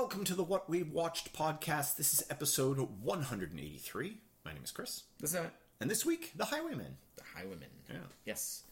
welcome 0.00 0.22
to 0.22 0.34
the 0.36 0.44
What 0.44 0.70
We've 0.70 0.92
Watched 0.92 1.32
podcast. 1.32 1.96
This 1.96 2.12
is 2.14 2.22
episode 2.30 2.78
183. 3.02 4.16
My 4.44 4.52
name 4.52 4.62
is 4.62 4.70
Chris. 4.70 5.02
This 5.18 5.30
is 5.30 5.36
it. 5.40 5.50
And 5.80 5.90
this 5.90 6.06
week, 6.06 6.30
The 6.36 6.44
Highwaymen. 6.44 6.96
The 7.16 7.24
Highwaymen. 7.34 7.66
Yeah. 7.90 7.96
Yes. 8.24 8.62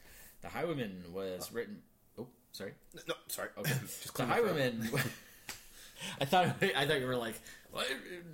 The 0.42 0.48
Highwaymen 0.48 1.02
was 1.12 1.50
written. 1.52 1.82
Oh, 2.16 2.28
sorry. 2.52 2.74
No, 3.08 3.14
sorry. 3.26 3.48
Okay. 3.58 3.72
Just 3.80 4.14
the. 4.16 4.24
Highwaymen. 4.24 4.88
I 6.20 6.24
thought 6.26 6.54
I 6.76 6.86
thought 6.86 7.00
you 7.00 7.06
were 7.06 7.16
like 7.16 7.34
what? 7.72 7.86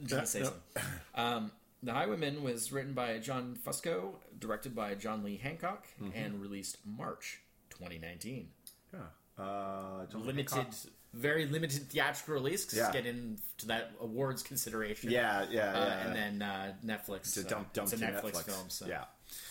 Just 0.05 0.33
say 0.33 0.41
no. 0.41 0.45
something. 0.47 0.93
Um, 1.15 1.53
the 1.83 1.93
Highwaymen 1.95 2.43
was 2.43 2.73
written 2.73 2.93
by 2.93 3.17
John 3.21 3.57
Fusco, 3.67 4.17
directed 4.39 4.75
by 4.75 4.95
John 4.97 5.25
Lee 5.25 5.39
Hancock, 5.39 5.87
Mm-hmm. 6.01 6.11
and 6.15 6.43
released 6.43 6.77
March 6.85 7.41
2019. 7.71 8.49
Yeah. 8.93 9.01
Uh, 9.43 10.05
Limited, 10.13 10.51
Hancock. 10.51 10.75
Very 11.13 11.47
limited 11.47 11.89
theatrical 11.91 12.35
release. 12.35 12.65
'cause 12.65 12.79
Yeah. 12.79 12.93
Get 12.93 13.07
into 13.07 13.67
that 13.67 13.93
awards 14.01 14.43
consideration. 14.43 15.11
Yeah, 15.11 15.47
yeah, 15.51 15.71
Uh, 15.73 15.87
yeah. 15.87 16.07
and 16.07 16.17
then 16.17 16.43
uh, 16.43 16.75
Netflix. 16.85 17.19
It's 17.21 17.37
a 17.39 17.47
uh, 17.47 17.49
dump, 17.51 17.73
dump 17.73 17.93
it's 17.93 18.01
a 18.01 18.07
to 18.07 18.13
Netflix, 18.13 18.33
Netflix. 18.33 18.45
film. 18.45 18.71
So. 18.71 18.87
Yeah. 18.87 19.05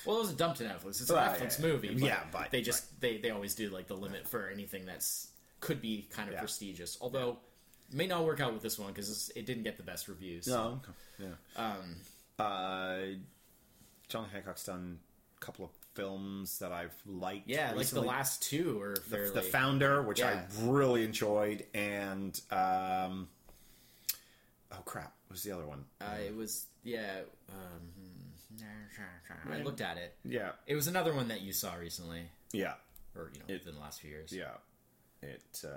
Well, 0.06 0.18
it 0.18 0.20
was 0.22 0.32
a 0.32 0.36
dump 0.36 0.56
to 0.58 0.64
Netflix. 0.64 1.02
It's 1.02 1.10
a 1.10 1.16
Right, 1.16 1.40
Netflix 1.40 1.60
movie. 1.60 1.90
But 1.94 1.98
Yeah, 2.04 2.24
but- 2.32 2.52
they 2.52 2.62
just 2.62 3.00
they, 3.02 3.18
they 3.18 3.30
always 3.32 3.56
do 3.56 3.70
like 3.70 3.88
the 3.88 3.96
limit 3.98 4.28
for 4.28 4.50
anything 4.50 4.86
that's 4.86 5.28
could 5.60 5.82
be 5.82 6.08
kind 6.12 6.30
of 6.30 6.38
prestigious. 6.38 6.98
Although 7.02 7.40
may 7.92 8.08
not 8.08 8.24
work 8.26 8.40
out 8.40 8.54
with 8.54 8.62
this 8.64 8.80
one 8.80 8.92
because 8.94 9.30
it 9.36 9.46
didn't 9.46 9.64
get 9.64 9.78
the 9.78 9.84
best 9.84 10.08
reviews. 10.08 10.48
No. 10.48 10.82
Yeah. 11.20 11.28
Um, 11.56 11.98
Uh, 12.40 13.02
John 14.08 14.28
Hancock's 14.30 14.64
done 14.66 15.00
a 15.38 15.46
couple 15.46 15.66
of 15.66 15.72
films 15.94 16.60
that 16.60 16.72
I've 16.72 16.94
liked. 17.06 17.48
yeah, 17.50 17.74
recently. 17.74 18.02
like 18.02 18.08
the 18.08 18.10
last 18.18 18.44
two 18.44 18.82
or 18.82 18.96
fairly. 18.96 19.34
the 19.34 19.42
founder, 19.42 20.02
which 20.02 20.20
Yeah. 20.20 20.42
I 20.62 20.64
really 20.66 21.04
enjoyed, 21.04 21.66
and 21.74 22.40
um, 22.52 23.28
oh 24.72 24.82
crap, 24.86 25.14
what 25.28 25.34
was 25.34 25.44
the 25.44 25.52
other 25.52 25.66
one? 25.66 25.86
uh, 26.00 26.16
it 26.26 26.36
was 26.36 26.66
yeah. 26.84 27.22
Um, 27.50 27.92
I 29.52 29.58
looked 29.64 29.82
at 29.82 29.98
it. 29.98 30.16
Yeah, 30.24 30.52
It 30.68 30.76
was 30.76 30.88
another 30.88 31.14
one 31.14 31.28
that 31.30 31.42
you 31.42 31.52
saw 31.54 31.76
recently, 31.76 32.22
yeah, 32.54 32.74
or 33.16 33.32
you 33.34 33.40
know, 33.40 33.46
It- 33.48 33.60
within 33.60 33.76
the 33.76 33.82
last 33.82 34.02
few 34.02 34.10
years. 34.10 34.32
yeah. 34.32 34.52
It 35.22 35.64
uh, 35.64 35.70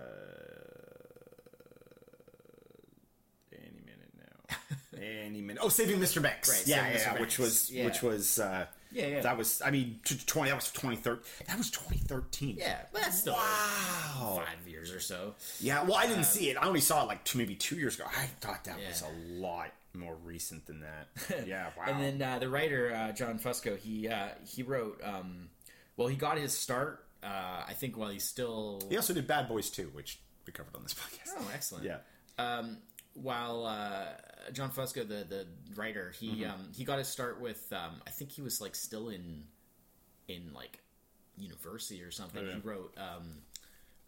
any 3.53 3.81
minute 3.85 4.13
now, 4.17 4.57
any 5.03 5.41
minute. 5.41 5.61
Oh, 5.63 5.69
Saving 5.69 5.99
Mr. 6.01 6.23
Banks. 6.23 6.49
Right, 6.51 6.67
yeah, 6.67 6.89
yeah, 6.93 7.15
yeah, 7.15 7.21
which 7.21 7.39
was 7.39 7.71
Yeah. 7.71 7.85
which 7.85 8.03
was 8.03 8.39
uh, 8.39 8.67
Yeah, 8.95 9.07
yeah. 9.09 9.21
That 9.21 9.37
was 9.37 9.61
I 9.65 9.71
mean 9.71 10.01
t- 10.05 10.17
twenty. 10.27 10.51
That 10.51 10.57
was 10.57 10.71
twenty 10.73 10.97
thirteen. 10.97 11.25
That 11.47 11.59
was 11.59 11.71
twenty 11.71 11.99
thirteen. 11.99 12.57
Yeah, 12.59 12.79
but 12.93 13.03
that's 13.03 13.19
still 13.21 13.35
Wow. 13.35 14.43
five 14.45 14.69
years 14.69 14.93
or 14.93 15.01
so. 15.01 15.35
Yeah, 15.61 15.83
well, 15.83 15.95
I 15.97 16.07
didn't 16.07 16.25
see 16.25 16.51
it. 16.51 16.57
I 16.57 16.67
only 16.67 16.81
saw 16.81 17.03
it 17.03 17.07
like 17.09 17.25
two, 17.25 17.39
maybe 17.39 17.55
two 17.55 17.77
years 17.77 17.97
ago. 17.97 18.05
I 18.09 18.27
thought 18.41 18.65
that 18.65 18.79
Yeah. 18.81 18.89
was 18.89 19.03
a 19.03 19.41
lot 19.41 19.71
more 19.93 20.17
recent 20.25 20.67
than 20.67 20.81
that. 20.81 21.47
Yeah, 21.47 21.69
wow. 21.77 21.85
And 21.87 22.01
then 22.21 22.23
uh, 22.29 22.39
the 22.39 22.49
writer 22.49 22.93
uh, 22.95 23.13
John 23.13 23.39
Fusco, 23.39 23.77
he 23.79 24.09
uh, 24.09 24.29
he 24.47 24.63
wrote. 24.63 25.01
Um, 25.05 25.49
well, 25.97 26.09
he 26.09 26.17
got 26.17 26.39
his 26.39 26.53
start. 26.57 27.05
Uh, 27.23 27.65
I 27.69 27.73
think 27.73 27.97
while 27.97 28.11
he's 28.11 28.25
still. 28.25 28.83
he 28.91 28.97
also 28.97 29.15
did 29.15 29.27
Bad 29.27 29.49
Boys 29.49 29.71
2, 29.71 29.91
which 29.95 30.19
we 30.47 30.53
covered 30.53 30.75
on 30.77 30.83
this 30.83 30.93
podcast. 30.95 31.33
Oh, 31.39 31.51
excellent. 31.55 31.85
Yeah. 31.85 31.99
Um, 32.39 32.79
while 33.15 33.65
uh, 33.65 34.07
John 34.53 34.71
Fusco, 34.71 35.07
the 35.07 35.25
the 35.29 35.47
writer, 35.77 36.13
he 36.19 36.29
Mm-hmm. 36.43 36.51
um, 36.51 36.69
he 36.75 36.85
got 36.85 36.99
his 36.99 37.09
start 37.09 37.41
with. 37.41 37.73
Um, 37.73 38.01
I 38.07 38.11
think 38.11 38.31
he 38.31 38.43
was 38.43 38.61
like 38.61 38.75
still 38.75 39.09
in 39.09 39.45
in 40.29 40.53
like 40.55 40.81
university 41.37 42.03
or 42.03 42.11
something. 42.11 42.43
Oh, 42.45 42.49
yeah. 42.49 42.55
He 42.55 42.61
wrote 42.61 42.95
um, 42.99 43.31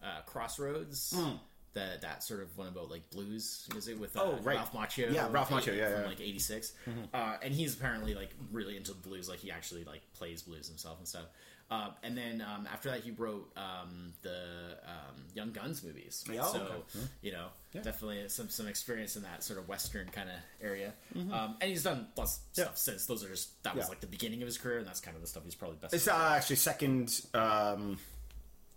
uh, 0.03 0.21
Crossroads. 0.27 1.15
Mm. 1.17 1.39
That, 1.75 2.01
that 2.01 2.23
sort 2.25 2.41
of 2.41 2.57
one 2.57 2.69
about 2.69 2.91
like 2.91 3.11
blues 3.11 3.69
music 3.71 4.01
with 4.01 4.17
uh, 4.17 4.23
Oh, 4.23 4.33
right. 4.43 4.57
Ralph 4.57 4.73
Macchio. 4.73 5.13
Yeah, 5.13 5.29
Ralph 5.31 5.51
Macchio, 5.51 5.75
uh, 5.75 5.77
yeah, 5.77 5.95
from 6.01 6.07
like 6.07 6.23
'86, 6.23 6.73
uh, 7.13 7.37
and 7.43 7.53
he's 7.53 7.75
apparently 7.75 8.15
like 8.15 8.31
really 8.51 8.79
into 8.79 8.95
blues. 8.95 9.29
Like 9.29 9.41
he 9.41 9.51
actually 9.51 9.85
like 9.85 10.01
plays 10.15 10.41
blues 10.41 10.69
himself 10.69 10.97
and 10.99 11.07
stuff. 11.07 11.27
Uh, 11.69 11.91
and 12.05 12.17
then 12.17 12.41
um, 12.41 12.69
after 12.73 12.91
that, 12.91 13.01
he 13.01 13.11
wrote 13.11 13.51
um, 13.57 14.13
the 14.23 14.79
um, 14.87 15.17
Young 15.35 15.51
Guns 15.51 15.83
movies. 15.83 16.25
Yeah, 16.33 16.43
so 16.45 16.61
okay. 16.61 17.07
you 17.23 17.33
know, 17.33 17.49
Yeah. 17.73 17.83
definitely 17.83 18.29
some 18.29 18.49
some 18.49 18.69
experience 18.69 19.17
in 19.17 19.23
that 19.23 19.43
sort 19.43 19.59
of 19.59 19.69
western 19.69 20.07
kind 20.09 20.29
of 20.29 20.37
area. 20.65 20.93
Um, 21.17 21.57
and 21.61 21.63
he's 21.71 21.83
done 21.83 22.07
lots 22.17 22.37
of 22.37 22.43
Mm-hmm. 22.43 22.61
Yeah. 22.61 22.65
stuff 22.67 22.79
since. 22.79 23.07
Those 23.07 23.25
are 23.25 23.29
just 23.29 23.61
that 23.65 23.75
was 23.75 23.89
like 23.89 23.99
the 24.01 24.07
beginning 24.07 24.43
of 24.43 24.47
his 24.47 24.59
career, 24.59 24.79
and 24.79 24.87
that's 24.87 25.01
kind 25.01 25.17
of 25.17 25.23
the 25.23 25.27
stuff 25.29 25.43
he's 25.45 25.57
probably 25.57 25.79
best. 25.79 25.93
It's 25.93 26.07
uh, 26.07 26.35
actually 26.37 26.57
second 26.57 27.21
um, 27.35 27.99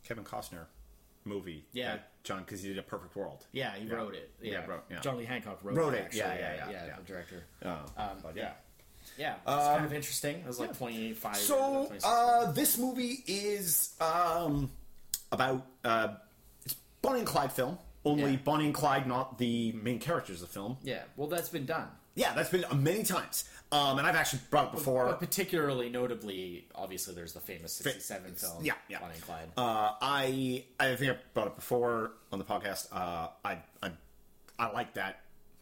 Kevin 0.04 0.24
Costner 0.24 0.66
movie. 1.26 1.66
Yeah. 1.74 1.98
John, 2.24 2.40
because 2.40 2.62
he 2.64 2.70
did 2.70 2.78
A 2.80 2.84
Perfect 2.84 3.16
World. 3.16 3.46
Yeah, 3.52 3.76
he 3.76 3.86
Yeah. 3.88 3.94
wrote 3.94 4.16
it. 4.16 4.32
Yeah, 4.42 4.52
Yeah, 4.52 4.66
wrote- 4.66 4.84
yeah. 4.90 5.00
John 5.00 5.18
Lee 5.18 5.26
Hancock 5.26 5.60
wrote, 5.64 5.76
Wrote 5.78 5.94
it. 5.94 5.98
it. 5.98 6.04
Actually. 6.06 6.20
Yeah, 6.22 6.34
yeah, 6.36 6.56
yeah, 6.56 6.72
yeah, 6.72 6.86
yeah. 6.88 6.96
the 6.98 7.04
director. 7.04 7.44
Oh, 7.64 7.86
Um, 7.98 8.18
but 8.24 8.36
yeah, 8.36 8.54
yeah. 9.18 9.36
yeah, 9.48 9.58
it's 9.58 9.68
kind 9.68 9.86
of 9.86 9.94
interesting. 9.94 10.36
It 10.38 10.46
was 10.48 10.60
like 10.60 10.78
twenty 10.78 11.14
five. 11.14 11.36
So 11.38 11.92
uh, 12.04 12.52
this 12.52 12.78
movie 12.78 13.24
is 13.28 13.94
um, 14.02 14.70
about 15.32 15.66
uh, 15.84 16.10
it's 16.66 16.76
Bonnie 17.02 17.20
and 17.20 17.28
Clyde 17.28 17.52
film. 17.52 17.78
Only 18.06 18.32
Yeah. 18.32 18.38
Bonnie 18.44 18.66
and 18.66 18.74
Clyde, 18.74 19.08
not 19.08 19.38
the 19.38 19.74
main 19.74 20.00
characters 20.00 20.42
of 20.42 20.48
the 20.48 20.54
film. 20.54 20.78
yeah, 20.84 21.02
well, 21.18 21.28
that's 21.28 21.50
been 21.50 21.66
done. 21.66 21.88
Yeah, 22.16 22.34
that's 22.34 22.50
been 22.50 22.66
many 22.82 23.04
times, 23.04 23.44
um, 23.72 23.98
and 23.98 24.06
I've 24.08 24.16
actually 24.16 24.42
brought 24.50 24.68
it 24.70 24.72
before. 24.74 25.06
But 25.06 25.20
particularly 25.20 25.90
notably, 25.90 26.68
obviously, 26.76 27.14
there's 27.14 27.34
the 27.34 27.40
famous 27.40 27.74
'67 27.74 28.34
film, 28.36 28.64
yeah, 28.66 28.74
yeah. 28.90 29.00
Bonnie 29.00 29.14
and 29.16 29.24
Clyde. 29.24 29.48
Uh, 29.56 29.92
I 30.02 30.64
I 30.80 30.96
think 30.96 31.12
I 31.12 31.18
brought 31.34 31.48
it 31.48 31.56
before 31.56 32.12
on 32.32 32.40
the 32.40 32.46
podcast. 32.46 32.88
Uh, 32.92 33.28
I 33.46 33.60
I 33.84 33.92
I 34.58 34.72
like 34.72 34.94
that 34.96 35.20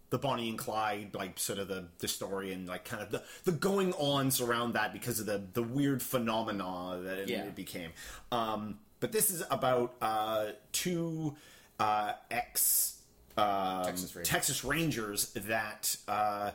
the 0.09 0.17
Bonnie 0.17 0.49
and 0.49 0.57
Clyde 0.57 1.13
like 1.13 1.37
sort 1.39 1.59
of 1.59 1.67
the 1.67 1.85
the 1.99 2.07
story 2.07 2.53
and 2.53 2.67
like 2.67 2.85
kind 2.85 3.03
of 3.03 3.11
the 3.11 3.23
the 3.43 3.51
going 3.51 3.93
ons 3.93 4.39
around 4.41 4.73
that 4.73 4.93
because 4.93 5.19
of 5.19 5.25
the 5.25 5.41
the 5.53 5.63
weird 5.63 6.01
phenomena 6.01 6.99
that 7.03 7.17
it, 7.19 7.29
Yeah. 7.29 7.43
it 7.43 7.55
became. 7.55 7.91
Um, 8.31 8.79
but 8.99 9.11
this 9.11 9.29
is 9.29 9.43
about 9.51 9.95
uh, 10.01 10.47
two 10.71 11.35
uh, 11.79 12.13
ex 12.31 13.01
um, 13.37 13.83
Texas 13.85 14.15
Rangers. 14.15 14.27
Texas 14.29 14.63
Rangers 14.63 15.25
that 15.33 15.95
uh, 16.07 16.51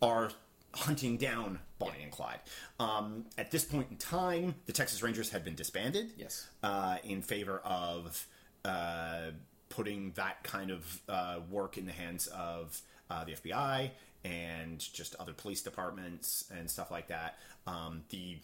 are 0.00 0.30
hunting 0.74 1.18
down 1.18 1.58
Bonnie 1.78 2.02
and 2.02 2.10
Clyde. 2.10 2.40
Um, 2.80 3.26
at 3.36 3.50
this 3.50 3.64
point 3.64 3.88
in 3.90 3.96
time, 3.98 4.54
the 4.64 4.72
Texas 4.72 5.02
Rangers 5.02 5.28
had 5.28 5.44
been 5.44 5.54
disbanded 5.54 6.12
Yes. 6.16 6.46
uh, 6.62 6.96
in 7.04 7.20
favor 7.20 7.58
of 7.62 8.26
uh, 8.64 9.32
putting 9.72 10.12
that 10.12 10.42
kind 10.44 10.70
of 10.70 11.00
uh, 11.08 11.38
work 11.50 11.78
in 11.78 11.86
the 11.86 11.92
hands 11.92 12.26
of 12.28 12.80
uh, 13.10 13.24
the 13.24 13.32
FBI 13.32 13.90
and 14.24 14.78
just 14.78 15.16
other 15.18 15.32
police 15.32 15.62
departments 15.62 16.44
and 16.56 16.70
stuff 16.70 16.90
like 16.90 17.08
that. 17.08 17.38
Um, 17.66 18.02
the 18.10 18.36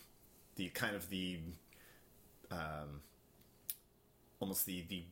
the 0.57 0.69
kind 0.71 0.97
of 0.97 1.09
the 1.11 1.39
um, 2.51 3.03
almost 4.41 4.67
the 4.67 4.85
the 4.89 5.03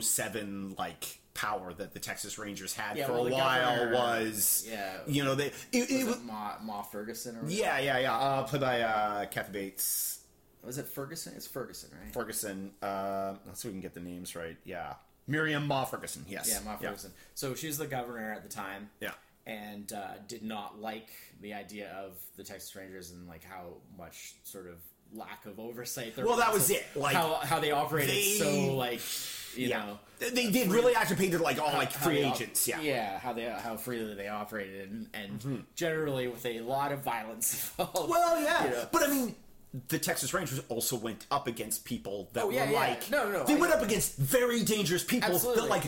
007 0.00 0.74
like 0.78 1.18
power 1.34 1.72
that 1.72 1.94
the 1.94 1.98
Texas 2.00 2.38
Rangers 2.38 2.74
had 2.74 2.96
Yeah, 2.98 3.06
for 3.06 3.12
well, 3.12 3.26
a 3.28 3.30
while 3.32 3.76
governor- 3.76 3.92
was 3.96 4.66
yeah. 4.68 4.98
you 5.06 5.24
know 5.24 5.34
they 5.34 5.46
it, 5.72 5.90
it 5.90 6.06
was 6.06 6.16
it 6.16 6.24
Ma, 6.24 6.54
Ma 6.62 6.82
Ferguson 6.82 7.36
or 7.36 7.48
yeah 7.48 7.78
yeah 7.78 7.98
yeah 7.98 8.14
uh, 8.16 8.42
played 8.42 8.60
by 8.60 8.80
uh, 8.82 9.24
Kathy 9.26 9.52
Bates 9.52 10.18
was 10.64 10.78
it 10.78 10.86
Ferguson? 10.86 11.32
It's 11.34 11.48
Ferguson, 11.48 11.90
right? 12.00 12.12
Ferguson. 12.14 12.70
Uh, 12.80 13.34
let's 13.46 13.60
see 13.62 13.66
if 13.66 13.74
we 13.74 13.80
can 13.80 13.80
get 13.80 13.94
the 13.94 14.00
names 14.00 14.36
right. 14.36 14.56
Yeah, 14.64 14.94
Miriam 15.26 15.66
Ma 15.66 15.84
Ferguson. 15.84 16.24
Yes. 16.28 16.48
yeah, 16.50 16.58
Ma 16.64 16.76
Ferguson. 16.76 17.12
So 17.34 17.54
she 17.54 17.66
was 17.68 17.78
the 17.78 17.86
governor 17.86 18.32
at 18.32 18.42
the 18.42 18.48
time. 18.48 18.90
Yeah. 19.00 19.12
and 19.46 19.92
uh, 19.92 20.12
did 20.28 20.42
not 20.42 20.80
like 20.80 21.08
the 21.40 21.54
idea 21.54 21.90
of 22.04 22.12
the 22.36 22.44
Texas 22.44 22.74
Rangers 22.76 23.10
and 23.10 23.26
like 23.28 23.42
how 23.44 23.74
much 23.98 24.34
sort 24.44 24.66
of 24.68 24.76
lack 25.14 25.44
of 25.46 25.58
oversight. 25.60 26.14
There 26.16 26.24
Well, 26.24 26.36
that 26.36 26.52
was 26.52 26.70
it, 26.70 26.84
like, 26.94 27.14
how 27.14 27.34
how 27.34 27.58
they 27.60 27.70
operated 27.72 28.10
they- 28.14 28.38
so 28.38 28.74
like 28.76 29.00
you 29.56 29.66
Yeah. 29.68 29.84
know 29.84 29.98
They 30.20 30.50
did 30.50 30.70
really 30.70 30.94
actually 30.94 31.16
painted 31.16 31.40
like 31.40 31.58
all 31.60 31.72
like 31.72 31.90
free 31.90 32.22
they 32.22 32.24
op- 32.24 32.36
agents. 32.36 32.66
Yeah. 32.68 32.80
yeah, 32.80 33.18
how 33.18 33.32
they 33.32 33.44
how 33.44 33.76
freely 33.76 34.14
they 34.14 34.28
operated 34.28 34.90
and, 34.90 35.08
and 35.12 35.64
generally 35.74 36.28
with 36.28 36.46
a 36.46 36.60
lot 36.60 36.92
of 36.92 37.00
violence 37.00 37.52
involved. 37.78 38.08
Well, 38.10 38.40
yeah. 38.40 38.64
You 38.64 38.70
know. 38.70 38.86
But 38.92 39.02
I 39.02 39.06
mean, 39.08 39.34
the 39.88 39.98
Texas 39.98 40.34
Rangers 40.34 40.60
also 40.68 40.96
went 40.96 41.26
up 41.30 41.46
against 41.46 41.84
people 41.84 42.28
that 42.34 42.44
Oh, 42.44 42.50
yeah, 42.50 42.66
were 42.66 42.72
yeah. 42.72 42.78
like 42.80 43.10
No, 43.10 43.30
no, 43.30 43.44
they 43.44 43.54
I- 43.54 43.58
went 43.58 43.72
up 43.72 43.82
against 43.82 44.16
very 44.16 44.62
dangerous 44.64 45.02
people 45.04 45.34
Absolutely. 45.34 45.62
that 45.62 45.68
like 45.70 45.84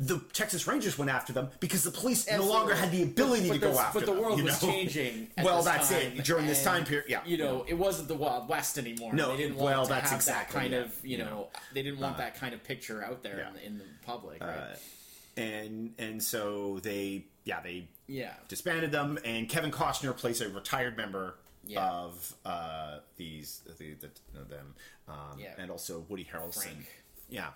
the 0.00 0.20
Texas 0.32 0.66
Rangers 0.66 0.96
went 0.96 1.10
after 1.10 1.32
them 1.32 1.48
because 1.58 1.82
the 1.82 1.90
police 1.90 2.30
no 2.30 2.44
longer 2.44 2.74
had 2.74 2.92
the 2.92 3.02
ability 3.02 3.48
But- 3.48 3.54
to 3.54 3.60
go 3.60 3.78
after 3.78 3.98
But 4.00 4.06
the 4.06 4.12
them, 4.12 4.22
world 4.22 4.38
you 4.38 4.44
was 4.44 4.62
know? 4.62 4.68
changing. 4.68 5.28
Well, 5.42 5.62
that's 5.62 5.88
time, 5.88 6.18
it. 6.18 6.24
During 6.24 6.46
this 6.46 6.62
time 6.62 6.84
period, 6.84 7.06
yeah. 7.08 7.20
You 7.24 7.36
know, 7.36 7.64
it 7.68 7.74
wasn't 7.74 8.08
the 8.08 8.14
Wild 8.14 8.48
West 8.48 8.78
anymore. 8.78 9.12
No, 9.12 9.30
they 9.30 9.36
didn't 9.38 9.56
well, 9.56 9.84
to 9.84 9.88
that's 9.88 10.10
have 10.10 10.18
exactly 10.18 10.54
that 10.54 10.60
kind 10.60 10.74
it. 10.74 10.86
of 10.86 11.06
you 11.06 11.18
know. 11.18 11.48
They 11.74 11.82
didn't 11.82 12.00
want 12.00 12.16
that 12.18 12.34
kind 12.36 12.54
of 12.54 12.62
picture 12.64 13.04
out 13.04 13.22
there 13.22 13.38
yeah. 13.38 13.48
in, 13.48 13.54
the, 13.54 13.66
in 13.66 13.78
the 13.78 13.84
public. 14.04 14.40
Right? 14.42 14.56
Uh, 14.56 15.40
and 15.40 15.94
and 15.98 16.22
so 16.22 16.80
they 16.82 17.24
yeah 17.44 17.60
they 17.60 17.88
yeah. 18.08 18.32
disbanded 18.48 18.90
them, 18.92 19.18
and 19.24 19.48
Kevin 19.48 19.70
Costner 19.70 20.16
plays 20.16 20.40
a 20.40 20.48
retired 20.48 20.96
member 20.96 21.34
Yeah. 21.68 21.88
of 21.90 22.34
uh, 22.44 22.98
these 23.16 23.60
the, 23.78 23.94
the, 23.94 24.44
them, 24.44 24.74
um, 25.06 25.38
Yeah. 25.38 25.54
and 25.58 25.70
also 25.70 26.04
Woody 26.08 26.24
Harrelson. 26.24 26.62
Frank. 26.62 26.86
Yeah, 27.28 27.48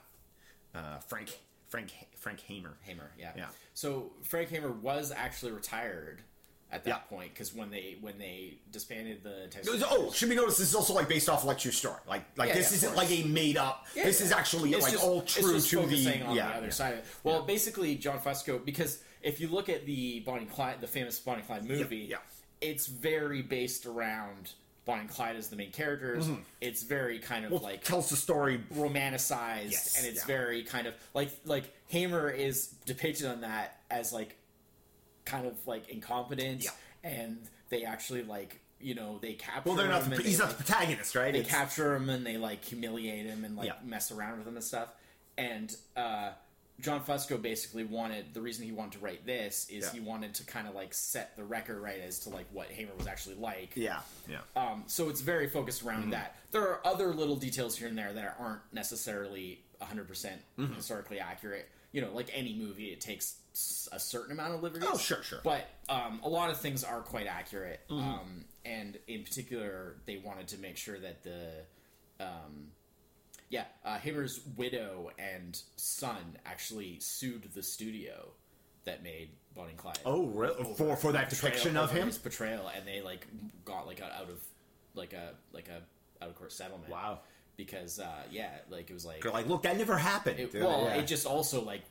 uh, 0.74 0.98
Frank 1.08 1.38
Frank 1.68 1.90
Frank 2.16 2.40
Hamer. 2.40 2.76
Hamer, 2.82 3.10
yeah. 3.18 3.32
Yeah. 3.36 3.46
So 3.74 4.12
Frank 4.22 4.50
Hamer 4.50 4.70
was 4.70 5.10
actually 5.12 5.52
retired 5.52 6.22
at 6.70 6.84
that 6.84 6.90
Yeah. 6.90 6.96
point 7.16 7.34
because 7.34 7.54
when 7.54 7.70
they 7.70 7.96
when 8.00 8.18
they 8.18 8.58
disbanded 8.70 9.22
the 9.22 9.46
Texas 9.50 9.82
Oh, 9.86 10.10
should 10.12 10.28
be 10.30 10.34
noticed. 10.36 10.58
This 10.58 10.68
is 10.68 10.74
also 10.74 10.92
like 10.94 11.08
based 11.08 11.28
off 11.28 11.44
like 11.44 11.58
true 11.58 11.70
story. 11.72 12.00
Like 12.06 12.24
like 12.36 12.48
Yeah, 12.48 12.54
this 12.54 12.70
yeah, 12.70 12.76
isn't 12.76 12.96
like 12.96 13.10
a 13.10 13.24
made 13.24 13.56
up. 13.56 13.86
This 13.94 14.20
is 14.20 14.32
actually 14.32 14.72
It's 14.72 14.82
like 14.82 14.92
just- 14.92 15.04
all 15.04 15.22
true 15.22 15.60
to 15.60 15.86
the 15.86 16.22
on 16.22 16.34
yeah. 16.36 16.48
the 16.52 16.54
other 16.58 16.70
side 16.70 16.92
of 16.94 16.98
it. 17.00 17.06
Well, 17.24 17.42
basically, 17.42 17.96
John 17.96 18.18
Fusco, 18.20 18.62
because 18.64 19.02
if 19.22 19.40
you 19.40 19.48
look 19.48 19.68
at 19.68 19.84
the 19.86 20.20
Bonnie 20.20 20.46
Clyde, 20.46 20.80
the 20.80 20.86
famous 20.86 21.18
Bonnie 21.20 21.42
Clyde 21.42 21.64
movie, 21.64 21.96
yeah. 22.10 22.16
It's 22.62 22.86
very 22.86 23.42
based 23.42 23.84
around 23.84 24.52
Bonnie 24.84 25.02
and 25.02 25.10
Clyde 25.10 25.36
as 25.36 25.48
the 25.48 25.56
main 25.56 25.70
characters. 25.72 26.28
It's 26.60 26.82
very 26.82 27.18
kind 27.18 27.44
of 27.44 27.52
like 27.62 27.84
tells 27.84 28.08
the 28.10 28.16
story. 28.16 28.60
romanticized, 28.74 29.70
Yes, 29.72 29.96
and 29.98 30.06
it's 30.06 30.20
yeah. 30.22 30.26
very 30.26 30.62
kind 30.62 30.86
of 30.86 30.94
like 31.14 31.30
like 31.44 31.72
Hamer 31.88 32.30
is 32.30 32.68
depicted 32.86 33.26
on 33.26 33.42
that 33.42 33.80
as 33.90 34.12
like 34.12 34.36
kind 35.24 35.46
of 35.46 35.54
like 35.66 35.88
incompetent, 35.90 36.64
Yeah. 36.64 36.70
and 37.04 37.38
they 37.68 37.84
actually 37.84 38.22
like 38.24 38.60
you 38.80 38.94
know 38.96 39.18
they 39.22 39.34
capture. 39.34 39.62
Well, 39.68 39.76
they're 39.76 39.88
not 39.88 40.02
him 40.02 40.10
the, 40.16 40.22
he's 40.22 40.38
they, 40.38 40.44
not 40.44 40.56
the 40.56 40.64
protagonist, 40.64 41.14
right? 41.14 41.32
they 41.32 41.40
It's- 41.40 41.54
capture 41.54 41.94
him 41.94 42.08
and 42.10 42.26
they 42.26 42.36
like 42.38 42.64
humiliate 42.64 43.26
him 43.26 43.44
and 43.44 43.56
like 43.56 43.66
Yeah. 43.68 43.74
mess 43.84 44.10
around 44.10 44.38
with 44.38 44.48
him 44.48 44.56
and 44.56 44.64
stuff. 44.64 44.88
And 45.38 45.74
uh, 45.96 46.30
John 46.82 47.00
Fusco 47.02 47.40
basically 47.40 47.84
wanted 47.84 48.34
the 48.34 48.40
reason 48.43 48.64
he 48.67 48.73
wanted 48.73 48.93
to 48.93 48.99
write 48.99 49.25
this 49.25 49.67
is 49.70 49.84
Yeah. 49.84 49.93
he 49.93 50.00
wanted 50.00 50.34
to 50.34 50.44
kind 50.44 50.67
of 50.69 50.75
like 50.75 50.93
set 50.93 51.37
the 51.37 51.44
record 51.44 51.81
right 51.81 52.00
as 52.00 52.19
to 52.20 52.29
like 52.31 52.46
what 52.52 52.67
Hamer 52.70 52.93
was 52.99 53.06
actually 53.06 53.37
like. 53.37 53.70
yeah, 53.76 54.00
yeah. 54.29 54.40
Um, 54.56 54.84
so 54.88 55.08
it's 55.08 55.20
very 55.20 55.49
focused 55.49 55.82
around 55.84 56.02
Mm-hmm. 56.02 56.11
that. 56.11 56.37
There 56.50 56.62
are 56.69 56.87
other 56.87 57.14
little 57.14 57.37
details 57.37 57.76
here 57.76 57.88
and 57.88 57.96
there 57.96 58.12
that 58.12 58.37
aren't 58.38 58.61
necessarily 58.73 59.62
100% 59.81 60.06
Mm-hmm. 60.58 60.75
historically 60.75 61.20
accurate. 61.20 61.69
You 61.93 62.00
know, 62.02 62.12
like 62.14 62.31
any 62.34 62.55
movie, 62.55 62.87
it 62.87 63.00
takes 63.00 63.37
a 63.93 64.00
certain 64.00 64.32
amount 64.32 64.55
of 64.55 64.62
liberties. 64.62 64.88
Oh, 64.90 64.96
sure, 64.96 65.23
sure. 65.23 65.40
But 65.44 65.69
um, 65.88 66.20
a 66.25 66.29
lot 66.29 66.50
of 66.50 66.58
things 66.58 66.82
are 66.84 67.00
quite 67.00 67.26
accurate. 67.26 67.81
Mm-hmm. 67.90 68.08
Um, 68.08 68.44
and 68.64 68.99
in 69.08 69.23
particular, 69.25 69.96
they 70.06 70.17
wanted 70.17 70.49
to 70.49 70.58
make 70.58 70.76
sure 70.76 70.99
that 70.99 71.23
the. 71.23 71.49
Um, 72.20 72.69
yeah, 73.52 73.64
uh, 73.84 73.99
Hamer's 73.99 74.40
widow 74.56 75.10
and 75.19 75.60
son 75.76 76.38
actually 76.46 76.99
sued 77.00 77.49
the 77.54 77.62
studio 77.62 78.31
that 78.87 79.02
made 79.02 79.28
Bonnie 79.54 79.70
and 79.70 79.78
Clyde 79.78 79.99
Oh, 80.06 80.25
really? 80.28 80.64
For 80.75 80.96
for 80.96 81.12
that 81.12 81.28
depiction 81.28 81.76
of 81.76 81.93
him. 81.93 82.06
his 82.06 82.16
portrayal, 82.16 82.69
and 82.75 82.87
they 82.88 83.02
like 83.02 83.26
got 83.66 83.87
like 83.87 84.00
out 84.00 84.10
of 84.31 84.40
like 84.94 85.12
a 85.12 85.34
like 85.52 85.69
a 85.69 85.82
out 86.25 86.31
of 86.31 86.34
court 86.34 86.50
settlement. 86.52 86.90
Wow. 86.90 87.20
Because 87.58 88.00
uh, 88.00 88.22
yeah, 88.31 88.49
like 88.70 88.88
it 88.88 88.94
was 88.94 89.04
like. 89.04 89.20
They're 89.22 89.31
like, 89.31 89.46
look, 89.46 89.62
that 89.64 89.76
never 89.76 89.98
happened. 89.98 90.40
It, 90.40 90.55
well, 90.55 90.84
yeah. 90.87 90.94
it 90.94 91.06
just 91.06 91.26
also 91.26 91.62
like 91.62 91.82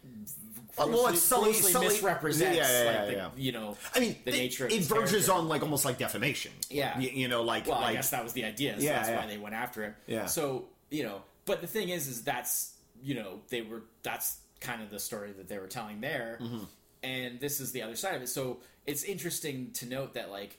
Oh, 0.78 0.88
well, 0.88 1.07
it's 1.07 1.22
sully- 1.22 1.52
grossly 1.52 1.72
sully- 1.74 1.88
misrepresents 1.90 2.57
Yeah, 2.57 2.68
yeah, 2.72 2.84
yeah, 3.12 3.24
like 3.25 3.36
the, 3.36 3.42
you 3.42 3.52
know 3.52 3.78
I 3.94 4.00
mean, 4.00 4.16
the 4.25 4.31
it, 4.31 4.38
nature 4.38 4.66
of 4.66 4.72
it 4.72 4.81
verges 4.84 5.12
character. 5.28 5.34
on 5.34 5.48
like 5.48 5.62
almost 5.62 5.86
like 5.86 6.00
defamation. 6.00 6.52
Yeah. 6.72 6.98
you, 7.00 7.10
you 7.10 7.28
know, 7.28 7.44
like 7.44 7.68
Well, 7.68 7.78
I 7.78 7.94
guess 7.94 8.10
that 8.10 8.24
was 8.24 8.34
the 8.34 8.46
idea. 8.46 8.75
So 8.80 8.84
Yeah, 8.84 9.04
that's 9.04 9.10
why 9.22 9.28
they 9.28 9.38
went 9.38 9.54
after 9.54 9.84
him. 9.84 9.96
Yeah. 10.07 10.25
So 10.25 10.66
you 10.90 11.04
know, 11.04 11.22
but 11.46 11.62
the 11.62 11.68
thing 11.68 11.90
is, 11.90 12.08
is 12.08 12.24
that's 12.24 12.74
you 13.04 13.16
know 13.16 13.40
they 13.50 13.62
were 13.62 13.82
that's 14.04 14.38
kind 14.60 14.82
of 14.82 14.90
the 14.90 15.00
story 15.00 15.32
that 15.32 15.48
they 15.48 15.58
were 15.58 15.68
telling 15.68 16.02
there, 16.02 16.38
Mm-hmm. 16.42 16.64
and 17.04 17.40
this 17.40 17.60
is 17.60 17.72
the 17.72 17.82
other 17.82 17.96
side 17.96 18.16
of 18.16 18.22
it. 18.22 18.30
So 18.30 18.60
it's 18.86 19.04
interesting 19.04 19.72
to 19.74 19.86
note 19.88 20.14
that 20.14 20.30
like 20.32 20.58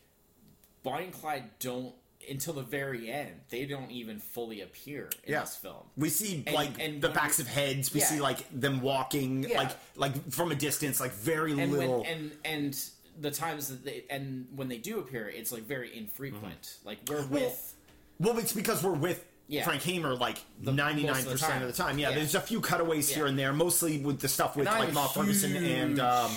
Bonnie 0.83 1.05
and 1.05 1.13
Clyde 1.13 1.45
don't 1.61 1.95
until 2.31 2.55
the 2.55 2.63
very 2.63 3.11
end 3.11 3.33
they 3.51 3.65
don't 3.67 3.91
even 3.91 4.21
fully 4.21 4.61
appear 4.61 5.11
in 5.25 5.33
Yeah. 5.33 5.41
this 5.41 5.57
film. 5.57 5.83
we 5.97 6.09
see 6.09 6.45
And- 6.47 6.55
like 6.55 6.79
and 6.81 7.03
the 7.03 7.09
backs 7.09 7.41
of 7.41 7.49
heads. 7.49 7.93
We 7.93 7.99
Yeah. 8.01 8.07
see 8.07 8.21
like 8.21 8.47
them 8.53 8.81
walking, 8.81 9.43
Yeah. 9.45 9.59
like 9.59 9.71
like 9.97 10.31
from 10.33 10.53
a 10.53 10.55
distance, 10.55 11.01
like 11.01 11.13
very 11.13 11.59
and 11.59 11.73
little. 11.73 12.03
when, 12.03 12.07
and 12.11 12.33
and 12.45 12.81
the 13.21 13.31
times 13.31 13.69
that 13.69 13.85
they 13.85 14.05
and 14.09 14.47
when 14.55 14.69
they 14.69 14.79
do 14.79 14.99
appear, 15.01 15.29
it's 15.29 15.51
like 15.53 15.63
very 15.65 15.97
infrequent. 15.97 16.79
Like 16.85 16.99
we're 17.09 17.27
with 17.27 17.75
Well, 18.21 18.39
it's 18.39 18.53
because 18.53 18.83
we're 18.85 18.93
with 18.93 19.25
Yeah. 19.49 19.65
Frank 19.65 19.83
Hamer 19.83 20.15
like 20.15 20.39
ninety 20.61 21.05
nine 21.05 21.25
the 21.25 21.31
percent 21.33 21.63
of 21.63 21.69
the 21.69 21.75
time. 21.83 21.99
Yeah, 21.99 22.11
Yeah. 22.11 22.17
there's 22.17 22.35
a 22.35 22.41
few 22.41 22.61
cutaways 22.61 23.09
here 23.11 23.27
and 23.27 23.39
there, 23.39 23.53
mostly 23.53 23.99
with 23.99 24.21
the 24.21 24.29
stuff 24.29 24.57
with 24.57 24.67
And 24.67 24.79
like 24.79 24.89
a 24.91 24.93
Ma 24.93 25.07
Ferguson 25.09 25.57
and 25.57 26.01
um, 26.01 26.31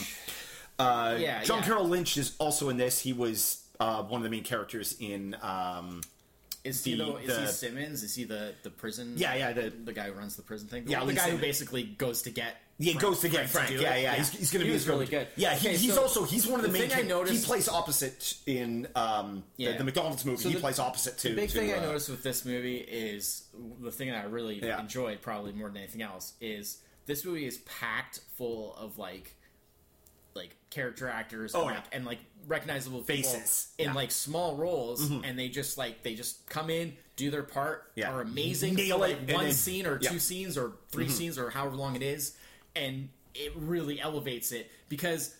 uh, 0.80 1.16
Yeah, 1.20 1.44
John 1.44 1.60
yeah. 1.60 1.66
Carroll 1.66 1.88
Lynch 1.88 2.18
is 2.18 2.36
also 2.40 2.70
in 2.70 2.78
this. 2.78 3.00
He 3.00 3.14
was 3.14 3.64
uh, 3.80 4.04
one 4.04 4.20
of 4.20 4.24
the 4.24 4.30
main 4.30 4.44
characters 4.44 4.96
in. 5.00 5.36
Um, 5.42 6.02
Is 6.64 6.84
he 6.84 6.96
the- 6.96 7.06
the, 7.06 7.16
is 7.18 7.38
he 7.38 7.48
Simmons? 7.48 8.04
Is 8.04 8.16
he 8.16 8.24
the 8.26 8.54
the 8.64 8.70
prison? 8.72 9.14
Yeah, 9.18 9.36
yeah, 9.36 9.54
the- 9.54 9.70
the 9.84 9.94
guy 9.94 10.08
who 10.08 10.14
runs 10.14 10.36
the 10.36 10.42
prison 10.42 10.68
thing. 10.68 10.86
Yeah, 10.88 11.06
the 11.06 11.14
guy 11.14 11.30
who 11.30 11.38
basically 11.38 11.84
goes 11.84 12.24
to 12.24 12.32
get. 12.32 12.56
Yeah, 12.78 12.92
Frank- 12.94 13.02
goes 13.02 13.20
to 13.22 13.30
get 13.30 13.50
Frank. 13.50 13.70
do 13.70 13.76
yeah, 13.76 13.94
it. 13.96 14.04
yeah, 14.04 14.16
He's, 14.16 14.30
he's 14.32 14.52
going 14.52 14.60
to 14.62 14.66
He 14.66 14.70
be 14.72 14.74
was 14.74 14.82
his 14.84 14.90
really 14.90 15.06
good. 15.06 15.28
Yeah, 15.36 15.54
he, 15.56 15.68
Okay, 15.70 15.78
he's 15.78 15.94
so 15.94 16.02
also 16.02 16.24
he's 16.26 16.46
one 16.46 16.60
of 16.60 16.66
the, 16.66 16.72
the 16.72 16.80
main. 16.80 16.90
thing 16.90 17.00
I 17.06 17.08
noticed- 17.08 17.42
he 17.42 17.46
plays 17.46 17.68
opposite 17.70 18.36
in 18.46 18.88
um, 18.96 19.44
Yeah. 19.58 19.72
the, 19.74 19.78
the 19.80 19.84
McDonald's 19.86 20.26
movie. 20.26 20.42
So 20.42 20.50
he 20.50 20.56
the- 20.56 20.62
plays 20.62 20.80
opposite 20.80 21.18
to. 21.20 21.30
The 21.30 21.36
big 21.36 21.50
to, 21.52 21.58
thing 21.60 21.72
I 21.74 21.78
uh, 21.78 21.82
noticed 21.82 22.10
with 22.10 22.24
this 22.24 22.44
movie 22.46 22.78
is 22.78 23.44
the 23.82 23.92
thing 23.92 24.10
that 24.10 24.24
I 24.24 24.28
really 24.28 24.60
Yeah. 24.64 24.80
enjoyed, 24.80 25.22
probably 25.22 25.54
more 25.54 25.68
than 25.70 25.78
anything 25.78 26.02
else, 26.02 26.34
is 26.42 26.80
this 27.06 27.24
movie 27.24 27.46
is 27.46 27.58
packed 27.60 28.20
full 28.38 28.76
of 28.76 28.98
like 28.98 29.36
like 30.34 30.56
character 30.70 31.08
actors 31.08 31.56
Oh, 31.56 31.62
and, 31.62 31.70
yeah. 31.70 31.76
like, 31.78 31.86
and 31.94 32.06
like 32.06 32.20
recognizable 32.48 33.00
people 33.04 33.32
Faces. 33.32 33.70
in 33.78 33.84
Yeah. 33.84 33.90
Mm-hmm. 33.92 33.96
like 33.96 34.12
small 34.12 34.56
roles 34.58 35.10
and 35.10 35.40
they 35.40 35.48
just 35.48 35.78
like 35.78 36.04
they 36.04 36.14
just 36.16 36.46
come 36.48 36.70
in 36.70 36.98
do 37.16 37.32
their 37.32 37.44
part 37.44 37.90
Yeah. 37.96 38.12
are 38.12 38.22
amazing 38.22 38.76
Nail 38.76 39.00
for 39.00 39.06
it, 39.06 39.10
like 39.12 39.20
and 39.22 39.32
one 39.32 39.46
then- 39.46 39.54
scene 39.54 39.86
or 39.86 39.92
yeah. 39.94 40.08
Mm-hmm. 40.08 40.14
two 40.14 40.20
scenes 40.20 40.58
or 40.58 40.74
3 40.92 41.08
scenes 41.08 41.38
or 41.38 41.50
however 41.50 41.78
long 41.78 41.96
it 41.96 42.04
is 42.04 42.36
and 42.76 43.10
it 43.34 43.52
really 43.56 44.00
elevates 44.00 44.52
it 44.52 44.70
because 44.90 45.36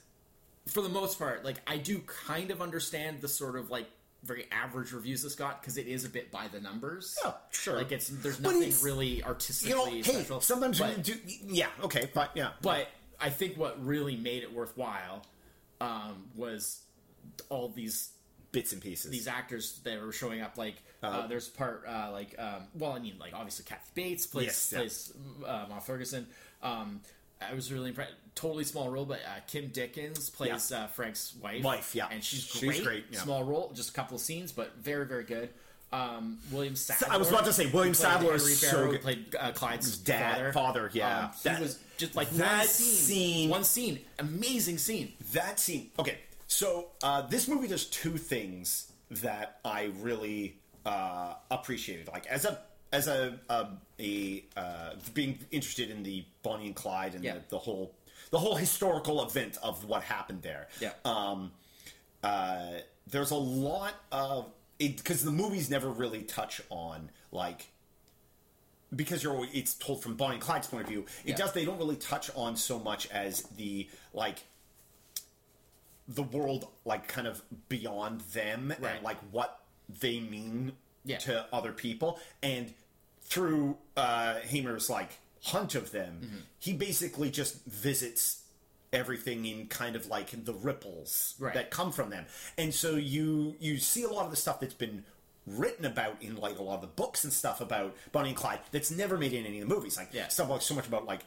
for 0.68 0.82
the 0.82 0.90
most 0.90 1.18
part, 1.20 1.46
like 1.46 1.58
I 1.68 1.78
do 1.78 2.00
kind 2.28 2.52
of 2.52 2.62
understand 2.62 3.22
the 3.22 3.28
sort 3.28 3.56
of 3.56 3.70
like 3.70 3.88
very 4.24 4.48
average 4.52 4.92
reviews 4.92 5.22
this 5.22 5.36
got 5.36 5.62
because 5.62 5.78
it 5.78 5.88
is 5.88 6.04
a 6.04 6.10
bit 6.10 6.32
by 6.32 6.48
the 6.48 6.60
numbers. 6.60 7.18
Yeah, 7.24 7.34
sure. 7.52 7.76
Like 7.76 7.92
it's 7.92 8.08
there's 8.10 8.40
nothing 8.40 8.64
it's- 8.64 8.84
really 8.84 9.08
You 9.18 9.22
know, 9.22 9.28
artistically 9.28 10.02
hey, 10.02 10.02
special. 10.02 10.42
sometimes 10.42 10.80
but, 10.80 11.04
do. 11.04 11.14
Yeah, 11.48 11.68
okay, 11.84 12.10
but 12.14 12.32
yeah, 12.36 12.52
but 12.62 12.88
I 13.22 13.30
think 13.30 13.58
what 13.58 13.84
really 13.86 14.16
made 14.18 14.44
it 14.44 14.52
worthwhile 14.54 15.22
um, 15.80 16.26
was 16.36 16.82
all 17.50 17.70
these 17.70 18.10
bits 18.52 18.72
and 18.72 18.82
pieces. 18.82 19.12
these 19.12 19.28
actors 19.28 19.80
that 19.84 20.02
were 20.02 20.12
showing 20.12 20.42
up. 20.42 20.58
Like 20.58 20.76
uh, 21.04 21.28
there's 21.28 21.48
part 21.48 21.86
uh, 21.88 22.10
like 22.12 22.36
um, 22.40 22.64
well, 22.74 22.94
I 22.94 23.00
mean, 23.00 23.16
like 23.20 23.34
obviously 23.34 23.66
Kathy 23.66 23.92
Bates 23.94 24.26
plays 24.26 24.48
Yes, 24.48 24.70
yeah. 24.72 24.80
plays 24.80 25.14
uh, 25.46 25.66
Ma 25.70 25.80
Ferguson. 25.80 26.26
Um, 26.64 27.02
I 27.42 27.54
was 27.54 27.72
really 27.72 27.90
impressed. 27.90 28.14
Totally 28.36 28.66
small 28.66 28.90
role, 28.90 29.06
but 29.06 29.20
uh, 29.20 29.40
Kim 29.48 29.68
Dickens 29.70 30.30
plays 30.30 30.72
uh, 30.72 30.88
Frank's 30.88 31.34
wife. 31.42 31.64
Wife, 31.64 31.96
yeah. 31.96 32.08
and 32.12 32.22
she's 32.24 32.42
She's 32.44 32.62
great. 32.62 32.84
great, 32.84 33.06
yeah. 33.12 33.20
Small 33.22 33.44
role, 33.46 33.72
just 33.74 33.92
a 33.92 33.94
couple 33.94 34.16
of 34.16 34.22
scenes, 34.22 34.52
but 34.52 34.76
very 34.78 35.06
very 35.06 35.24
good. 35.24 35.50
Um, 35.94 36.40
William 36.52 36.76
Sadler. 36.76 37.14
I 37.14 37.18
was 37.18 37.30
about 37.30 37.46
to 37.46 37.54
say, 37.54 37.68
William 37.68 37.94
Sadler 37.94 38.34
is 38.36 38.60
so 38.60 38.92
good. 38.92 39.02
Played 39.02 39.34
uh, 39.40 39.52
Clyde's 39.54 39.98
dad- 39.98 40.34
father. 40.36 40.52
father, 40.52 40.90
yeah. 40.94 41.20
Um, 41.20 41.30
he 41.32 41.50
That- 41.50 41.62
was 41.62 41.80
just 41.98 42.16
like 42.16 42.30
that 42.32 42.58
one 42.58 42.68
scene, 42.68 42.96
scene- 42.96 43.50
one 43.50 43.64
scene, 43.64 44.00
amazing 44.20 44.78
scene. 44.80 45.14
that 45.32 45.58
scene. 45.60 45.92
Okay, 45.98 46.18
so 46.48 46.88
uh, 47.04 47.22
this 47.22 47.48
movie 47.48 47.68
does 47.70 47.86
two 47.86 48.18
things 48.18 48.92
that 49.12 49.60
I 49.64 49.92
really 50.02 50.58
uh, 50.86 51.36
appreciated. 51.50 52.10
Like 52.10 52.26
as 52.28 52.44
a 52.44 52.60
as 52.96 53.08
a 53.08 53.40
a, 53.50 53.68
a 54.00 54.44
uh, 54.58 54.90
being 55.14 55.40
interested 55.52 55.90
in 55.90 56.04
the 56.04 56.26
Bonnie 56.44 56.68
and 56.68 56.76
Clyde 56.76 57.16
and 57.16 57.24
Yeah. 57.24 57.36
the, 57.36 57.42
the 57.50 57.60
whole 57.60 57.94
the 58.32 58.40
whole 58.40 58.56
historical 58.56 59.24
event 59.24 59.58
of 59.62 59.86
what 59.86 60.02
happened 60.04 60.42
there. 60.42 60.68
Yeah. 60.80 60.94
Um, 61.04 61.52
uh, 62.24 62.80
there's 63.08 63.32
a 63.32 63.36
lot 63.36 63.94
of 64.12 64.52
because 64.78 65.24
the 65.24 65.32
movies 65.32 65.70
never 65.70 65.90
really 65.90 66.24
touch 66.24 66.62
on 66.70 67.10
like 67.32 67.68
because 68.96 69.24
you're 69.24 69.46
it's 69.54 69.74
told 69.74 70.02
from 70.02 70.16
Bonnie 70.16 70.36
and 70.36 70.42
Clyde's 70.44 70.68
point 70.68 70.84
of 70.84 70.90
view. 70.90 71.06
It 71.24 71.32
Yeah. 71.32 71.36
does 71.36 71.54
they 71.54 71.66
don't 71.66 71.78
really 71.78 71.98
touch 71.98 72.30
on 72.36 72.56
so 72.56 72.80
much 72.80 73.08
as 73.12 73.42
the 73.58 73.90
like 74.14 74.40
the 76.08 76.24
world 76.24 76.68
like 76.86 77.08
kind 77.08 77.28
of 77.28 77.42
beyond 77.68 78.22
them 78.34 78.74
Right. 78.80 78.96
and 78.96 79.04
like 79.04 79.18
what 79.32 79.60
they 80.00 80.20
mean 80.20 80.74
Yeah. 81.04 81.18
to 81.20 81.46
other 81.54 81.72
people 81.72 82.20
and 82.44 82.74
through 83.26 83.78
uh 83.98 84.36
Hamer's 84.40 84.90
like 84.90 85.12
hunt 85.44 85.76
of 85.76 85.92
them 85.92 86.22
Mm-hmm. 86.24 86.38
he 86.60 86.74
basically 86.74 87.30
just 87.30 87.64
visits 87.66 88.42
everything 88.94 89.46
in 89.46 89.68
kind 89.68 89.96
of 89.96 90.08
like 90.08 90.46
the 90.46 90.54
ripples 90.54 91.36
Right. 91.40 91.54
that 91.54 91.70
come 91.70 91.92
from 91.92 92.10
them 92.10 92.26
and 92.58 92.74
so 92.74 92.96
you 92.96 93.56
you 93.60 93.78
see 93.78 94.04
a 94.04 94.08
lot 94.10 94.26
of 94.26 94.32
the 94.32 94.38
stuff 94.38 94.60
that's 94.60 94.74
been 94.74 95.04
written 95.46 95.86
about 95.86 96.22
in 96.22 96.38
like 96.38 96.58
a 96.58 96.64
lot 96.64 96.76
of 96.76 96.82
the 96.82 96.88
books 96.88 97.24
and 97.24 97.32
stuff 97.34 97.62
about 97.62 97.96
Bonnie 98.12 98.30
and 98.30 98.38
Clyde 98.38 98.60
that's 98.72 98.90
never 98.90 99.18
made 99.18 99.34
in 99.34 99.46
any 99.46 99.60
of 99.62 99.68
the 99.68 99.76
movies 99.76 99.98
like 99.98 100.10
Yeah. 100.14 100.28
stuff 100.30 100.50
like 100.50 100.62
so 100.62 100.74
much 100.76 100.88
about 100.88 101.06
like 101.06 101.22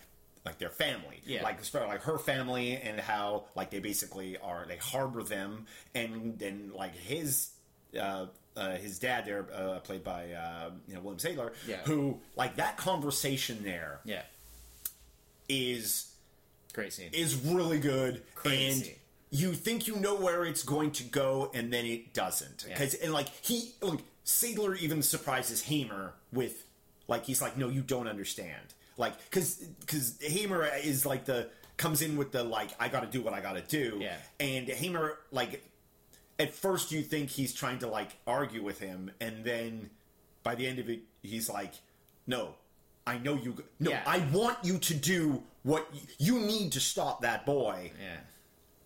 like 0.44 0.58
their 0.58 0.70
family 0.70 1.20
Yeah. 1.26 1.42
like 1.42 1.58
like 1.74 2.02
her 2.02 2.18
family 2.18 2.76
and 2.76 2.98
how 2.98 3.44
like 3.54 3.70
they 3.70 3.80
basically 3.80 4.38
are 4.38 4.64
they 4.66 4.76
harbor 4.78 5.22
them 5.22 5.66
and 5.94 6.38
then 6.38 6.72
like 6.74 6.94
his 6.96 7.50
uh, 8.00 8.26
uh, 8.58 8.76
his 8.76 8.98
dad 8.98 9.24
there 9.24 9.46
uh, 9.54 9.78
played 9.80 10.02
by 10.04 10.32
uh, 10.32 10.70
you 10.88 10.94
know 10.94 11.00
William 11.00 11.18
Sadler 11.18 11.52
Yeah. 11.66 11.76
who 11.84 12.18
like 12.36 12.56
that 12.56 12.76
conversation 12.76 13.62
there 13.62 14.00
Yeah, 14.04 14.22
is 15.48 16.12
Great 16.72 16.92
scene. 16.92 17.10
is 17.12 17.34
really 17.36 17.78
good 17.80 18.22
Crazy. 18.34 18.90
and 18.90 18.96
you 19.30 19.52
think 19.54 19.86
you 19.86 19.96
know 19.96 20.14
where 20.14 20.44
it's 20.44 20.62
going 20.62 20.90
to 20.92 21.04
go 21.04 21.50
and 21.54 21.72
then 21.72 21.84
it 21.86 22.12
doesn't 22.14 22.64
Yeah. 22.68 22.74
because 22.74 22.94
and 22.94 23.12
like 23.12 23.28
he 23.42 23.72
like 23.80 24.00
Sadler 24.24 24.74
even 24.74 25.02
surprises 25.02 25.62
Hamer 25.62 26.12
with 26.32 26.64
like 27.08 27.24
he's 27.24 27.40
like 27.40 27.56
no 27.56 27.68
you 27.68 27.80
don't 27.82 28.08
understand 28.08 28.60
like 28.96 29.14
because 29.30 29.54
because 29.80 30.18
Hamer 30.20 30.68
is 30.82 31.06
like 31.06 31.24
the 31.24 31.48
comes 31.78 32.02
in 32.02 32.16
with 32.16 32.32
the 32.32 32.42
like 32.44 32.70
I 32.80 32.88
got 32.88 33.00
to 33.00 33.06
do 33.06 33.22
what 33.22 33.32
I 33.32 33.40
got 33.40 33.54
to 33.54 33.62
do 33.62 33.98
Yeah. 34.00 34.16
and 34.40 34.68
Hamer 34.68 35.16
like 35.30 35.62
at 36.38 36.54
first 36.54 36.92
you 36.92 37.02
think 37.02 37.30
he's 37.30 37.52
trying 37.52 37.78
to 37.80 37.86
like 37.88 38.10
argue 38.26 38.62
with 38.62 38.78
him 38.80 39.10
and 39.20 39.44
then 39.44 39.90
by 40.42 40.54
the 40.54 40.66
end 40.66 40.78
of 40.78 40.88
it 40.88 41.00
he's 41.22 41.48
like 41.50 41.74
no 42.26 42.54
I 43.06 43.18
know 43.18 43.34
you 43.34 43.56
no 43.80 43.90
Yeah. 43.90 44.02
I 44.06 44.18
want 44.32 44.58
you 44.62 44.78
to 44.78 44.94
do 44.94 45.42
what 45.62 45.90
y- 45.92 46.00
you 46.18 46.38
need 46.40 46.72
to 46.72 46.80
stop 46.80 47.22
that 47.22 47.44
boy 47.46 47.90
yeah. 48.00 48.16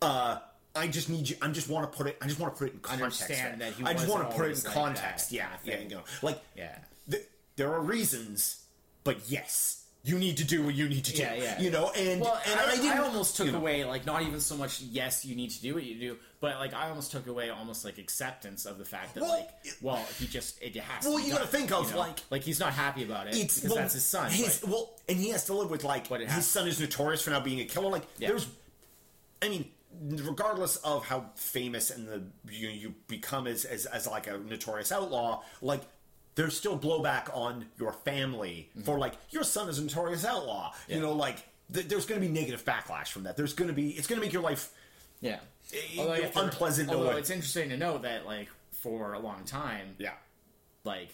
uh 0.00 0.38
I 0.74 0.86
just 0.86 1.10
need 1.10 1.28
you. 1.28 1.36
I 1.42 1.48
just 1.48 1.68
want 1.68 1.92
to 1.92 1.94
put 1.98 2.06
it. 2.06 2.16
I 2.22 2.26
just 2.26 2.40
want 2.40 2.54
to 2.54 2.58
put 2.58 2.68
it 2.68 2.72
in 2.72 2.80
context. 2.80 3.20
Understand 3.24 3.60
that 3.60 3.74
he 3.74 3.84
I 3.84 3.92
just 3.92 4.08
want 4.08 4.30
to 4.30 4.34
put 4.34 4.46
it 4.46 4.56
in 4.58 4.64
like 4.64 4.72
context. 4.74 5.28
that 5.28 5.36
yeah, 5.36 5.48
yeah. 5.64 5.80
You 5.80 5.88
know, 5.90 6.00
like 6.22 6.40
Yeah. 6.56 6.78
th- 7.10 7.26
there 7.56 7.70
are 7.74 7.80
reasons, 7.82 8.64
but 9.04 9.18
yes, 9.28 9.81
you 10.04 10.18
need 10.18 10.36
to 10.38 10.44
do 10.44 10.64
what 10.64 10.74
you 10.74 10.88
need 10.88 11.04
to 11.04 11.12
do. 11.12 11.22
Yeah, 11.22 11.34
yeah. 11.34 11.60
You 11.60 11.70
know, 11.70 11.90
and 11.96 12.20
Well, 12.20 12.40
and 12.44 12.58
I, 12.58 12.64
I, 12.64 12.72
I, 12.72 12.76
didn't, 12.76 12.98
almost 12.98 13.36
took 13.36 13.46
you 13.46 13.52
know, 13.52 13.58
away 13.58 13.84
like 13.84 14.04
not 14.04 14.22
even 14.22 14.40
so 14.40 14.56
much 14.56 14.80
yes 14.80 15.24
you 15.24 15.36
need 15.36 15.50
to 15.50 15.62
do 15.62 15.74
what 15.74 15.84
you 15.84 15.98
do, 15.98 16.16
but 16.40 16.56
like 16.56 16.74
I 16.74 16.88
almost 16.88 17.12
took 17.12 17.28
away 17.28 17.50
almost 17.50 17.84
like 17.84 17.98
acceptance 17.98 18.66
of 18.66 18.78
the 18.78 18.84
fact 18.84 19.14
that 19.14 19.22
Well, 19.22 19.30
like 19.30 19.48
well 19.80 20.04
he 20.18 20.26
just 20.26 20.60
it 20.60 20.74
has. 20.76 21.04
Well, 21.04 21.18
to 21.18 21.24
you 21.24 21.32
gotta 21.32 21.46
think 21.46 21.70
of, 21.70 21.86
you 21.86 21.92
know? 21.92 21.98
like- 22.00 22.18
like 22.30 22.42
he's 22.42 22.58
not 22.58 22.72
happy 22.72 23.04
about 23.04 23.28
it 23.28 23.36
It's 23.36 23.56
because 23.56 23.70
well, 23.70 23.78
that's 23.80 23.94
his 23.94 24.04
son. 24.04 24.30
His, 24.30 24.58
but- 24.58 24.70
well, 24.70 24.90
and 25.08 25.18
he 25.18 25.28
has 25.30 25.44
to 25.46 25.54
live 25.54 25.70
with 25.70 25.84
like 25.84 26.08
his 26.08 26.46
son 26.46 26.66
is 26.66 26.80
notorious 26.80 27.22
for 27.22 27.30
now 27.30 27.40
being 27.40 27.60
a 27.60 27.64
killer. 27.64 27.90
Like 27.90 28.04
Yeah. 28.18 28.28
there's, 28.28 28.46
I 29.40 29.48
mean, 29.50 29.70
regardless 30.00 30.76
of 30.76 31.04
how 31.04 31.26
famous 31.36 31.90
and 31.90 32.08
the 32.08 32.22
you, 32.50 32.68
you 32.68 32.94
become 33.06 33.46
as, 33.46 33.64
as 33.64 33.86
as 33.86 34.06
like 34.08 34.26
a 34.26 34.38
notorious 34.38 34.90
outlaw, 34.90 35.42
like 35.60 35.82
there's 36.34 36.56
still 36.56 36.78
blowback 36.78 37.34
on 37.36 37.66
your 37.78 37.92
family 37.92 38.70
for 38.84 38.98
like 38.98 39.14
your 39.30 39.44
son 39.44 39.68
is 39.68 39.78
a 39.78 39.82
notorious 39.82 40.24
outlaw. 40.24 40.70
Mm-hmm. 40.70 40.90
Yeah. 40.90 40.96
You 40.96 41.02
know, 41.02 41.12
like 41.12 41.36
th- 41.72 41.88
there's 41.88 42.06
going 42.06 42.20
to 42.20 42.26
be 42.26 42.32
negative 42.32 42.64
backlash 42.64 43.08
from 43.08 43.24
that. 43.24 43.36
There's 43.36 43.52
going 43.52 43.68
to 43.68 43.74
be 43.74 43.90
it's 43.90 44.06
going 44.06 44.20
to 44.20 44.24
make 44.26 44.32
your 44.32 44.42
life 44.42 44.70
Yeah. 45.20 45.38
Eh, 45.74 45.78
Although 45.98 46.14
you 46.14 46.22
have 46.22 46.32
to- 46.32 46.40
unpleasant 46.44 46.90
in 46.90 46.96
Although 46.96 47.16
it's 47.16 47.30
interesting 47.30 47.68
to 47.70 47.76
note 47.76 48.02
that 48.02 48.26
like 48.26 48.48
for 48.72 49.12
a 49.12 49.18
long 49.18 49.44
time, 49.44 49.94
yeah. 49.98 50.12
like 50.84 51.10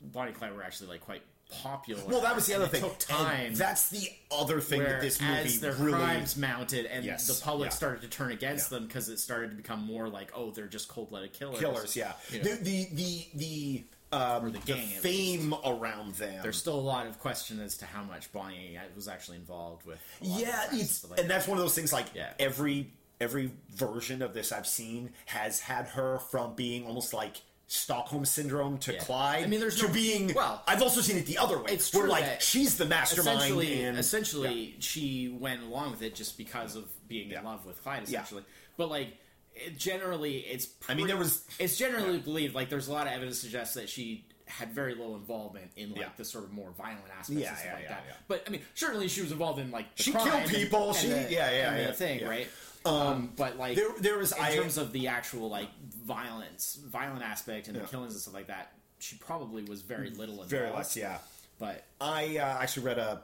Bonnie 0.00 0.28
and 0.30 0.38
Clyde 0.38 0.54
were 0.54 0.62
actually 0.62 0.90
like 0.90 1.00
quite 1.00 1.22
popular. 1.62 2.02
Well, 2.06 2.20
that 2.22 2.34
was 2.34 2.46
the 2.46 2.54
other 2.54 2.64
it 2.66 2.70
thing. 2.70 2.82
Took 2.82 2.98
time. 2.98 3.46
And 3.48 3.56
that's 3.56 3.88
the 3.90 4.08
other 4.30 4.60
thing 4.60 4.82
that 4.82 5.00
this 5.00 5.20
as 5.20 5.44
movie 5.44 5.56
their 5.58 5.72
really 5.74 5.92
crimes 5.98 6.36
mounted 6.36 6.86
and 6.86 7.04
Yes, 7.04 7.26
the 7.26 7.42
public 7.44 7.66
yeah. 7.70 7.74
started 7.74 8.02
to 8.02 8.08
turn 8.08 8.30
against 8.32 8.70
Yeah. 8.70 8.78
them 8.78 8.86
because 8.86 9.08
it 9.08 9.18
started 9.18 9.50
to 9.50 9.56
become 9.56 9.84
more 9.84 10.08
like 10.08 10.30
oh 10.34 10.50
they're 10.52 10.66
just 10.66 10.88
cold-blooded 10.88 11.32
killers 11.32 11.58
killers. 11.60 11.96
Yeah, 11.96 12.12
You 12.30 12.38
know, 12.38 12.44
the 12.44 12.54
the 12.62 12.84
the 12.94 13.26
the, 13.34 13.84
um, 14.14 14.44
the 14.52 14.58
the 14.58 14.66
gang, 14.66 14.78
at 14.80 15.00
fame 15.00 15.54
around 15.64 16.14
them. 16.14 16.40
there's 16.42 16.56
still 16.58 16.74
a 16.78 16.80
lot 16.80 17.06
of 17.06 17.18
question 17.18 17.60
as 17.60 17.76
to 17.78 17.86
how 17.86 18.02
much 18.02 18.32
Bonnie 18.32 18.78
was 18.94 19.08
actually 19.08 19.36
involved 19.38 19.84
with 19.86 19.98
a 20.22 20.26
lot 20.26 20.34
of 20.36 20.40
yeah, 20.46 20.66
the 20.70 20.76
it's 20.80 21.08
like, 21.10 21.20
and 21.20 21.28
that's 21.30 21.46
one 21.48 21.58
of 21.58 21.64
those 21.64 21.74
things. 21.74 21.92
Like 21.92 22.06
Yeah. 22.14 22.32
every 22.38 22.92
every 23.20 23.50
version 23.70 24.22
of 24.22 24.34
this 24.34 24.52
I've 24.52 24.66
seen 24.66 25.10
has 25.26 25.60
had 25.60 25.86
her 25.88 26.18
from 26.30 26.54
being 26.54 26.84
almost 26.86 27.14
like 27.14 27.40
Stockholm 27.66 28.24
syndrome 28.26 28.76
to 28.78 28.92
Yeah. 28.92 28.98
Clyde. 28.98 29.44
I 29.44 29.46
mean, 29.46 29.58
there's 29.60 29.76
to 29.80 29.86
no- 29.86 29.92
being. 29.92 30.34
well, 30.34 30.62
I've 30.66 30.82
also 30.82 31.00
seen 31.00 31.16
it 31.16 31.24
the 31.26 31.38
other 31.38 31.58
way. 31.58 31.72
it's 31.72 31.92
where 31.94 32.02
true 32.02 32.10
like 32.12 32.40
she's 32.40 32.76
the 32.76 32.84
mastermind. 32.84 33.38
essentially 33.38 33.82
and, 33.84 33.98
essentially 33.98 34.76
she 34.80 35.28
went 35.40 35.62
along 35.62 35.92
with 35.92 36.02
it 36.02 36.14
just 36.14 36.36
because 36.36 36.76
of 36.76 36.84
being 37.08 37.30
Yeah. 37.30 37.38
in 37.38 37.44
love 37.46 37.64
with 37.64 37.82
Clyde 37.82 38.00
Yeah. 38.08 38.18
essentially 38.20 38.44
but 38.76 38.90
like 38.90 39.16
it, 39.54 39.78
generally 39.78 40.38
it's 40.38 40.68
I 40.88 40.94
mean, 40.94 41.06
there 41.06 41.16
was- 41.16 41.44
it's 41.58 41.76
generally 41.76 42.18
believed 42.18 42.54
like 42.54 42.68
there's 42.68 42.88
a 42.88 42.92
lot 42.92 43.06
of 43.06 43.12
evidence 43.12 43.38
suggests 43.38 43.74
that 43.74 43.88
she 43.88 44.26
had 44.46 44.72
very 44.72 44.94
little 44.94 45.14
involvement 45.16 45.70
in 45.76 45.90
like 45.92 46.00
Yeah. 46.00 46.08
the 46.16 46.24
sort 46.24 46.44
of 46.44 46.52
more 46.52 46.70
violent 46.72 47.04
aspects 47.18 47.30
Yeah, 47.42 47.48
and 47.48 47.56
stuff 47.58 47.66
yeah, 47.66 47.74
like 47.74 47.82
yeah, 47.84 47.88
that 47.88 48.04
yeah. 48.08 48.14
but 48.28 48.44
I 48.46 48.50
mean 48.50 48.60
certainly 48.74 49.08
she 49.08 49.22
was 49.22 49.32
involved 49.32 49.58
in 49.58 49.70
like 49.70 49.86
She 49.94 50.12
killed 50.12 50.46
people, 50.48 50.88
and 50.90 50.96
she- 50.98 51.08
the- 51.08 51.14
yeah, 51.30 51.50
yeah, 51.50 51.68
and 51.70 51.78
the 51.78 51.82
yeah, 51.82 51.92
thing 51.92 52.20
yeah. 52.20 52.28
right 52.28 52.48
um, 52.86 53.32
but 53.36 53.56
like 53.56 53.76
there- 53.76 53.94
there 54.00 54.18
was- 54.18 54.32
in 54.32 54.42
I- 54.42 54.54
terms 54.56 54.76
of 54.76 54.92
the 54.92 55.08
actual 55.08 55.48
like 55.48 55.70
violence 56.04 56.78
violent 56.86 57.22
aspect 57.22 57.68
and 57.68 57.76
Yeah. 57.76 57.82
the 57.82 57.88
killings 57.88 58.12
and 58.12 58.20
stuff 58.22 58.34
like 58.34 58.48
that 58.48 58.72
she 58.98 59.16
probably 59.16 59.64
was 59.64 59.82
very 59.82 60.10
little 60.10 60.34
involved 60.34 60.50
very 60.50 60.70
less. 60.70 60.96
Yeah. 60.96 61.18
but 61.58 61.84
I 62.00 62.36
uh, 62.38 62.58
actually 62.62 62.86
read 62.86 62.98
a 62.98 63.22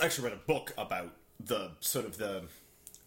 I 0.00 0.04
actually 0.06 0.24
read 0.28 0.34
a 0.34 0.46
book 0.46 0.72
about 0.78 1.12
the 1.40 1.72
sort 1.80 2.04
of 2.04 2.16
the 2.18 2.44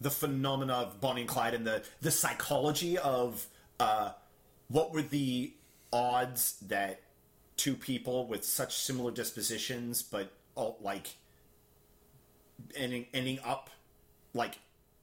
the 0.00 0.10
phenomena 0.10 0.74
of 0.74 1.00
Bonnie 1.00 1.22
and 1.22 1.30
Clyde 1.30 1.54
and 1.54 1.66
the 1.66 1.82
the 2.00 2.10
psychology 2.10 2.98
of 2.98 3.46
uh, 3.80 4.10
what 4.68 4.92
were 4.92 5.02
the 5.02 5.52
odds 5.92 6.56
that 6.68 7.00
two 7.56 7.74
people 7.74 8.26
with 8.26 8.44
such 8.44 8.76
similar 8.76 9.10
dispositions 9.10 10.02
but 10.02 10.32
all 10.54 10.78
like 10.80 11.16
ending 12.76 13.06
ending 13.12 13.38
up 13.44 13.70
like 14.34 14.58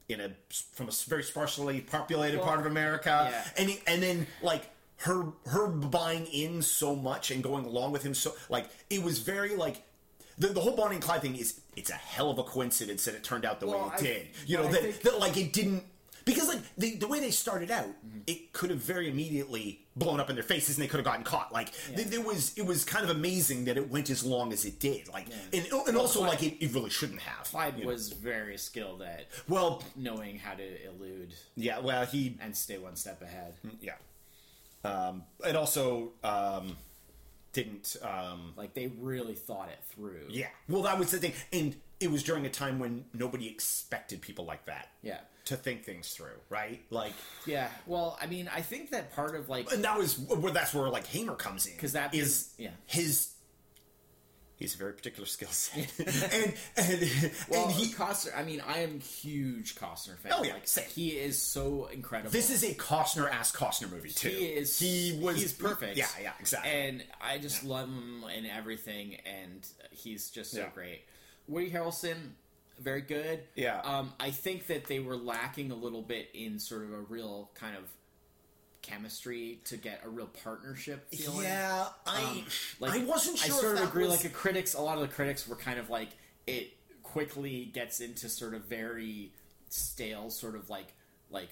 in 0.08 0.20
a 0.20 0.30
from 0.72 0.88
a 0.88 0.92
very 1.06 1.22
sparsely 1.22 1.80
populated 1.80 2.40
part 2.40 2.60
of 2.60 2.66
America 2.66 3.28
yeah. 3.30 3.62
and 3.62 3.78
and 3.86 4.02
then 4.02 4.26
like 4.42 4.70
her 4.98 5.32
her 5.46 5.66
buying 5.66 6.26
in 6.26 6.62
so 6.62 6.94
much 6.94 7.30
and 7.30 7.42
going 7.42 7.64
along 7.64 7.92
with 7.92 8.02
him 8.02 8.14
so 8.14 8.34
like 8.48 8.68
it 8.88 9.02
was 9.02 9.18
very 9.18 9.56
like 9.56 9.82
the, 10.38 10.48
the 10.48 10.60
whole 10.60 10.76
Bonnie 10.76 10.96
and 10.96 11.04
Clyde 11.04 11.22
thing 11.22 11.36
is 11.36 11.60
it's 11.76 11.90
a 11.90 11.94
hell 11.94 12.30
of 12.30 12.38
a 12.38 12.42
coincidence 12.44 13.04
that 13.06 13.14
it 13.14 13.24
turned 13.24 13.44
out 13.44 13.60
the 13.60 13.66
Well, 13.66 13.80
way 13.84 13.86
it 13.86 13.92
I- 13.92 14.02
did. 14.02 14.26
You 14.46 14.56
know 14.58 14.68
that, 14.68 14.80
think- 14.82 15.00
that 15.02 15.18
like 15.18 15.36
it 15.36 15.52
didn't 15.52 15.84
because 16.24 16.48
like 16.48 16.58
the, 16.76 16.96
the 16.96 17.06
way 17.06 17.20
they 17.20 17.30
started 17.30 17.70
out, 17.70 17.86
Mm-hmm. 17.86 18.18
it 18.26 18.52
could 18.52 18.70
have 18.70 18.80
very 18.80 19.08
immediately 19.08 19.82
blown 19.94 20.18
up 20.18 20.28
in 20.28 20.34
their 20.34 20.42
faces 20.42 20.76
and 20.76 20.82
they 20.82 20.88
could 20.88 20.96
have 20.98 21.04
gotten 21.04 21.22
caught. 21.24 21.52
Like 21.52 21.70
th- 21.94 22.08
there 22.08 22.20
was 22.20 22.52
it 22.58 22.66
was 22.66 22.84
kind 22.84 23.04
of 23.08 23.10
amazing 23.16 23.66
that 23.66 23.76
it 23.76 23.88
went 23.88 24.10
as 24.10 24.24
long 24.24 24.52
as 24.52 24.64
it 24.64 24.80
did. 24.80 25.08
Like 25.08 25.28
and, 25.52 25.64
and 25.86 25.96
also 25.96 26.18
Clyde- 26.20 26.28
like 26.30 26.42
it, 26.42 26.64
it 26.64 26.74
really 26.74 26.90
shouldn't 26.90 27.20
have. 27.20 27.44
Clyde 27.44 27.78
you 27.78 27.84
know. 27.84 27.90
was 27.92 28.10
very 28.12 28.58
skilled 28.58 29.02
at 29.02 29.26
well, 29.48 29.82
knowing 29.94 30.38
how 30.38 30.54
to 30.54 30.86
elude 30.88 31.32
yeah. 31.54 31.78
Well, 31.78 32.04
he 32.06 32.36
and 32.40 32.56
stay 32.56 32.76
one 32.78 32.96
step 32.96 33.22
ahead. 33.22 33.54
yeah. 33.80 33.92
Um, 34.84 35.22
it 35.44 35.56
also 35.56 36.12
um, 36.22 36.76
didn't. 37.56 37.96
Um, 38.02 38.52
Like 38.56 38.74
they 38.74 38.86
really 38.98 39.34
thought 39.34 39.68
it 39.70 39.78
through. 39.94 40.26
yeah. 40.28 40.48
Well, 40.68 40.82
that 40.82 40.98
was 40.98 41.10
the 41.10 41.18
thing, 41.18 41.32
and 41.52 41.74
it 41.98 42.10
was 42.10 42.22
during 42.22 42.44
a 42.46 42.50
time 42.50 42.78
when 42.78 43.06
nobody 43.14 43.48
expected 43.48 44.20
people 44.20 44.44
like 44.44 44.66
that. 44.66 44.88
Yeah. 45.02 45.20
To 45.46 45.56
think 45.56 45.84
things 45.84 46.10
through, 46.10 46.38
right? 46.50 46.82
Like, 46.90 47.14
Yeah. 47.46 47.70
Well, 47.86 48.18
I 48.20 48.26
mean, 48.26 48.50
I 48.52 48.60
think 48.62 48.90
that 48.90 49.14
part 49.14 49.34
of 49.34 49.48
like 49.48 49.72
and 49.72 49.82
that 49.84 49.96
was 49.98 50.18
where 50.18 50.52
that's 50.52 50.74
where 50.74 50.88
like 50.90 51.06
Hamer 51.06 51.34
comes 51.36 51.66
in 51.66 51.72
because 51.74 51.92
that 51.94 52.14
is 52.14 52.26
is- 52.28 52.54
yeah. 52.58 52.70
his. 52.86 53.32
He's 54.56 54.74
a 54.74 54.78
very 54.78 54.94
particular 54.94 55.26
skill 55.26 55.48
set, 55.50 55.92
and 56.32 56.54
and, 56.78 57.30
well, 57.50 57.64
and 57.64 57.72
he. 57.72 57.92
Costner. 57.92 58.36
I 58.38 58.42
mean, 58.42 58.62
I 58.66 58.78
am 58.78 59.00
huge 59.00 59.74
Costner 59.76 60.16
fan. 60.18 60.32
Oh, 60.34 60.42
yeah, 60.42 60.54
like, 60.54 60.66
he 60.88 61.10
is 61.10 61.40
so 61.40 61.86
incredible. 61.92 62.30
This 62.30 62.48
is 62.50 62.62
a 62.64 62.72
Costner 62.74 63.30
ass 63.30 63.54
Costner 63.54 63.90
movie 63.90 64.08
too. 64.10 64.28
he 64.30 64.46
is. 64.46 64.78
He 64.78 65.18
was. 65.22 65.36
He's 65.36 65.52
perfect. 65.52 65.98
Yeah, 65.98 66.06
yeah, 66.22 66.32
exactly. 66.40 66.70
And 66.70 67.04
I 67.20 67.36
just 67.38 67.64
love 67.64 67.88
him 67.88 68.24
in 68.34 68.46
everything, 68.46 69.16
and 69.26 69.66
he's 69.90 70.30
just 70.30 70.52
so 70.52 70.60
Yeah. 70.60 70.70
great. 70.74 71.02
Woody 71.48 71.70
Harrelson, 71.70 72.16
very 72.80 73.02
good. 73.02 73.40
Yeah. 73.56 73.80
Um, 73.84 74.14
I 74.18 74.30
think 74.30 74.68
that 74.68 74.86
they 74.86 75.00
were 75.00 75.16
lacking 75.16 75.70
a 75.70 75.76
little 75.76 76.02
bit 76.02 76.30
in 76.34 76.58
sort 76.58 76.82
of 76.84 76.92
a 76.92 77.00
real 77.00 77.50
kind 77.54 77.76
of 77.76 77.84
chemistry 78.86 79.60
to 79.64 79.76
get 79.76 80.00
a 80.04 80.08
real 80.08 80.26
partnership 80.28 81.08
feeling. 81.12 81.42
yeah, 81.44 81.86
I 82.06 82.22
Um, 82.22 82.44
like 82.80 82.92
I 83.00 83.04
wasn't 83.04 83.38
sure. 83.38 83.54
I 83.54 83.58
sort 83.60 83.64
if 83.64 83.72
of 83.72 83.78
that 83.80 83.88
agree. 83.88 84.02
was- 84.04 84.12
Like 84.12 84.22
the 84.22 84.28
critics, 84.28 84.74
a 84.74 84.80
lot 84.80 84.96
of 84.96 85.02
the 85.08 85.14
critics 85.14 85.46
were 85.46 85.56
kind 85.56 85.78
of 85.78 85.90
like 85.90 86.10
it 86.46 86.72
quickly 87.02 87.64
gets 87.66 88.00
into 88.00 88.28
sort 88.28 88.54
of 88.54 88.64
very 88.64 89.32
stale, 89.68 90.30
sort 90.30 90.54
of 90.54 90.70
like 90.70 90.92
like 91.30 91.48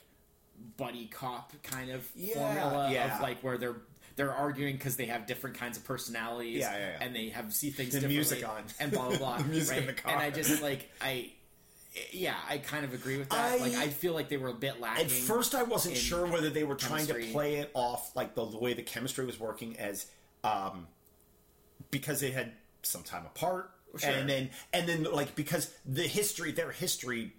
buddy 0.76 1.06
cop 1.06 1.52
kind 1.62 1.90
of 1.90 2.08
Yeah, 2.14 2.34
formula 2.34 2.90
yeah. 2.92 3.16
of 3.16 3.22
like 3.22 3.40
where 3.42 3.58
they're 3.58 3.76
they're 4.16 4.32
arguing 4.32 4.76
because 4.76 4.94
they 4.96 5.06
have 5.06 5.26
different 5.26 5.56
kinds 5.58 5.76
of 5.76 5.84
personalities, 5.84 6.60
Yeah, 6.60 6.72
yeah, 6.72 6.78
yeah. 6.90 6.98
and 7.00 7.16
they 7.16 7.30
have 7.30 7.52
see 7.52 7.70
things 7.70 7.88
The 7.92 8.00
differently, 8.00 8.14
music 8.16 8.48
on. 8.48 8.62
and 8.78 8.92
blah 8.92 9.08
blah 9.08 9.18
blah. 9.18 9.38
The 9.38 9.44
music 9.44 9.78
in 9.78 9.86
right? 9.86 9.96
the 9.96 10.00
car. 10.02 10.12
And 10.12 10.22
I 10.22 10.30
just 10.30 10.62
like 10.62 10.88
I. 11.00 11.32
Yeah, 12.12 12.34
I 12.48 12.58
kind 12.58 12.84
of 12.84 12.92
agree 12.92 13.18
with 13.18 13.28
that. 13.30 13.38
I- 13.52 13.56
like, 13.58 13.74
I 13.74 13.88
feel 13.88 14.14
like 14.14 14.28
they 14.28 14.36
were 14.36 14.48
a 14.48 14.54
bit 14.54 14.80
lacking. 14.80 15.04
At 15.06 15.10
first, 15.12 15.54
I 15.54 15.62
wasn't 15.62 15.96
sure 15.96 16.26
whether 16.26 16.50
they 16.50 16.64
were 16.64 16.74
trying 16.74 17.06
to 17.06 17.14
play 17.32 17.56
it 17.56 17.70
off 17.74 18.14
like 18.16 18.34
the, 18.34 18.44
the 18.44 18.58
way 18.58 18.74
the 18.74 18.82
chemistry 18.82 19.24
was 19.24 19.38
working 19.38 19.78
as 19.78 20.06
um, 20.42 20.88
because 21.90 22.20
they 22.20 22.30
had 22.30 22.52
some 22.82 23.02
time 23.02 23.24
apart, 23.26 23.70
Sure. 23.96 24.10
and 24.10 24.28
then 24.28 24.50
and 24.72 24.88
then 24.88 25.04
like 25.04 25.36
because 25.36 25.72
the 25.86 26.02
history, 26.02 26.52
their 26.52 26.70
history. 26.72 27.32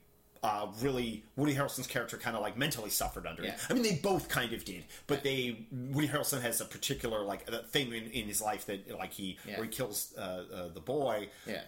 Uh, 0.43 0.67
really, 0.79 1.23
Woody 1.35 1.55
Harrelson's 1.55 1.87
character 1.87 2.17
kind 2.17 2.35
of 2.35 2.43
like 2.43 2.55
mentally 2.55 2.91
suffered 2.91 3.25
under 3.25 3.41
Yeah. 3.41 3.53
it. 3.53 3.59
I 3.67 3.73
mean, 3.73 3.81
they 3.81 3.95
both 3.95 4.29
kind 4.29 4.53
of 4.53 4.63
did, 4.63 4.83
but 5.07 5.23
they 5.23 5.65
Woody 5.71 6.07
Harrelson 6.07 6.39
has 6.43 6.61
a 6.61 6.65
particular 6.65 7.23
like 7.23 7.51
uh, 7.51 7.63
thing 7.71 7.87
in, 7.91 8.03
in 8.11 8.27
his 8.27 8.43
life 8.43 8.67
that 8.67 8.87
like 8.95 9.11
he 9.11 9.39
Yeah. 9.47 9.55
where 9.55 9.63
he 9.65 9.71
kills 9.71 10.13
uh, 10.15 10.21
uh, 10.53 10.67
the 10.71 10.81
boy. 10.81 11.29
Yeah. 11.47 11.61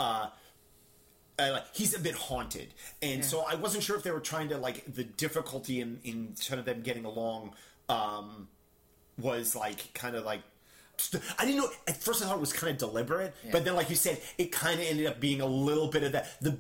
Uh, 1.40 1.52
like 1.52 1.66
he's 1.72 1.94
a 1.94 2.00
bit 2.00 2.16
haunted, 2.16 2.74
and 3.02 3.24
so 3.24 3.46
I 3.48 3.56
wasn't 3.56 3.84
sure 3.84 3.96
if 3.96 4.04
they 4.04 4.10
were 4.10 4.20
trying 4.20 4.50
to 4.50 4.58
like 4.58 4.92
the 4.92 5.04
difficulty 5.04 5.82
in 5.82 6.00
in 6.04 6.36
kind 6.48 6.60
of 6.60 6.66
them 6.66 6.82
getting 6.82 7.06
along 7.06 7.54
um, 7.90 8.48
was 9.20 9.56
like 9.56 9.94
kind 9.94 10.16
of 10.16 10.26
like. 10.26 10.42
I 11.38 11.46
didn't 11.46 11.58
know. 11.58 11.70
At 11.88 11.98
first, 11.98 12.24
I 12.24 12.26
thought 12.26 12.38
it 12.38 12.42
was 12.42 12.54
kind 12.54 12.72
of 12.72 12.80
deliberate, 12.80 13.36
but 13.52 13.64
then, 13.64 13.76
like 13.76 13.92
you 13.92 13.96
said, 13.96 14.20
it 14.40 14.52
kind 14.52 14.80
of 14.80 14.86
ended 14.88 15.06
up 15.06 15.20
being 15.20 15.42
a 15.42 15.46
little 15.46 15.90
bit 15.90 16.02
of 16.02 16.14
that. 16.14 16.42
The 16.42 16.58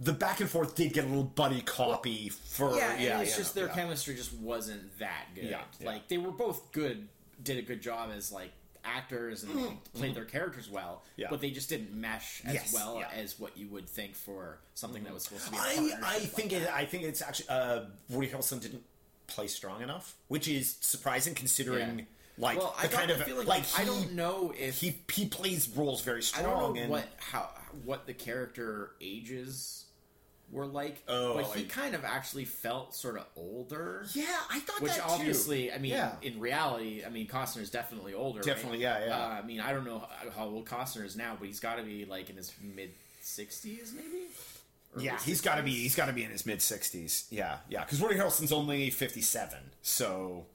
the 0.00 0.12
back 0.12 0.40
and 0.40 0.48
forth 0.48 0.74
did 0.74 0.92
get 0.92 1.04
a 1.04 1.06
little 1.06 1.24
buddy 1.24 1.60
copy 1.60 2.30
for 2.30 2.74
yeah, 2.74 2.98
yeah. 2.98 3.20
it's 3.20 3.32
yeah, 3.32 3.36
just 3.36 3.54
their 3.54 3.66
yeah. 3.66 3.74
chemistry 3.74 4.14
just 4.16 4.32
wasn't 4.34 4.98
that 4.98 5.26
good. 5.34 5.44
Yeah, 5.44 5.60
yeah. 5.78 5.86
Like 5.86 6.08
they 6.08 6.18
were 6.18 6.30
both 6.30 6.72
good, 6.72 7.06
did 7.42 7.58
a 7.58 7.62
good 7.62 7.82
job 7.82 8.10
as 8.16 8.32
like 8.32 8.50
actors 8.84 9.42
and 9.44 9.76
played 9.94 10.14
their 10.14 10.24
characters 10.24 10.68
well. 10.70 11.02
Yeah. 11.16 11.28
but 11.30 11.40
they 11.40 11.50
just 11.50 11.68
didn't 11.68 11.92
mesh 11.94 12.42
as 12.44 12.54
Yes, 12.54 12.72
well 12.74 12.96
yeah. 12.98 13.08
As 13.14 13.38
what 13.38 13.56
you 13.56 13.66
would 13.68 13.88
think 13.88 14.14
for 14.14 14.58
something 14.74 15.04
that 15.04 15.12
was 15.14 15.24
supposed 15.24 15.44
to 15.46 15.50
be. 15.52 15.56
A 15.58 15.60
I 15.60 15.64
I 16.02 16.18
like 16.18 16.22
think 16.22 16.50
that. 16.50 16.62
it, 16.62 16.70
I 16.74 16.84
think 16.84 17.04
it's 17.04 17.22
actually 17.22 17.48
uh, 17.48 17.82
Woody 18.08 18.28
Harrelson 18.28 18.60
didn't 18.60 18.82
play 19.26 19.46
strong 19.46 19.82
enough, 19.82 20.16
which 20.28 20.48
is 20.48 20.76
surprising 20.80 21.34
considering 21.34 21.98
Yeah. 22.00 22.04
like 22.38 22.58
well, 22.58 22.74
the 22.80 22.86
I 22.86 22.88
kind 22.88 23.10
of 23.10 23.22
feeling 23.22 23.46
like 23.46 23.64
I 23.76 23.80
he- 23.82 23.86
don't 23.86 24.12
know 24.14 24.52
if 24.58 24.80
he 24.80 24.98
he 25.12 25.26
plays 25.26 25.68
roles 25.68 26.02
very 26.02 26.18
I 26.18 26.22
strong 26.22 26.44
don't 26.44 26.74
know 26.74 26.80
and 26.82 26.90
what 26.90 27.08
how 27.18 27.50
what 27.84 28.06
the 28.06 28.14
character 28.14 28.92
ages 29.00 29.84
were 30.50 30.66
like, 30.66 31.02
Oh, 31.06 31.34
but 31.34 31.44
he 31.56 31.62
I- 31.64 31.68
kind 31.68 31.94
of 31.94 32.04
actually 32.04 32.44
felt 32.44 32.94
sort 32.94 33.16
of 33.16 33.26
older. 33.36 34.04
yeah, 34.14 34.24
I 34.50 34.58
thought 34.60 34.80
Which 34.80 34.92
that 34.92 35.04
too. 35.06 35.10
obviously, 35.12 35.72
I 35.72 35.78
mean, 35.78 35.92
Yeah. 35.92 36.16
in 36.22 36.40
reality, 36.40 37.04
I 37.04 37.08
mean, 37.08 37.28
Costner's 37.28 37.70
definitely 37.70 38.14
older. 38.14 38.38
right? 38.40 38.46
Definitely, 38.46 38.80
yeah, 38.82 39.04
yeah. 39.06 39.16
Uh, 39.16 39.28
I 39.28 39.42
mean, 39.42 39.60
I 39.60 39.72
don't 39.72 39.84
know 39.84 40.06
how- 40.36 40.46
old 40.46 40.66
Costner 40.66 41.04
is 41.04 41.16
now, 41.16 41.36
but 41.38 41.46
he's 41.46 41.60
got 41.60 41.76
to 41.76 41.82
be 41.84 42.04
like 42.04 42.30
in 42.30 42.36
his 42.36 42.52
mid 42.60 42.90
sixties, 43.22 43.92
maybe. 43.94 44.26
Or 44.96 45.00
yeah, 45.02 45.20
he's 45.20 45.40
got 45.40 45.54
to 45.54 45.62
be 45.62 45.70
he's 45.70 45.94
got 45.94 46.06
to 46.06 46.12
be 46.12 46.24
in 46.24 46.30
his 46.32 46.44
mid 46.44 46.60
sixties. 46.60 47.26
Yeah, 47.30 47.58
yeah, 47.68 47.84
because 47.84 48.00
Woody 48.00 48.16
Harrelson's 48.16 48.50
only 48.50 48.90
fifty 48.90 49.20
seven, 49.22 49.60
so 49.82 50.46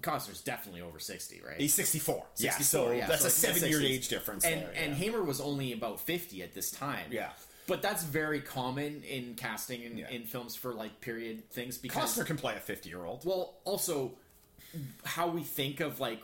Costner's 0.00 0.40
definitely 0.40 0.80
over 0.80 0.98
sixty, 0.98 1.42
right? 1.46 1.60
he's 1.60 1.74
sixty 1.74 1.98
four. 1.98 2.24
Yeah, 2.38 2.56
so 2.58 2.92
yeah, 2.92 3.06
that's 3.06 3.22
so 3.22 3.28
a 3.28 3.30
seven 3.30 3.68
year 3.68 3.82
age 3.82 4.08
difference. 4.08 4.44
and 4.44 4.62
there, 4.62 4.72
and. 4.74 4.94
Hamer 4.94 5.22
was 5.22 5.40
only 5.40 5.72
about 5.74 6.00
fifty 6.00 6.42
at 6.42 6.54
this 6.54 6.70
time. 6.70 7.06
Yeah. 7.10 7.30
But 7.66 7.82
that's 7.82 8.04
very 8.04 8.40
common 8.40 9.02
in 9.02 9.34
casting 9.34 9.82
in, 9.82 9.98
Yeah. 9.98 10.08
in 10.10 10.24
films 10.24 10.54
for 10.54 10.72
like 10.72 11.00
period 11.00 11.50
things 11.50 11.78
because 11.78 12.16
Costner 12.16 12.24
can 12.26 12.36
play 12.36 12.54
a 12.56 12.60
fifty 12.60 12.88
year 12.88 13.04
old. 13.04 13.24
Well, 13.24 13.54
also 13.64 14.12
how 15.04 15.28
we 15.28 15.42
think 15.42 15.80
of 15.80 16.00
like 16.00 16.20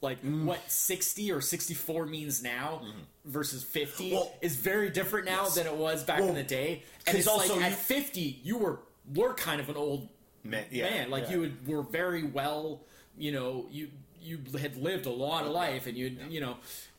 like 0.00 0.22
Mm. 0.24 0.44
what 0.46 0.68
60 0.68 1.30
or 1.30 1.40
64 1.40 2.06
means 2.06 2.42
now 2.42 2.82
versus 3.24 3.62
50 3.62 4.06
Mm-hmm. 4.06 4.14
Well, 4.16 4.34
is 4.40 4.56
very 4.56 4.90
different 4.90 5.26
now 5.26 5.44
yes. 5.44 5.54
than 5.54 5.66
it 5.68 5.76
was 5.76 6.02
back 6.02 6.20
in 6.20 6.34
the 6.34 6.42
day. 6.42 6.82
And 7.06 7.16
it's 7.16 7.28
also 7.28 7.54
like 7.56 7.70
at 7.70 7.78
50 7.78 8.40
you 8.42 8.58
were 8.58 8.80
were 9.14 9.34
kind 9.34 9.60
of 9.60 9.68
an 9.68 9.76
old 9.76 10.08
Man, 10.44 10.64
yeah, 10.72 10.90
man. 10.90 11.10
Like 11.10 11.24
yeah. 11.24 11.30
you 11.30 11.40
would, 11.40 11.66
were 11.68 11.82
very 11.84 12.24
well, 12.24 12.80
you 13.16 13.30
know, 13.30 13.66
you 13.70 13.90
you 14.20 14.40
had 14.58 14.76
lived 14.76 15.06
a 15.06 15.10
lot 15.10 15.44
of 15.44 15.52
life 15.52 15.86
and 15.86 15.96
you 15.96 16.16
you 16.28 16.40
know 16.40 16.56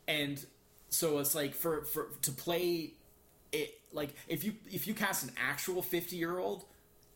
and 0.08 0.44
so 0.88 1.18
it's 1.18 1.34
like 1.34 1.54
for 1.54 1.82
for 1.84 2.08
to 2.22 2.30
play 2.32 2.92
it 3.54 3.78
like 3.92 4.14
if 4.28 4.44
you 4.44 4.54
if 4.72 4.86
you 4.86 4.94
cast 4.94 5.24
an 5.24 5.30
actual 5.50 5.82
50 5.82 6.16
year 6.16 6.38
old 6.38 6.64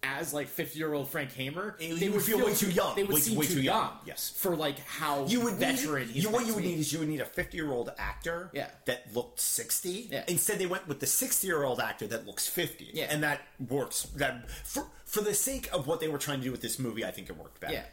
as 0.04 0.32
like 0.32 0.46
50 0.46 0.78
year 0.78 0.94
old 0.94 1.08
Frank 1.08 1.32
Hamer, 1.32 1.76
they 1.80 2.08
would 2.08 2.22
feel 2.22 2.38
way 2.38 2.54
too 2.54 2.70
young. 2.70 2.94
They 2.94 3.02
would 3.02 3.14
Way- 3.14 3.20
seem 3.20 3.36
way 3.36 3.46
too, 3.46 3.54
too 3.54 3.62
young. 3.62 3.82
young. 3.82 3.92
Yes. 4.06 4.30
for 4.30 4.54
like 4.54 4.78
how 4.86 5.26
you 5.26 5.40
would 5.40 5.54
veteran 5.54 6.06
need, 6.06 6.22
you, 6.22 6.30
what 6.30 6.46
you 6.46 6.54
would 6.54 6.62
need 6.62 6.78
is 6.78 6.92
you 6.92 7.00
would 7.00 7.08
need 7.08 7.20
a 7.20 7.24
50 7.24 7.56
year 7.56 7.72
old 7.72 7.90
actor 7.98 8.48
Yeah. 8.54 8.68
that 8.86 9.12
looked 9.12 9.40
60 9.40 10.08
Yeah. 10.12 10.22
instead 10.28 10.60
they 10.60 10.66
went 10.66 10.86
with 10.86 11.00
the 11.00 11.06
60 11.06 11.44
year 11.48 11.64
old 11.64 11.80
actor 11.80 12.06
that 12.06 12.26
looks 12.28 12.46
50 12.46 12.90
Yeah. 12.94 13.06
and 13.10 13.24
that 13.24 13.40
works 13.68 14.04
that 14.14 14.48
for 14.64 14.86
for 15.04 15.20
the 15.20 15.34
sake 15.34 15.68
of 15.72 15.88
what 15.88 15.98
they 15.98 16.06
were 16.08 16.18
trying 16.18 16.38
to 16.38 16.44
do 16.44 16.52
with 16.52 16.60
this 16.60 16.78
movie 16.78 17.04
i 17.04 17.10
think 17.10 17.28
it 17.28 17.36
worked 17.36 17.58
better 17.60 17.72
Yeah. 17.74 17.84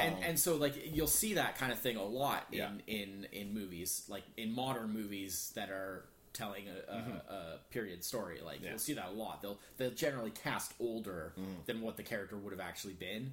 And, 0.00 0.16
and 0.24 0.38
so 0.38 0.56
like 0.56 0.74
you'll 0.92 1.06
see 1.06 1.34
that 1.34 1.56
kind 1.56 1.70
of 1.72 1.78
thing 1.78 1.96
a 1.96 2.02
lot 2.04 2.46
in, 2.52 2.60
Um, 2.60 2.80
Yeah. 2.86 2.94
in 3.02 3.26
in 3.32 3.54
movies 3.54 4.02
like 4.08 4.24
in 4.36 4.52
modern 4.52 4.90
movies 4.92 5.52
that 5.54 5.70
are 5.70 6.04
telling 6.34 6.64
a, 6.68 6.92
a, 6.92 7.32
a 7.34 7.58
period 7.70 8.04
story 8.04 8.40
like 8.44 8.56
Mm-hmm. 8.56 8.64
Yeah. 8.64 8.70
you'll 8.70 8.78
see 8.78 8.92
that 8.94 9.08
a 9.08 9.12
lot 9.12 9.40
they'll 9.40 9.58
they'll 9.78 9.90
generally 9.90 10.30
cast 10.30 10.74
older 10.78 11.32
Mm. 11.38 11.64
than 11.66 11.80
what 11.80 11.96
the 11.96 12.02
character 12.02 12.36
would 12.36 12.52
have 12.52 12.60
actually 12.60 12.92
been 12.94 13.32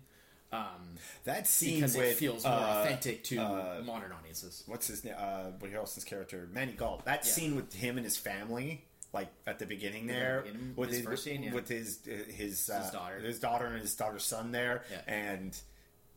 um, 0.54 0.98
that 1.24 1.48
scene 1.48 1.76
because 1.76 1.96
with 1.98 2.06
it 2.12 2.16
feels 2.18 2.44
more 2.46 2.54
uh, 2.54 2.84
authentic 2.84 3.24
to 3.26 3.38
uh, 3.40 3.82
modern 3.86 4.12
audiences 4.12 4.64
what's 4.68 4.88
his 4.88 5.04
name 5.04 5.16
uh 5.18 5.46
Woody 5.60 5.74
Harrelson's 5.74 6.04
character 6.06 6.48
Maney 6.54 6.74
Gault 6.74 7.04
that 7.06 7.26
Yeah. 7.26 7.32
scene 7.32 7.56
with 7.56 7.74
him 7.74 7.98
and 7.98 8.06
his 8.06 8.18
family 8.18 8.84
like 9.14 9.28
at 9.48 9.60
the 9.60 9.66
beginning 9.66 10.08
there 10.08 10.46
with 10.78 10.90
his 10.90 11.00
his, 11.00 11.06
first 11.06 11.24
scene, 11.26 11.44
yeah. 11.44 11.54
with 11.54 11.68
his 11.68 12.00
his, 12.30 12.70
uh, 12.70 12.90
daughter. 12.94 13.20
his 13.20 13.40
daughter 13.40 13.66
and 13.66 13.82
his 13.82 13.94
daughter's 13.96 14.24
son 14.24 14.52
there 14.54 14.84
and 15.08 15.60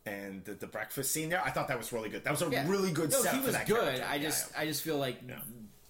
and 0.07 0.45
the, 0.45 0.53
the 0.53 0.67
breakfast 0.67 1.11
scene 1.13 1.29
there 1.31 1.43
I 1.43 1.51
thought 1.51 1.69
that 1.69 1.79
was 1.79 1.93
really 1.93 2.09
good 2.11 2.25
that 2.25 2.31
was 2.31 2.43
a 2.43 2.49
really 2.67 2.93
good 2.93 3.11
no, 3.11 3.21
set 3.23 3.35
he 3.35 3.41
for 3.41 3.47
was 3.47 3.55
that 3.55 3.67
good 3.67 3.81
character. 3.81 4.07
I 4.09 4.19
just. 4.19 4.51
I 4.57 4.67
just 4.67 4.83
feel 4.83 4.99
like. 4.99 5.17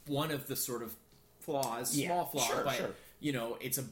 One 0.06 0.30
of 0.30 0.46
the 0.46 0.56
sort 0.56 0.82
of 0.82 0.94
flaws 1.40 1.96
Yeah, 1.96 2.08
small 2.08 2.24
flaw 2.26 2.46
sure, 2.46 2.64
but 2.64 2.74
sure. 2.74 2.90
you 3.20 3.32
know 3.32 3.58
it's 3.60 3.78
a 3.78 3.84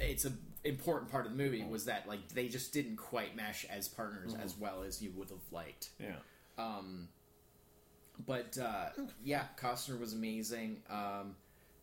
it's 0.00 0.24
a 0.24 0.32
important 0.64 1.10
part 1.10 1.26
of 1.26 1.32
the 1.32 1.38
movie 1.38 1.62
was 1.62 1.84
that 1.84 2.08
like 2.08 2.28
they 2.30 2.48
just 2.48 2.72
didn't 2.72 2.96
quite 2.96 3.36
mesh 3.36 3.66
as 3.66 3.86
partners 3.88 4.32
Mm-hmm. 4.32 4.42
as 4.42 4.56
well 4.56 4.82
as 4.82 5.02
you 5.02 5.10
would 5.16 5.28
have 5.30 5.38
liked 5.52 5.90
yeah 6.00 6.16
Um. 6.58 7.08
but 8.26 8.56
uh, 8.58 8.86
yeah 9.22 9.44
Costner 9.60 9.98
was 9.98 10.12
amazing 10.14 10.78
um, 10.88 11.36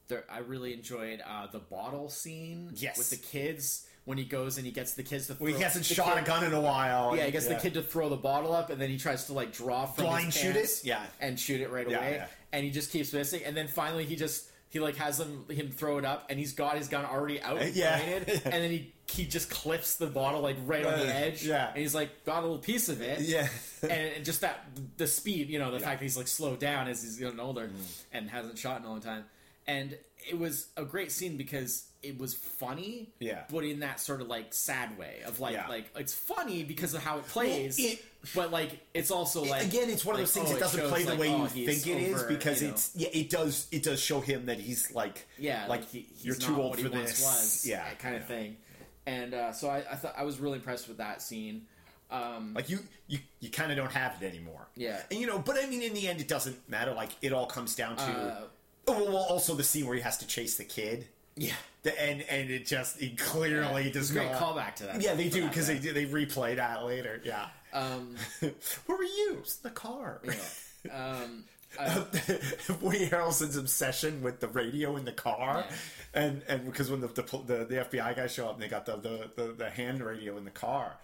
there, 0.08 0.24
I 0.30 0.40
really 0.40 0.74
enjoyed 0.74 1.22
uh, 1.26 1.48
the 1.48 1.60
bottle 1.60 2.10
scene 2.10 2.72
Yes. 2.76 2.98
with 2.98 3.10
the 3.12 3.18
kids 3.18 3.88
when 4.06 4.18
he 4.18 4.24
goes 4.26 4.58
and 4.58 4.66
he 4.66 4.72
gets 4.72 4.94
the 4.96 5.04
kids 5.04 5.28
to 5.28 5.36
throw, 5.36 5.46
Well, 5.48 5.56
he 5.56 5.62
hasn't 5.62 5.86
shot 5.86 6.16
kid- 6.16 6.24
a 6.24 6.26
gun 6.26 6.44
in 6.44 6.54
a 6.54 6.62
while. 6.62 7.16
Yeah, 7.16 7.26
he 7.26 7.32
gets 7.32 7.48
the 7.48 7.56
kid 7.56 7.76
to 7.76 7.82
throw 7.84 8.10
the 8.10 8.16
bottle 8.18 8.52
up, 8.54 8.70
and 8.70 8.82
then 8.82 8.90
he 8.90 8.98
tries 8.98 9.26
to 9.26 9.34
like 9.34 9.54
draw 9.54 9.86
from 9.86 10.06
Blind 10.06 10.34
shoot 10.34 10.56
it? 10.56 10.82
Yeah. 10.84 11.04
and 11.20 11.40
shoot 11.40 11.62
it 11.62 11.70
right 11.72 11.88
Yeah, 11.90 11.98
away, 12.00 12.14
yeah. 12.16 12.28
and 12.52 12.66
he 12.66 12.72
just 12.72 12.92
keeps 12.92 13.14
missing. 13.14 13.42
And 13.46 13.56
then 13.56 13.68
finally, 13.68 14.06
he 14.06 14.16
just 14.16 14.48
he 14.70 14.80
like 14.80 14.96
has 14.96 15.20
him 15.20 15.46
him 15.50 15.70
throw 15.70 15.98
it 16.00 16.06
up, 16.06 16.28
and 16.30 16.40
he's 16.40 16.54
got 16.54 16.78
his 16.78 16.88
gun 16.88 17.06
already 17.06 17.42
out, 17.42 17.62
Uh, 17.62 17.66
yeah. 17.74 18.00
pointed, 18.00 18.30
and 18.46 18.54
then 18.54 18.72
he 18.72 18.94
he 19.12 19.26
just 19.26 19.50
clips 19.50 19.98
the 19.98 20.08
bottle 20.08 20.40
like 20.40 20.56
right 20.66 20.86
on 20.86 20.94
Uh, 20.94 20.98
the 21.04 21.14
edge, 21.14 21.44
yeah. 21.44 21.68
and 21.70 21.78
he's 21.78 21.94
like 21.94 22.24
got 22.26 22.40
a 22.40 22.42
little 22.44 22.58
piece 22.60 22.88
of 22.88 23.02
it, 23.02 23.20
Yeah. 23.20 23.48
and, 23.84 23.92
and 23.92 24.26
just 24.26 24.40
that 24.42 24.66
the 24.98 25.06
speed, 25.06 25.50
you 25.50 25.60
know, 25.60 25.70
the 25.70 25.80
fact 25.82 26.00
that 26.00 26.06
he's 26.06 26.16
like 26.18 26.30
slowed 26.30 26.60
down 26.60 26.88
as 26.88 27.04
he's 27.04 27.18
getting 27.18 27.40
older 27.40 27.68
Mm. 27.68 28.02
and 28.14 28.30
hasn't 28.30 28.58
shot 28.58 28.80
in 28.80 28.86
a 28.86 28.90
long 28.90 29.02
time, 29.02 29.26
and 29.68 29.98
it 30.30 30.38
was 30.38 30.68
a 30.78 30.84
great 30.86 31.12
scene 31.12 31.38
because 31.38 31.88
it 32.04 32.18
was 32.18 32.34
funny, 32.34 33.10
Yeah. 33.20 33.44
but 33.52 33.64
in 33.64 33.80
that 33.82 34.00
sort 34.00 34.22
of 34.22 34.28
like 34.28 34.54
sad 34.54 34.98
way 34.98 35.22
of 35.26 35.40
like 35.40 35.54
Yeah. 35.54 35.68
like 35.68 35.86
it's 35.96 36.14
funny 36.14 36.64
because 36.64 36.94
of 36.94 37.04
how 37.04 37.20
it 37.20 37.28
plays, 37.28 37.78
it- 37.80 38.04
but 38.36 38.52
like 38.52 38.80
it's 38.94 39.10
also 39.12 39.44
like 39.44 39.64
Again, 39.66 39.90
it's 39.90 40.06
one 40.06 40.16
of 40.16 40.22
those 40.22 40.32
things 40.34 40.50
oh, 40.50 40.54
that 40.54 40.60
doesn't 40.60 40.90
play 40.90 41.04
the 41.04 41.12
like, 41.12 41.20
way 41.20 41.30
oh, 41.34 41.50
you 41.54 41.66
think 41.68 41.88
it 41.88 42.02
is 42.02 42.24
because 42.24 42.62
you 42.62 42.68
know. 42.70 42.74
it's 42.74 42.92
yeah, 42.96 43.10
it 43.14 43.30
does 43.30 43.68
it 43.72 43.84
does 43.84 44.00
show 44.00 44.20
him 44.22 44.46
that 44.46 44.60
he's 44.60 44.94
like 44.94 45.28
yeah 45.38 45.66
like, 45.68 45.88
he, 45.90 46.08
he's 46.14 46.26
you're 46.26 46.36
too 46.36 46.56
old 46.62 46.72
what 46.72 46.80
for 46.80 46.90
he 46.90 47.04
this 47.04 47.22
was, 47.24 47.66
yeah 47.68 47.90
kind 47.96 48.16
of 48.16 48.22
yeah. 48.22 48.28
thing. 48.28 48.58
And 49.08 49.34
uh, 49.34 49.52
so 49.52 49.68
I, 49.70 49.78
I 49.92 49.96
thought 49.96 50.14
I 50.16 50.24
was 50.24 50.40
really 50.40 50.58
impressed 50.58 50.88
with 50.88 50.98
that 50.98 51.22
scene. 51.24 51.64
Um, 52.12 52.54
Like 52.54 52.70
you 52.70 52.80
you 53.08 53.20
you 53.40 53.50
kind 53.50 53.72
of 53.72 53.78
don't 53.78 53.92
have 53.92 54.22
it 54.22 54.26
anymore. 54.26 54.68
Yeah. 54.76 55.02
and 55.10 55.20
you 55.20 55.26
know, 55.28 55.40
but 55.40 55.56
I 55.58 55.66
mean, 55.68 55.82
in 55.82 55.94
the 55.94 56.08
end, 56.08 56.20
it 56.22 56.28
doesn't 56.28 56.70
matter. 56.70 56.94
Like 56.94 57.10
it 57.22 57.32
all 57.34 57.46
comes 57.48 57.74
down 57.76 57.96
to 57.96 58.04
Uh, 58.04 58.42
well, 58.88 59.06
well, 59.06 59.18
also 59.30 59.56
the 59.56 59.64
scene 59.64 59.86
where 59.86 59.96
he 59.96 60.02
has 60.02 60.18
to 60.20 60.28
chase 60.28 60.58
the 60.58 60.64
kid. 60.66 61.08
yeah, 61.36 61.54
The, 61.84 62.00
and 62.02 62.22
and 62.30 62.50
it 62.50 62.66
just 62.66 63.02
it 63.02 63.18
clearly 63.18 63.86
it's 63.88 63.94
does 63.98 64.12
great 64.12 64.32
not. 64.32 64.42
callback 64.42 64.76
to 64.76 64.84
that. 64.86 65.02
Yeah, 65.02 65.14
they 65.16 65.30
do 65.30 65.48
because 65.48 65.68
they 65.68 65.80
do 65.80 65.94
they 65.94 66.06
replay 66.06 66.56
that 66.58 66.84
later. 66.86 67.22
Yeah. 67.24 67.48
Um, 67.74 68.16
Where 68.86 68.98
were 68.98 69.04
you? 69.04 69.38
It's 69.40 69.56
the 69.56 69.70
car. 69.70 70.22
yeah. 70.26 70.92
Um, 71.24 71.46
uh, 71.80 72.04
Woody 72.82 73.08
Harrelson's 73.08 73.56
obsession 73.56 74.22
with 74.22 74.42
the 74.42 74.50
radio 74.50 74.98
in 74.98 75.06
the 75.06 75.14
car, 75.14 75.64
Yeah. 75.70 75.76
and 76.22 76.42
and 76.50 76.66
because 76.66 76.92
when 76.92 77.00
the, 77.00 77.08
the 77.08 77.22
the 77.24 77.66
the 77.66 77.76
FBI 77.86 78.14
guys 78.16 78.34
show 78.34 78.48
up 78.48 78.56
and 78.56 78.62
they 78.64 78.68
got 78.68 78.86
the 78.86 78.98
the, 78.98 79.30
the 79.38 79.54
the 79.54 79.70
hand 79.70 80.02
radio 80.02 80.38
in 80.38 80.44
the 80.44 80.52
car, 80.52 80.98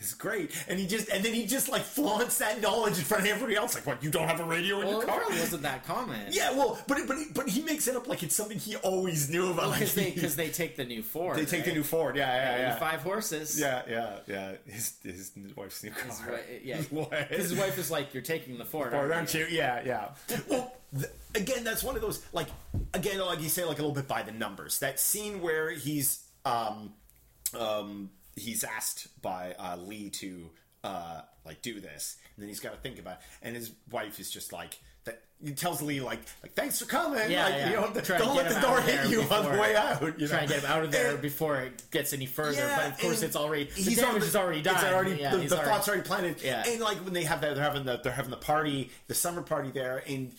he's 0.00 0.08
like. 0.08 0.08
This 0.08 0.08
is 0.08 0.14
great, 0.14 0.64
and 0.68 0.78
he 0.78 0.86
just 0.86 1.08
and 1.10 1.22
then 1.24 1.34
he 1.34 1.46
just 1.46 1.68
like 1.68 1.82
flaunts 1.82 2.38
that 2.38 2.60
knowledge 2.62 2.98
in 2.98 3.04
front 3.04 3.24
of 3.24 3.30
everybody 3.30 3.54
else. 3.56 3.74
Like, 3.74 3.86
what? 3.86 4.02
You 4.02 4.10
don't 4.10 4.28
have 4.28 4.40
a 4.40 4.44
radio 4.44 4.80
in 4.80 4.86
well, 4.86 4.96
your 4.98 5.06
car? 5.06 5.18
probably 5.20 5.38
wasn't 5.38 5.62
that 5.62 5.86
common. 5.86 6.20
Yeah, 6.30 6.52
well, 6.52 6.78
but 6.88 6.98
but 7.06 7.16
but 7.34 7.48
he 7.48 7.62
makes 7.62 7.86
it 7.86 7.96
up 7.96 8.08
like 8.08 8.22
it's 8.22 8.34
something 8.34 8.58
he 8.58 8.76
always 8.76 9.28
knew 9.30 9.50
about. 9.50 9.72
because 9.74 9.96
like, 9.96 10.06
they 10.06 10.10
because 10.14 10.36
they 10.42 10.48
take 10.48 10.76
the 10.76 10.84
new 10.84 11.02
Ford. 11.02 11.36
they 11.36 11.44
take 11.44 11.64
the 11.64 11.72
new 11.72 11.82
Ford. 11.82 12.16
Yeah, 12.16 12.34
yeah, 12.34 12.56
The 12.56 12.62
yeah. 12.62 12.74
five 12.76 13.02
horses. 13.02 13.60
Yeah, 13.60 13.82
yeah, 13.88 14.18
yeah. 14.26 14.52
His 14.66 14.94
his 15.02 15.32
wife's 15.54 15.82
new 15.84 15.90
car. 15.90 16.38
His 16.48 16.64
yeah, 16.64 16.76
What? 16.90 17.12
his 17.28 17.54
wife 17.54 17.76
is 17.78 17.90
like, 17.90 18.14
"You're 18.14 18.22
taking 18.22 18.58
the 18.58 18.64
Ford, 18.64 18.92
Or 18.92 18.96
aren't 18.96 19.12
aren't 19.12 19.34
you?" 19.34 19.40
you? 19.40 19.56
Yeah, 19.58 19.82
yeah. 19.84 20.08
Well, 20.48 20.72
th- 20.94 21.12
again, 21.34 21.62
that's 21.64 21.82
one 21.82 21.94
of 21.96 22.00
those 22.02 22.24
like 22.32 22.48
again, 22.94 23.18
like 23.18 23.42
you 23.42 23.48
say, 23.48 23.64
like 23.64 23.78
a 23.78 23.82
little 23.82 23.94
bit 23.94 24.08
by 24.08 24.22
the 24.22 24.32
numbers. 24.32 24.78
That 24.78 24.98
scene 24.98 25.40
where 25.42 25.70
he's 25.70 26.24
um 26.44 26.94
um 27.58 28.10
he's 28.36 28.64
asked 28.64 29.08
by 29.22 29.54
uh, 29.58 29.76
Lee 29.76 30.10
to 30.10 30.50
uh, 30.84 31.20
like 31.44 31.62
do 31.62 31.80
this, 31.80 32.16
and 32.36 32.42
then 32.42 32.48
he's 32.48 32.60
got 32.60 32.72
to 32.72 32.78
think 32.80 32.98
about 32.98 33.14
it. 33.14 33.20
And 33.42 33.54
his 33.56 33.72
wife 33.90 34.18
is 34.20 34.30
just 34.30 34.52
like 34.52 34.78
that. 35.04 35.22
He 35.42 35.52
tells 35.52 35.80
Lee 35.80 36.00
like, 36.02 36.20
like 36.42 36.52
thanks 36.54 36.78
for 36.78 36.84
coming. 36.84 37.30
Yeah, 37.30 37.44
like, 37.44 37.54
yeah. 37.54 37.70
You 37.70 37.76
know, 37.76 37.86
Try 38.02 38.18
to 38.18 38.24
don't 38.24 38.36
let 38.36 38.52
the 38.52 38.60
door 38.60 38.80
hit 38.82 39.08
you 39.08 39.22
on 39.22 39.44
the 39.52 39.58
way 39.60 39.74
out. 39.74 40.02
You 40.20 40.26
Try 40.28 40.36
know? 40.36 40.42
and 40.42 40.48
get 40.50 40.60
him 40.62 40.70
out 40.70 40.84
of 40.84 40.92
there 40.92 41.12
And- 41.12 41.22
before 41.22 41.56
it 41.62 41.90
gets 41.90 42.12
any 42.12 42.26
further. 42.26 42.58
yeah, 42.58 42.76
but 42.76 42.92
of 42.92 42.98
course, 43.00 43.22
it's 43.22 43.36
already 43.36 43.64
the 43.64 43.72
he's 43.72 43.96
damage 43.96 44.04
already- 44.10 44.26
is 44.26 44.36
already 44.36 44.62
done. 44.62 44.74
It's 44.76 44.84
already 44.84 45.10
yeah, 45.20 45.30
the, 45.30 45.38
the 45.38 45.54
already- 45.56 45.70
thoughts 45.70 45.88
already 45.88 46.02
planted. 46.02 46.42
Yeah. 46.42 46.62
and 46.66 46.80
like 46.80 46.98
when 46.98 47.14
they 47.14 47.24
have 47.24 47.40
that, 47.40 47.54
they're 47.54 47.64
having 47.64 47.84
the 47.84 47.98
they're 48.02 48.12
having 48.12 48.30
the 48.30 48.36
party, 48.36 48.90
the 49.06 49.14
summer 49.14 49.40
party 49.42 49.70
there, 49.70 50.02
and 50.06 50.32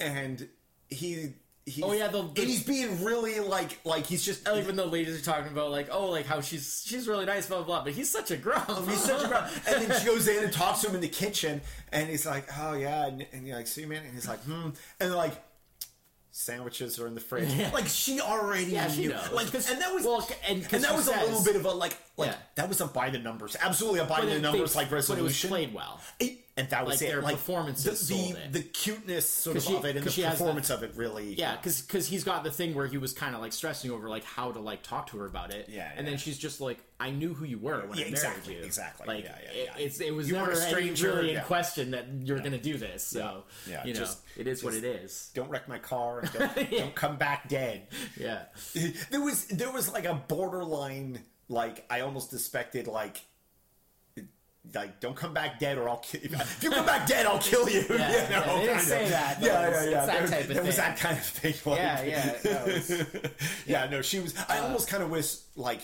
and 0.00 0.48
he. 0.90 1.30
He's, 1.66 1.82
Oh, 1.82 1.92
yeah, 1.92 2.08
the- 2.08 2.20
the- 2.22 2.42
and 2.42 2.50
he's 2.50 2.62
being 2.62 3.02
really 3.02 3.40
like 3.40 3.78
like 3.84 4.04
he's 4.04 4.22
just 4.22 4.46
Even 4.46 4.76
the 4.76 4.84
ladies 4.84 5.18
are 5.18 5.24
talking 5.24 5.50
about 5.50 5.70
like, 5.70 5.88
oh, 5.90 6.10
like 6.10 6.26
how 6.26 6.42
she's 6.42 6.84
she's 6.86 7.08
really 7.08 7.24
nice, 7.24 7.46
blah 7.46 7.56
blah 7.58 7.64
blah, 7.66 7.84
but 7.84 7.94
he's 7.94 8.10
such 8.10 8.30
a 8.30 8.36
grump. 8.36 8.68
He's 8.86 9.00
such 9.02 9.24
a 9.24 9.28
bro. 9.28 9.38
And 9.66 9.82
then 9.86 9.98
she 10.00 10.04
goes 10.06 10.28
in 10.28 10.44
and 10.44 10.52
talks 10.52 10.82
to 10.82 10.88
him 10.90 10.94
in 10.96 11.00
the 11.00 11.08
kitchen, 11.08 11.62
and 11.90 12.08
he's 12.10 12.26
like, 12.26 12.46
"Oh 12.58 12.74
yeah," 12.74 13.06
and, 13.06 13.24
and 13.32 13.46
you're 13.46 13.56
like, 13.56 13.66
"See, 13.66 13.86
man," 13.86 14.02
and 14.04 14.12
he's 14.12 14.28
like, 14.28 14.40
"Hmm," 14.44 14.70
and 15.00 15.14
like, 15.14 15.32
sandwiches 16.30 16.98
are 16.98 17.06
in 17.06 17.14
the 17.14 17.20
fridge. 17.20 17.52
Yeah. 17.54 17.70
Like 17.72 17.86
she 17.86 18.20
already 18.20 18.64
Yeah, 18.72 18.88
she 18.90 19.02
knew. 19.02 19.08
knows. 19.10 19.30
Like, 19.32 19.54
and 19.54 19.80
that 19.80 19.94
was 19.94 20.04
well, 20.04 20.28
and- 20.48 20.62
and 20.70 20.82
that 20.84 20.90
she 20.90 20.96
was 20.96 21.06
a 21.08 21.12
little 21.12 21.44
bit 21.44 21.56
of 21.56 21.64
a 21.64 21.70
like 21.70 21.96
like 22.16 22.30
Yeah. 22.30 22.36
that 22.56 22.68
was 22.68 22.80
a 22.80 22.86
by 22.86 23.08
the 23.10 23.18
numbers, 23.18 23.56
absolutely 23.60 24.00
a 24.00 24.04
by 24.04 24.24
the 24.24 24.38
numbers 24.38 24.74
like 24.76 24.90
But 24.90 24.96
it 24.96 24.98
was 25.08 25.08
resolution. 25.10 25.48
played 25.48 25.72
well. 25.74 26.00
It- 26.18 26.40
and 26.56 26.68
that 26.70 26.86
was 26.86 27.00
Like, 27.00 27.08
it. 27.08 27.12
their 27.12 27.22
like 27.22 27.34
performances 27.34 28.06
the 28.06 28.14
the, 28.14 28.38
it. 28.38 28.52
the 28.52 28.62
cuteness 28.62 29.28
sort 29.28 29.56
of 29.56 29.64
she- 29.64 29.74
of 29.76 29.84
it, 29.84 29.90
and 29.96 29.98
the 29.98 30.02
'cause 30.04 30.14
she 30.14 30.22
the- 30.22 30.30
performance 30.30 30.70
of 30.70 30.82
it 30.84 30.92
really. 30.94 31.34
Yeah, 31.34 31.56
because 31.56 31.82
because 31.82 32.06
he's 32.06 32.22
got 32.22 32.44
the 32.44 32.50
thing 32.52 32.74
where 32.74 32.86
he 32.86 32.96
was 32.96 33.12
kind 33.12 33.34
of 33.34 33.40
like 33.40 33.52
stressing 33.52 33.90
over 33.90 34.08
like 34.08 34.22
how 34.24 34.52
to 34.52 34.60
like 34.60 34.82
talk 34.84 35.08
to 35.08 35.18
her 35.18 35.26
about 35.26 35.52
it. 35.52 35.68
Yeah, 35.68 35.90
and 35.96 36.06
then 36.06 36.16
she's 36.16 36.38
just 36.38 36.60
like, 36.60 36.78
I 37.00 37.10
knew 37.10 37.34
who 37.34 37.44
you 37.44 37.58
were 37.58 37.80
when 37.86 37.98
Yeah, 37.98 38.04
I 38.04 38.10
married 38.10 38.12
exactly, 38.12 38.54
you. 38.56 38.62
exactly. 38.62 39.06
Like 39.08 39.24
Yeah, 39.24 39.36
yeah, 39.52 39.76
it, 39.76 39.82
it's 39.84 40.00
it 40.00 40.14
was 40.14 40.28
You 40.28 40.34
never 40.34 40.52
a 40.52 40.56
stranger, 40.56 41.14
really 41.16 41.30
in 41.30 41.34
yeah. 41.36 41.42
question 41.42 41.90
that 41.90 42.06
you're 42.22 42.38
gonna 42.38 42.56
do 42.58 42.76
this. 42.78 43.04
So 43.04 43.44
Yeah, 43.68 43.84
you 43.84 43.92
know, 43.92 43.98
just- 44.00 44.20
it 44.36 44.46
is 44.46 44.62
what 44.62 44.74
it 44.74 44.84
is. 44.84 45.30
Don't 45.34 45.48
wreck 45.50 45.66
my 45.68 45.78
car 45.80 46.20
and 46.20 46.32
don't, 46.32 46.56
Yeah. 46.72 46.78
don't 46.80 46.94
come 46.94 47.16
back 47.16 47.48
dead. 47.48 47.88
Yeah, 48.16 48.44
there 49.10 49.20
was 49.20 49.46
there 49.46 49.72
was 49.72 49.92
like 49.92 50.04
a 50.04 50.14
borderline 50.28 51.20
like 51.48 51.84
I 51.90 52.00
almost 52.00 52.30
suspected 52.30 52.86
like 52.86 53.22
like 54.74 55.00
don't 55.00 55.14
come 55.16 55.34
back 55.34 55.58
dead 55.58 55.76
or 55.78 55.88
I'll 55.88 55.98
kill 55.98 56.20
you. 56.22 56.30
If 56.32 56.62
you 56.62 56.70
come 56.70 56.86
back 56.86 57.06
dead, 57.06 57.26
I'll 57.26 57.38
kill 57.38 57.68
you. 57.68 57.84
Yeah, 57.88 57.90
you 57.90 57.98
yeah, 57.98 58.40
they 58.58 58.66
didn't 58.66 58.80
say 58.80 59.04
of. 59.04 59.10
that, 59.10 59.42
Yeah, 59.42 59.52
yeah, 59.70 59.84
yeah. 59.84 60.06
that 60.06 60.06
there, 60.06 60.26
type 60.28 60.48
of 60.48 60.54
there 60.54 60.64
was 60.64 60.76
that 60.76 60.96
kind 60.96 61.18
of 61.18 61.24
thing. 61.24 61.54
Like, 61.66 61.78
yeah, 61.78 62.02
yeah. 62.02 62.32
No, 62.44 62.62
it's, 62.66 62.92
yeah. 63.66 63.86
No, 63.90 64.00
she 64.02 64.20
was. 64.20 64.34
I 64.48 64.58
Uh, 64.58 64.62
almost 64.64 64.88
kind 64.88 65.02
of 65.02 65.10
wish 65.10 65.34
like 65.56 65.80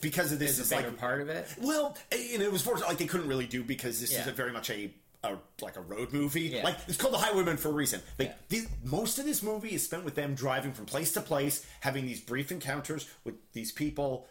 because 0.00 0.32
of 0.32 0.38
this 0.38 0.58
is 0.58 0.72
a 0.72 0.76
like 0.76 0.96
part 0.96 1.20
of 1.20 1.28
it. 1.28 1.46
well, 1.60 1.96
and 2.10 2.42
it 2.42 2.50
was 2.50 2.62
fortunate 2.62 2.88
like 2.88 2.98
they 2.98 3.06
couldn't 3.06 3.28
really 3.28 3.46
do 3.46 3.62
because 3.62 4.00
this 4.00 4.10
is 4.12 4.24
Yeah. 4.26 4.28
a 4.28 4.34
very 4.34 4.52
much 4.52 4.70
a. 4.70 4.92
A, 5.24 5.36
like 5.60 5.76
a 5.76 5.80
road 5.80 6.12
movie, 6.12 6.40
Yeah. 6.48 6.64
like 6.64 6.76
it's 6.88 6.96
called 6.96 7.14
The 7.14 7.18
Highwaymen 7.18 7.56
for 7.56 7.68
a 7.68 7.72
reason. 7.72 8.02
Like 8.18 8.30
Yeah. 8.50 8.58
the, 8.62 8.66
most 8.82 9.20
of 9.20 9.24
this 9.24 9.40
movie 9.40 9.68
is 9.72 9.84
spent 9.84 10.02
with 10.04 10.16
them 10.16 10.34
driving 10.34 10.72
from 10.72 10.84
place 10.84 11.12
to 11.12 11.20
place, 11.20 11.64
having 11.78 12.06
these 12.06 12.20
brief 12.20 12.50
encounters 12.50 13.08
with 13.22 13.36
these 13.52 13.70
people, 13.70 14.26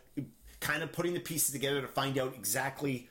kind 0.59 0.83
of 0.83 0.91
putting 0.91 1.13
the 1.13 1.21
pieces 1.21 1.51
together 1.53 1.79
to 1.79 1.87
find 1.87 2.17
out 2.17 2.33
exactly 2.35 3.07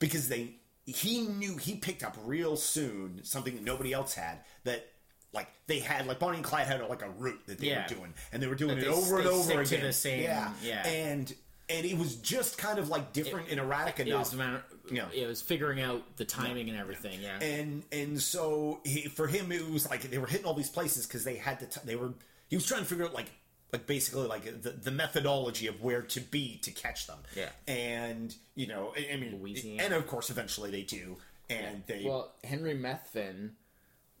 because 0.00 0.28
they 0.28 0.56
he 0.86 1.20
knew 1.20 1.56
he 1.56 1.76
picked 1.76 2.02
up 2.02 2.16
real 2.24 2.56
soon 2.56 3.20
something 3.22 3.54
that 3.54 3.62
nobody 3.64 3.92
else 3.92 4.12
had 4.14 4.38
that 4.64 4.84
like 5.32 5.46
they 5.68 5.78
had 5.78 6.06
like 6.08 6.18
Bonnie 6.18 6.38
and 6.38 6.44
Clyde 6.44 6.66
had 6.66 6.80
like 6.88 7.02
a 7.02 7.10
route 7.10 7.40
that 7.46 7.58
they 7.60 7.68
Yeah. 7.68 7.82
were 7.88 7.94
doing 7.94 8.14
and 8.32 8.42
they 8.42 8.48
were 8.48 8.56
doing 8.56 8.74
That 8.76 8.78
it 8.78 8.90
they- 8.90 8.92
over 8.92 9.18
and 9.18 9.28
over 9.28 9.60
again. 9.60 9.82
the 9.82 9.92
same- 9.92 10.22
yeah, 10.24 10.52
yeah. 10.62 10.84
and 10.88 11.32
and 11.68 11.86
it 11.86 11.96
was 11.96 12.16
just 12.16 12.58
kind 12.58 12.80
of 12.80 12.88
like 12.88 13.12
different 13.12 13.48
and 13.48 13.60
erratic 13.60 14.00
It 14.00 14.08
enough. 14.08 14.34
was, 14.34 14.60
Yeah. 14.90 15.06
it 15.14 15.28
was 15.28 15.40
figuring 15.40 15.80
out 15.80 16.16
the 16.16 16.24
timing 16.24 16.68
and 16.68 16.76
everything. 16.76 17.20
Yeah, 17.22 17.38
and 17.40 17.84
and 17.92 18.20
so 18.20 18.80
he, 18.84 19.02
for 19.02 19.28
him 19.28 19.52
it 19.52 19.64
was 19.70 19.88
like 19.88 20.02
they 20.10 20.18
were 20.18 20.26
hitting 20.26 20.46
all 20.46 20.54
these 20.54 20.70
places 20.70 21.06
because 21.06 21.22
they 21.22 21.36
had 21.36 21.60
to 21.60 21.66
t- 21.66 21.80
they 21.84 21.94
were 21.94 22.12
he 22.48 22.56
was 22.56 22.66
trying 22.66 22.80
to 22.80 22.86
figure 22.86 23.04
out 23.04 23.14
like 23.14 23.30
like 23.72 23.86
basically 23.86 24.26
like 24.26 24.62
the, 24.62 24.70
the 24.70 24.90
methodology 24.90 25.66
of 25.66 25.80
where 25.82 26.02
to 26.02 26.20
be 26.20 26.58
to 26.62 26.70
catch 26.70 27.06
them 27.06 27.18
Yeah. 27.36 27.48
and 27.68 28.34
you 28.54 28.66
know 28.66 28.92
I, 28.96 29.14
I 29.14 29.16
mean 29.16 29.38
Louisiana. 29.40 29.82
and 29.84 29.94
of 29.94 30.06
course 30.06 30.30
eventually 30.30 30.70
they 30.70 30.82
do 30.82 31.16
and 31.48 31.82
they 31.86 32.04
Well, 32.04 32.32
Henry 32.44 32.74
Methvin 32.74 33.50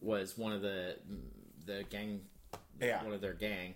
was 0.00 0.36
one 0.38 0.52
of 0.52 0.62
the 0.62 0.96
the 1.66 1.84
gang, 1.90 2.22
Yeah. 2.80 3.04
one 3.04 3.12
of 3.12 3.20
their 3.20 3.34
gang, 3.34 3.74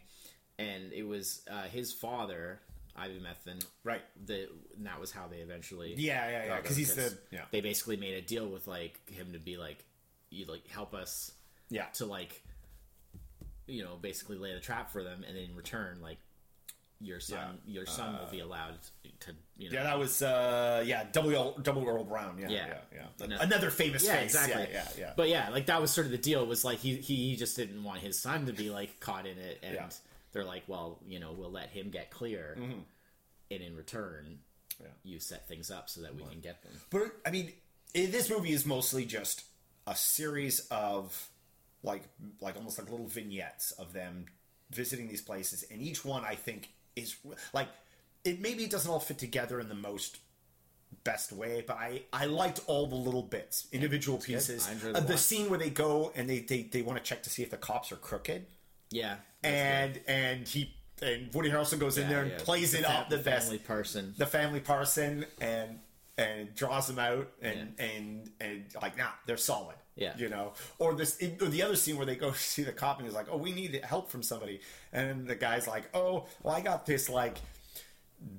and 0.58 0.92
it 0.92 1.06
was 1.06 1.42
uh, 1.50 1.62
his 1.64 1.92
father, 1.92 2.60
Ivy 2.96 3.20
Methvin. 3.20 3.62
right 3.84 4.02
The 4.26 4.48
and 4.76 4.87
that 4.87 4.98
was 5.00 5.12
how 5.12 5.28
they 5.28 5.37
eventually. 5.38 5.94
Yeah, 5.96 6.28
yeah, 6.30 6.44
yeah, 6.46 6.60
Because 6.60 6.76
he's 6.76 6.94
the- 6.94 7.16
yeah. 7.30 7.42
They 7.52 7.60
basically 7.60 7.96
made 7.96 8.14
a 8.14 8.22
deal 8.22 8.48
with 8.48 8.66
like 8.66 9.08
him 9.08 9.32
to 9.34 9.38
be 9.38 9.56
like, 9.56 9.84
you 10.30 10.46
like 10.46 10.66
help 10.68 10.94
us 10.94 11.30
yeah 11.70 11.84
to 11.94 12.06
like, 12.06 12.42
you 13.66 13.83
know, 13.83 13.96
basically 14.00 14.37
lay 14.38 14.53
the 14.55 14.61
trap 14.61 14.90
for 14.92 15.03
them, 15.03 15.24
and 15.29 15.37
in 15.37 15.55
return, 15.57 16.00
like 16.03 16.18
your 17.00 17.20
son, 17.20 17.59
your 17.66 17.85
son 17.87 18.18
will 18.18 18.31
be 18.31 18.40
allowed 18.40 18.79
to, 19.20 19.33
you 19.59 19.68
know. 19.68 19.74
yeah 19.77 19.83
that 19.83 19.98
was 19.98 20.22
uh 20.22 20.83
yeah 20.87 21.05
double 21.12 21.31
Earl, 21.33 21.59
W. 21.61 21.87
Earl 21.88 22.05
Brown 22.05 22.38
yeah 22.38 22.48
yeah 22.48 22.66
Yeah. 22.94 23.03
yeah, 23.20 23.27
No. 23.27 23.37
another 23.40 23.70
famous 23.70 24.05
Yeah, 24.05 24.14
face 24.16 24.35
exactly. 24.35 24.68
yeah 24.72 24.85
yeah, 24.96 25.00
yeah. 25.07 25.12
But 25.16 25.29
yeah, 25.29 25.50
like 25.50 25.66
that 25.66 25.81
was 25.83 25.90
sort 25.90 26.07
of 26.07 26.12
the 26.12 26.18
deal. 26.18 26.46
Was 26.46 26.64
like 26.64 26.79
he 26.79 26.96
he 26.96 27.37
just 27.37 27.57
didn't 27.57 27.83
want 27.83 27.98
his 28.00 28.18
son 28.18 28.46
to 28.46 28.53
be 28.53 28.70
like 28.70 29.00
caught 29.00 29.27
in 29.27 29.38
it, 29.38 29.59
and 29.62 29.74
Yeah. 29.74 29.88
they're 30.33 30.44
like, 30.44 30.62
well, 30.66 30.98
you 31.07 31.18
know, 31.20 31.33
we'll 31.33 31.50
let 31.50 31.68
him 31.70 31.90
get 31.90 32.11
clear, 32.11 32.57
and 32.57 33.62
in 33.62 33.77
return, 33.77 34.24
Mm-hmm. 34.24 34.85
Yeah. 34.85 34.88
you 35.05 35.18
set 35.20 35.46
things 35.48 35.70
up 35.70 35.88
so 35.90 36.00
that 36.03 36.14
we 36.16 36.22
can 36.24 36.40
get 36.40 36.62
them. 36.62 36.72
But 36.90 37.12
I 37.27 37.31
mean, 37.31 37.53
this 37.92 38.29
movie 38.31 38.53
is 38.53 38.64
mostly 38.66 39.05
just 39.05 39.44
a 39.87 39.94
series 39.94 40.61
of 40.70 41.29
like 41.85 42.03
like 42.40 42.57
almost 42.57 42.79
like 42.79 42.90
little 42.90 43.07
vignettes 43.07 43.70
of 43.73 43.92
them 43.92 44.27
visiting 44.70 45.07
these 45.09 45.23
places, 45.23 45.64
and 45.70 45.81
each 45.81 46.05
one 46.05 46.25
I 46.25 46.35
think 46.35 46.70
is 46.97 47.14
like 47.53 47.68
it. 48.25 48.40
Maybe 48.40 48.64
it 48.64 48.70
doesn't 48.70 48.90
all 48.90 49.01
fit 49.01 49.18
together 49.18 49.61
in 49.61 49.68
the 49.68 49.75
most 49.77 50.18
best 51.05 51.33
way, 51.33 51.62
but 51.66 51.77
I 51.77 52.03
I 52.12 52.25
liked 52.27 52.61
all 52.66 52.87
the 52.87 52.94
little 52.97 53.23
bits, 53.23 53.68
individual 53.73 54.18
pieces. 54.18 54.66
The 54.66 54.97
Uh, 54.97 55.01
the 55.01 55.18
scene 55.18 55.51
where 55.51 55.59
they 55.59 55.70
go 55.70 56.12
and 56.16 56.29
they 56.29 56.40
they, 56.40 56.62
they 56.62 56.83
want 56.83 56.99
to 56.99 57.05
check 57.05 57.23
to 57.25 57.31
see 57.31 57.42
if 57.42 57.51
the 57.51 57.57
cops 57.59 57.92
are 57.92 57.97
crooked, 57.97 58.47
Yeah, 58.90 59.16
and 59.42 60.01
and 60.09 60.49
he. 60.49 60.75
And 61.03 61.35
Woody 61.35 61.51
Harrelson 61.51 61.81
goes 61.81 61.99
in 61.99 62.09
there 62.09 62.23
and 62.23 62.31
yeah. 62.31 62.38
plays 62.38 62.70
The 62.73 62.79
it 62.79 62.85
fa- 62.85 62.90
up 62.92 63.09
the, 63.11 63.16
the 63.16 63.23
best 63.25 63.47
family 63.47 63.59
person. 63.59 64.14
the 64.16 64.27
family 64.27 64.61
parson 64.61 65.27
and 65.40 65.81
and 66.16 66.55
draws 66.55 66.87
them 66.87 67.01
out 67.01 67.29
and 67.42 67.75
and 67.81 68.31
and 68.40 68.64
like 68.81 68.97
nah 68.97 69.11
they're 69.27 69.37
solid 69.37 69.75
Yeah. 69.96 70.12
you 70.16 70.28
know 70.28 70.54
or 70.80 70.94
this 70.94 71.22
or 71.40 71.46
the 71.46 71.62
other 71.62 71.76
scene 71.76 71.96
where 71.96 72.07
they 72.07 72.16
go 72.16 72.33
see 72.35 72.62
the 72.64 72.72
cop 72.72 72.98
and 72.98 73.07
he's 73.07 73.14
like 73.14 73.26
oh 73.30 73.37
we 73.37 73.52
need 73.52 73.80
help 73.85 74.11
from 74.11 74.22
somebody 74.22 74.61
and 74.92 75.26
the 75.26 75.37
guy's 75.37 75.68
like 75.68 75.85
oh 75.94 76.26
well 76.42 76.54
I 76.54 76.61
got 76.61 76.85
this 76.85 77.09
like 77.09 77.38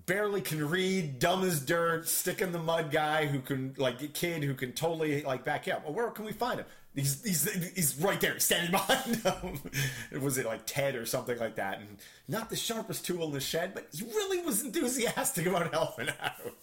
barely 0.06 0.42
can 0.42 0.68
read 0.68 1.20
dumb 1.20 1.44
as 1.44 1.62
dirt 1.62 2.08
stick 2.08 2.42
in 2.42 2.52
the 2.52 2.60
mud 2.60 2.92
guy 2.92 3.26
who 3.26 3.40
can 3.40 3.74
like 3.78 4.14
kid 4.14 4.44
who 4.44 4.54
can 4.54 4.74
totally 4.74 5.22
like 5.24 5.46
back 5.46 5.68
up 5.68 5.86
well 5.86 5.94
where 5.94 6.10
can 6.12 6.26
we 6.26 6.34
find 6.34 6.60
him 6.60 6.66
He's, 6.96 7.22
he's, 7.24 7.74
he's 7.74 7.96
right 7.98 8.20
there, 8.22 8.40
standing 8.40 8.72
behind 8.72 9.18
him. 9.18 10.22
was 10.22 10.38
it 10.38 10.46
like 10.46 10.62
Ted 10.66 10.96
or 10.96 11.06
something 11.06 11.38
like 11.38 11.56
that? 11.56 11.80
And 11.80 11.98
not 12.28 12.50
the 12.50 12.56
sharpest 12.56 13.06
tool 13.06 13.26
in 13.26 13.32
the 13.34 13.42
shed, 13.42 13.74
but 13.74 13.90
he 13.92 14.06
really 14.06 14.42
was 14.42 14.64
enthusiastic 14.64 15.46
about 15.46 15.74
helping 15.74 16.08
out. 16.22 16.54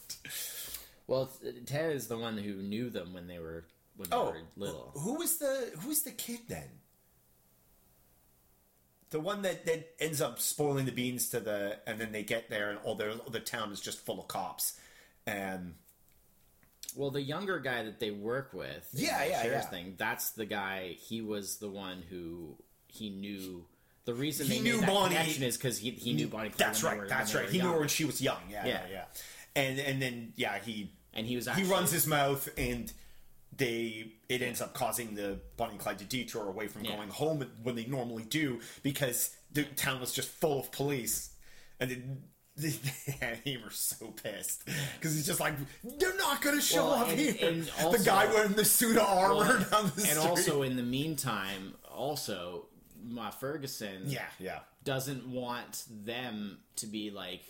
Well, 1.07 1.31
Ted 1.67 1.93
is 1.93 2.07
the 2.07 2.17
one 2.17 2.39
who 2.39 2.55
knew 2.55 2.89
them 2.89 3.13
when 3.13 3.27
they 3.27 3.39
were 3.39 3.65
when 3.97 4.11
they 4.11 4.17
Oh, 4.17 4.25
were 4.31 4.41
little. 4.57 4.93
who 4.95 5.15
was 5.15 5.39
the 5.39 5.73
who 5.81 5.89
was 5.89 6.03
the 6.03 6.11
kid 6.13 6.41
then? 6.49 6.69
The 9.11 9.21
one 9.21 9.43
that, 9.43 9.67
that 9.67 9.91
ends 10.01 10.23
up 10.23 10.41
spoiling 10.41 10.87
the 10.87 10.93
beans 10.93 11.29
to 11.31 11.41
the, 11.41 11.79
and 11.87 11.99
then 12.01 12.13
they 12.13 12.23
get 12.23 12.49
there 12.49 12.71
and 12.71 12.79
all 12.83 12.95
their 12.95 13.13
the 13.31 13.41
town 13.41 13.71
is 13.71 13.81
just 13.81 14.01
full 14.07 14.19
of 14.19 14.27
cops, 14.29 14.79
and 15.27 15.75
Well, 16.97 17.11
the 17.11 17.21
younger 17.21 17.59
guy 17.59 17.83
that 17.83 18.01
they 18.01 18.11
work 18.11 18.55
with, 18.55 18.89
Yeah, 18.95 19.23
yeah, 19.25 19.47
yeah. 19.47 19.61
Thing, 19.63 19.95
that's 19.99 20.31
the 20.31 20.47
guy. 20.47 20.97
He 20.99 21.21
was 21.21 21.57
the 21.57 21.69
one 21.69 22.03
who 22.09 22.57
he 22.89 23.11
knew. 23.11 23.67
The 24.07 24.15
reason 24.15 24.47
He 24.47 24.61
knew 24.61 24.81
Bonnie- 24.81 25.15
is 25.17 25.57
because 25.59 25.79
he, 25.79 25.91
he 25.91 26.13
knew 26.15 26.27
Bonnie. 26.27 26.51
That's 26.57 26.83
right, 26.83 26.99
were- 26.99 27.07
that's 27.09 27.35
right. 27.35 27.49
He 27.51 27.59
were 27.59 27.65
knew 27.65 27.73
her 27.75 27.79
when 27.81 27.89
she 27.89 28.05
was 28.07 28.21
young. 28.21 28.41
Yeah, 28.51 28.67
yeah, 28.67 28.71
Yeah. 28.87 28.87
yeah. 28.91 29.05
And 29.55 29.79
and 29.79 30.01
then 30.03 30.33
yeah, 30.37 30.59
he 30.59 30.91
and 31.13 31.27
he 31.27 31.37
was 31.37 31.47
he 31.55 31.65
runs 31.65 31.93
his 31.93 32.07
mouth 32.07 32.49
and 32.57 32.91
they 33.57 34.13
it 34.29 34.43
ends 34.43 34.61
up 34.63 34.73
causing 34.75 35.15
the 35.15 35.39
Bonnie 35.57 35.73
and 35.73 35.81
Clyde 35.81 35.99
to 35.99 36.05
detour 36.05 36.49
away 36.49 36.69
from 36.69 36.85
Yeah. 36.85 36.97
going 36.97 37.09
home 37.11 37.47
when 37.63 37.75
they 37.75 37.85
normally 37.87 38.25
do 38.25 38.61
because 38.83 39.31
the 39.53 39.65
town 39.65 40.01
was 40.01 40.13
just 40.13 40.29
full 40.31 40.59
of 40.61 40.73
police 40.73 41.31
and 41.79 41.91
then 42.57 42.73
Hamer's 43.45 43.79
so 43.79 44.09
pissed 44.09 44.65
because 44.67 45.15
he's 45.15 45.27
just 45.27 45.41
like 45.41 45.55
they're 45.99 46.17
not 46.17 46.41
going 46.43 46.57
to 46.57 46.63
show 46.63 46.85
Well, 46.87 46.95
up 46.95 47.09
and- 47.11 47.19
here. 47.19 47.35
and 47.49 47.63
the 47.93 48.03
guy 48.05 48.27
wearing 48.27 48.53
the 48.53 48.65
suit 48.65 48.97
of 48.97 49.03
armor 49.07 49.35
Well, 49.37 49.47
down 49.71 49.93
the 49.97 50.03
and 50.03 50.19
street. 50.19 50.19
also 50.19 50.63
in 50.63 50.77
the 50.77 50.83
meantime, 50.83 51.75
also 51.91 52.67
Ma 53.05 53.31
Ferguson, 53.31 54.03
yeah, 54.07 54.27
yeah, 54.39 54.61
doesn't 54.85 55.27
want 55.27 55.85
them 55.91 56.59
to 56.77 56.87
be 56.87 57.11
like 57.11 57.43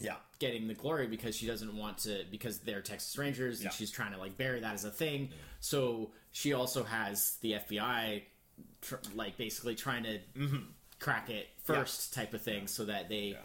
Yeah. 0.00 0.14
getting 0.38 0.68
the 0.68 0.74
glory 0.74 1.06
because 1.08 1.36
she 1.36 1.46
doesn't 1.46 1.76
want 1.76 1.98
to 1.98 2.24
because 2.30 2.58
they're 2.58 2.80
Texas 2.82 3.16
Rangers 3.18 3.58
and 3.58 3.64
Yeah. 3.66 3.70
she's 3.70 3.90
trying 3.90 4.12
to 4.12 4.18
like 4.18 4.36
bury 4.36 4.60
that 4.60 4.74
as 4.74 4.84
a 4.84 4.90
thing. 4.90 5.30
So 5.60 6.12
she 6.32 6.52
also 6.52 6.84
has 6.84 7.36
the 7.40 7.54
FBI 7.54 8.22
tr- 8.82 8.94
like 9.14 9.36
basically 9.36 9.74
trying 9.74 10.04
to 10.04 10.18
mm-hmm. 10.36 10.58
crack 11.00 11.30
it 11.30 11.48
first 11.64 12.14
type 12.14 12.32
of 12.34 12.42
thing 12.42 12.66
so 12.68 12.84
that 12.84 13.08
they 13.08 13.36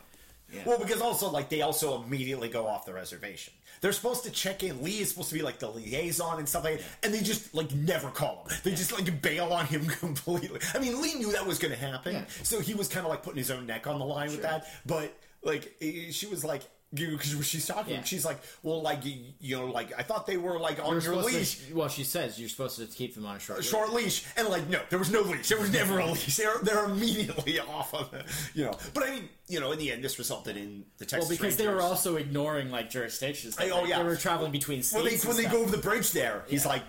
Yeah. 0.52 0.62
Well, 0.66 0.78
because 0.78 1.02
also 1.02 1.30
like 1.32 1.50
they 1.50 1.62
also 1.62 2.04
immediately 2.04 2.50
go 2.50 2.68
off 2.68 2.86
the 2.86 2.94
reservation. 2.94 3.54
They're 3.82 3.92
supposed 3.92 4.24
to 4.26 4.32
check 4.32 4.64
in. 4.64 4.84
Lee 4.84 5.00
is 5.00 5.10
supposed 5.10 5.30
to 5.30 5.36
be 5.36 5.42
like 5.42 5.60
the 5.60 5.70
liaison 5.70 6.38
and 6.40 6.48
stuff 6.48 6.64
like 6.64 6.78
that, 6.78 6.86
and 7.02 7.14
they 7.14 7.22
just 7.22 7.54
like 7.56 7.74
never 7.74 8.10
call 8.10 8.46
him. 8.48 8.58
They 8.64 8.72
just 8.72 8.92
like 8.94 9.22
bail 9.22 9.52
on 9.52 9.66
him 9.66 9.86
completely. 10.00 10.60
I 10.74 10.80
mean, 10.80 11.02
Lee 11.02 11.16
knew 11.16 11.32
that 11.32 11.46
was 11.46 11.58
going 11.60 11.74
to 11.74 11.80
happen, 11.80 12.14
Yeah. 12.14 12.26
so 12.44 12.60
he 12.60 12.76
was 12.76 12.88
kind 12.88 13.06
of 13.06 13.10
like 13.10 13.24
putting 13.24 13.40
his 13.40 13.52
own 13.52 13.66
neck 13.66 13.88
on 13.88 14.00
the 14.00 14.06
line 14.06 14.30
with 14.30 14.44
that. 14.44 14.68
But 14.86 15.18
like, 15.44 15.76
she 16.12 16.28
was 16.28 16.44
like. 16.44 16.62
Because 16.96 17.48
she's 17.48 17.66
talking, 17.66 17.96
Yeah. 17.96 18.04
she's 18.04 18.24
like, 18.24 18.38
"Well, 18.62 18.84
like 18.84 19.00
you, 19.04 19.58
know, 19.58 19.66
like 19.66 19.92
I 19.98 20.04
thought 20.04 20.28
they 20.28 20.38
were 20.38 20.60
like 20.60 20.78
on 20.78 20.92
You're 20.92 21.02
your 21.02 21.02
supposed 21.02 21.30
to- 21.30 21.38
leash, 21.40 21.60
well, 21.74 21.88
she 21.90 22.04
says 22.04 22.40
you're 22.40 22.50
supposed 22.50 22.78
to 22.78 22.86
keep 22.86 23.16
them 23.16 23.26
on 23.26 23.38
a 23.38 23.40
short. 23.40 23.58
leash. 23.62 23.68
short 23.72 23.94
leash," 23.94 24.24
and 24.38 24.48
like, 24.48 24.70
no, 24.70 24.80
there 24.92 25.00
was 25.00 25.10
no 25.10 25.22
leash. 25.22 25.50
There 25.50 25.60
was 25.60 25.72
never 25.74 25.98
a 25.98 26.06
leash. 26.06 26.38
They're 26.38 26.60
they're 26.62 26.86
immediately 26.86 27.60
off 27.78 27.96
of 27.96 28.14
it, 28.14 28.28
you 28.54 28.66
know. 28.66 28.78
But 28.94 29.06
I 29.06 29.10
mean, 29.10 29.30
you 29.48 29.60
know, 29.60 29.72
in 29.72 29.80
the 29.80 29.92
end, 29.92 30.04
this 30.04 30.20
resulted 30.20 30.56
in 30.56 30.86
the 31.00 31.06
Texas 31.08 31.30
Well, 31.30 31.36
because 31.36 31.58
they 31.58 31.66
were 31.68 31.82
also 31.82 32.18
ignoring 32.18 32.70
like 32.70 32.92
jurisdictions. 32.92 33.58
Oh, 33.60 33.86
yeah. 33.86 33.98
they 33.98 34.04
were 34.04 34.16
traveling 34.16 34.52
between 34.52 34.84
states. 34.84 34.94
When 35.04 35.36
they 35.38 35.42
when 35.42 35.52
they 35.52 35.52
go 35.52 35.64
over 35.64 35.76
the 35.76 35.82
bridge 35.82 36.12
there, 36.12 36.44
he's 36.48 36.64
Yeah. 36.66 36.70
like, 36.74 36.84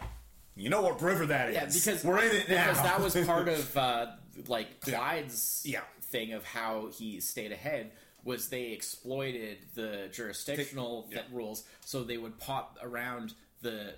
"You 0.54 0.68
know 0.68 0.82
what 0.82 1.00
river 1.00 1.24
that 1.24 1.48
is? 1.48 1.54
Yeah, 1.54 1.64
because 1.64 2.04
we're 2.04 2.22
in 2.22 2.30
it 2.42 2.48
now." 2.50 2.66
Because 2.68 2.82
that 2.82 3.00
was 3.00 3.16
part 3.26 3.48
of 3.48 3.74
uh, 3.78 4.06
like 4.48 4.80
Clyde's 4.82 5.62
Yeah. 5.64 5.80
thing 6.02 6.34
of 6.34 6.44
how 6.44 6.90
he 6.92 7.20
stayed 7.20 7.52
ahead 7.52 7.90
was 8.24 8.48
they 8.48 8.72
exploited 8.72 9.58
the 9.74 10.08
jurisdictional 10.12 11.08
Yeah. 11.12 11.22
rules, 11.30 11.64
so 11.84 12.02
they 12.04 12.16
would 12.16 12.38
pop 12.38 12.78
around 12.82 13.34
the 13.60 13.94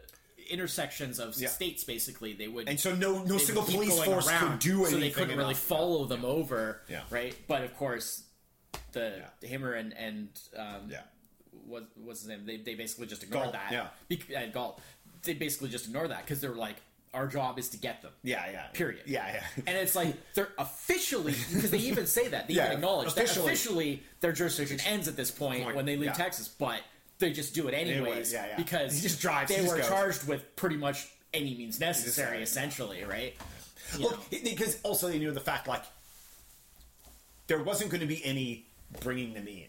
intersections 0.49 1.19
of 1.19 1.37
Yeah. 1.37 1.49
states. 1.49 1.85
Basically, 1.85 2.33
they 2.33 2.49
would 2.49 2.69
and 2.69 2.79
so 2.79 2.95
no 2.95 3.23
no 3.25 3.39
single 3.39 3.65
police 3.65 4.03
force 4.05 4.29
around, 4.29 4.51
could 4.53 4.59
do 4.61 4.77
anything. 4.81 4.93
so 4.95 5.01
they 5.01 5.11
couldn't 5.11 5.37
really 5.37 5.55
follow 5.55 6.05
them 6.07 6.25
over. 6.25 6.83
Yeah. 6.89 7.03
right. 7.11 7.35
But 7.49 7.63
of 7.63 7.75
course, 7.77 8.25
the 8.93 9.25
Yeah. 9.43 9.49
Hammer 9.49 9.73
and 9.73 9.93
and 9.97 10.29
um, 10.57 10.89
Yeah. 10.91 11.03
what 11.65 11.89
what's 11.97 12.21
his 12.21 12.29
name? 12.29 12.47
They, 12.47 12.59
they 12.59 12.75
basically 12.75 13.07
just 13.07 13.23
ignored 13.23 13.45
Gault, 13.47 13.53
that. 13.55 13.73
yeah. 13.73 13.89
Bec- 14.09 14.31
and 14.35 14.53
Gault. 14.53 14.81
They 15.23 15.35
basically 15.35 15.71
just 15.71 15.87
ignored 15.87 16.11
that 16.11 16.25
because 16.25 16.41
they 16.41 16.49
were 16.49 16.55
like, 16.55 16.77
our 17.17 17.27
job 17.27 17.59
is 17.59 17.71
to 17.71 17.77
get 17.79 18.03
them. 18.03 18.13
Yeah, 18.23 18.45
yeah. 18.53 18.67
Period. 18.75 19.03
Yeah, 19.07 19.27
yeah. 19.33 19.43
And 19.67 19.77
it's 19.77 19.97
like 19.97 20.15
they're 20.35 20.51
officially 20.59 21.35
because 21.53 21.71
they 21.71 21.79
even 21.79 22.07
say 22.07 22.29
that 22.29 22.47
they 22.47 22.55
Yeah, 22.55 22.67
even 22.67 22.77
acknowledge 22.77 23.09
officially. 23.09 23.47
that 23.47 23.53
officially 23.55 24.03
their 24.21 24.33
jurisdiction 24.33 24.79
ends 24.87 25.09
at 25.09 25.17
this 25.17 25.31
point 25.31 25.65
Point, 25.65 25.75
when 25.77 25.87
they 25.87 25.97
leave 25.97 26.07
yeah. 26.07 26.13
Texas, 26.13 26.47
but 26.47 26.81
they 27.19 27.33
just 27.33 27.55
do 27.55 27.67
it 27.69 27.73
anyways 27.75 28.33
yeah, 28.33 28.47
yeah. 28.49 28.57
because 28.57 28.95
He 28.95 29.01
just 29.01 29.21
drives, 29.21 29.49
They 29.49 29.57
he 29.57 29.63
just 29.63 29.73
were 29.75 29.79
goes. 29.81 29.89
charged 29.89 30.29
with 30.29 30.55
pretty 30.55 30.77
much 30.77 31.09
any 31.35 31.55
means 31.57 31.81
necessary, 31.81 32.43
essentially, 32.43 33.03
right? 33.05 33.35
You 33.99 34.05
Well, 34.07 34.11
know. 34.13 34.39
because 34.45 34.79
also 34.83 35.09
they 35.09 35.19
knew 35.19 35.33
the 35.33 35.41
fact 35.41 35.67
like 35.67 35.83
there 37.47 37.63
wasn't 37.63 37.91
going 37.91 38.01
to 38.01 38.07
be 38.07 38.25
any 38.25 38.67
bringing 39.01 39.33
them 39.35 39.49
in. 39.49 39.65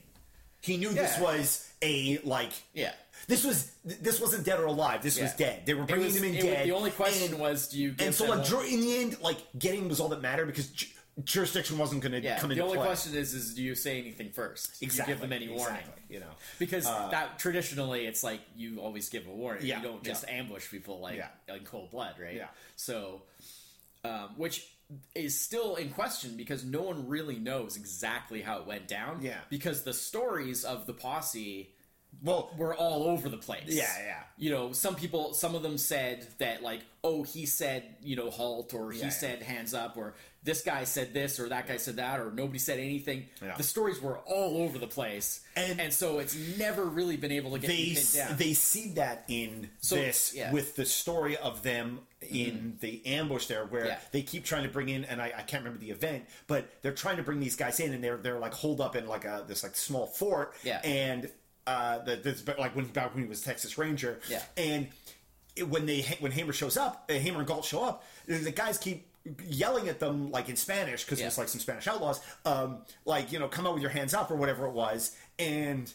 He 0.62 0.78
knew 0.78 0.90
this 0.90 1.18
was 1.20 1.70
a 1.82 2.18
like 2.24 2.52
Yeah. 2.74 2.92
This 3.28 3.44
was 3.44 3.72
this 3.84 4.22
wasn't 4.22 4.46
dead 4.46 4.60
or 4.60 4.66
alive. 4.66 5.02
This 5.02 5.20
was 5.20 5.34
dead. 5.34 5.66
They 5.66 5.74
were 5.74 5.86
bringing 5.86 6.06
was- 6.06 6.16
them 6.16 6.24
in 6.26 6.36
dead. 6.42 6.66
The 6.68 6.72
only 6.72 6.92
question 6.92 7.32
and, 7.34 7.42
was, 7.42 7.68
do 7.70 7.80
you? 7.80 7.96
And 8.00 8.14
so 8.14 8.26
like 8.26 8.50
in 8.72 8.82
the 8.82 8.98
end, 8.98 9.22
like 9.22 9.38
getting 9.58 9.90
was 9.90 10.00
all 10.00 10.10
that 10.10 10.22
mattered 10.22 10.46
because 10.46 10.68
ju- 10.68 10.88
jurisdiction 11.24 11.78
wasn't 11.78 12.02
going 12.02 12.12
to 12.12 12.22
yeah. 12.22 12.40
come 12.40 12.50
The 12.52 12.62
only 12.62 12.78
play. 12.78 12.86
question 12.86 13.16
is, 13.16 13.34
is 13.34 13.56
do 13.56 13.64
you 13.64 13.76
say 13.76 14.00
anything 14.00 14.30
first? 14.32 14.80
Do 14.80 14.86
exactly. 14.86 15.14
you 15.14 15.20
give 15.20 15.30
them 15.30 15.34
any 15.34 15.48
warning? 15.48 15.80
Exactly, 15.80 16.04
you 16.10 16.20
know. 16.20 16.30
Because 16.60 16.86
Uh, 16.86 17.10
that 17.10 17.40
traditionally, 17.40 18.06
it's 18.06 18.24
like 18.24 18.42
you 18.56 18.80
always 18.80 19.10
give 19.10 19.28
a 19.28 19.32
warning. 19.32 19.66
Yeah, 19.66 19.78
you 19.78 19.84
don't 19.84 20.04
just 20.04 20.26
yeah. 20.28 20.36
ambush 20.36 20.70
people 20.70 21.00
like 21.00 21.18
Yeah. 21.18 21.56
in 21.56 21.64
cold 21.66 21.92
blood, 21.92 22.16
right? 22.22 22.36
Yeah. 22.36 22.48
So, 22.76 23.24
um, 24.04 24.30
which 24.38 24.68
is 25.16 25.38
still 25.40 25.76
in 25.76 25.90
question 25.90 26.38
because 26.38 26.64
no 26.64 26.82
one 26.82 27.08
really 27.10 27.40
knows 27.40 27.76
exactly 27.76 28.42
how 28.42 28.60
it 28.60 28.68
went 28.68 28.88
down. 28.88 29.20
Yeah. 29.22 29.40
Because 29.50 29.84
the 29.84 29.94
stories 29.94 30.64
of 30.64 30.86
the 30.86 30.94
posse 30.94 31.74
Well, 32.24 32.52
were 32.58 32.74
all 32.76 33.04
over 33.04 33.30
the 33.30 33.38
place. 33.38 33.64
Yeah, 33.68 33.88
yeah. 34.04 34.24
You 34.40 34.50
know, 34.52 34.72
some 34.72 34.96
people, 34.96 35.34
some 35.34 35.54
of 35.56 35.62
them 35.64 35.78
said 35.78 36.28
that 36.40 36.64
like, 36.64 36.82
oh, 37.04 37.24
he 37.24 37.46
said, 37.46 37.96
you 38.02 38.16
know, 38.16 38.30
halt, 38.30 38.74
or 38.74 38.92
he 38.92 39.00
Yeah, 39.00 39.06
yeah. 39.06 39.10
said 39.12 39.42
hands 39.44 39.74
up, 39.74 39.98
or 39.98 40.16
this 40.44 40.62
guy 40.64 40.84
said 40.84 41.14
this, 41.14 41.40
or 41.40 41.50
that 41.50 41.68
guy 41.68 41.78
said 41.78 41.98
that, 41.98 42.20
or 42.20 42.32
nobody 42.32 42.58
said 42.60 42.80
anything. 42.80 43.26
Yeah. 43.42 43.56
The 43.56 43.64
stories 43.64 44.02
were 44.02 44.18
all 44.20 44.58
over 44.64 44.78
the 44.80 44.88
place, 44.88 45.42
And- 45.56 45.80
and, 45.80 45.94
so 45.94 46.20
it's 46.20 46.36
never 46.58 46.86
really 46.86 47.18
been 47.18 47.32
able 47.32 47.52
to 47.52 47.60
get 47.60 47.68
they 47.68 47.94
pinned 47.94 48.14
down. 48.14 48.38
they 48.38 48.54
see 48.54 48.94
that 48.94 49.24
in 49.28 49.70
So, 49.82 49.96
this 49.96 50.34
yeah. 50.36 50.46
Mm-hmm. 50.46 50.54
with 50.56 50.76
the 50.76 50.86
story 50.86 51.38
of 51.38 51.64
them 51.64 52.00
in 52.22 52.78
the 52.82 53.06
ambush 53.06 53.46
there 53.48 53.66
where 53.66 53.86
Yeah. 53.88 54.00
they 54.12 54.22
keep 54.24 54.44
trying 54.44 54.64
to 54.64 54.70
bring 54.70 54.90
in 54.90 55.06
and 55.06 55.22
I, 55.22 55.26
I 55.38 55.42
can't 55.44 55.64
remember 55.64 55.80
the 55.80 55.92
event 55.92 56.26
but 56.48 56.68
they're 56.82 56.92
trying 56.92 57.18
to 57.18 57.24
bring 57.24 57.40
these 57.40 57.56
guys 57.56 57.80
in 57.80 57.94
and 57.94 58.04
they're 58.04 58.18
they're 58.18 58.40
like 58.40 58.56
holed 58.56 58.82
up 58.82 58.96
in 58.96 59.08
like 59.08 59.24
a 59.24 59.46
this 59.48 59.62
like 59.62 59.76
small 59.76 60.08
fort 60.08 60.56
Yeah. 60.64 60.80
and 60.84 61.30
uh 61.68 62.00
the, 62.00 62.16
this 62.16 62.44
like 62.58 62.76
when 62.76 62.86
back 62.86 63.14
when 63.14 63.24
he 63.24 63.30
was 63.30 63.42
Texas 63.42 63.78
Ranger 63.78 64.20
Yeah. 64.30 64.42
and 64.58 64.88
it, 65.56 65.68
when 65.70 65.86
they 65.86 66.02
when 66.20 66.32
Hammer 66.32 66.54
shows 66.54 66.78
up 66.78 67.06
uh, 67.10 67.14
Hammer 67.14 67.40
and 67.40 67.48
Gault 67.48 67.66
show 67.66 67.84
up 67.84 68.04
the 68.26 68.52
guys 68.52 68.78
keep 68.80 69.06
yelling 69.46 69.90
at 69.90 70.00
them 70.00 70.32
like 70.32 70.48
in 70.50 70.56
Spanish 70.56 71.04
because 71.04 71.20
Yeah. 71.20 71.28
it's 71.28 71.38
like 71.38 71.50
some 71.50 71.60
Spanish 71.60 71.86
outlaws 71.88 72.22
um 72.46 72.80
like 73.06 73.32
you 73.32 73.40
know 73.40 73.48
come 73.48 73.68
out 73.68 73.74
with 73.74 73.82
your 73.84 73.92
hands 73.92 74.14
up 74.14 74.32
or 74.32 74.36
whatever 74.36 74.66
it 74.66 74.72
was 74.72 75.16
and 75.38 75.92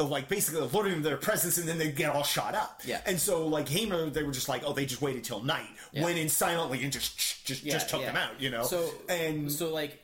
like 0.00 0.28
basically 0.28 0.60
alerting 0.60 1.02
their 1.02 1.16
presence 1.16 1.58
and 1.58 1.66
then 1.68 1.76
they 1.76 1.90
get 1.90 2.08
all 2.14 2.22
shot 2.22 2.54
up. 2.54 2.82
Yeah. 2.84 3.00
And 3.04 3.18
so 3.18 3.48
like 3.48 3.68
Hamer, 3.68 4.08
they 4.10 4.22
were 4.22 4.30
just 4.30 4.48
like, 4.48 4.62
oh, 4.64 4.72
they 4.72 4.86
just 4.86 5.02
waited 5.02 5.24
till 5.24 5.42
night, 5.42 5.66
Yeah. 5.90 6.04
went 6.04 6.18
in 6.18 6.28
silently 6.28 6.84
and 6.84 6.92
just 6.92 7.44
just 7.44 7.64
Yeah, 7.64 7.72
just 7.72 7.88
took 7.90 8.02
them 8.02 8.14
out, 8.14 8.40
you 8.40 8.48
know. 8.50 8.62
So 8.62 8.88
and 9.08 9.50
so 9.50 9.72
like 9.74 9.98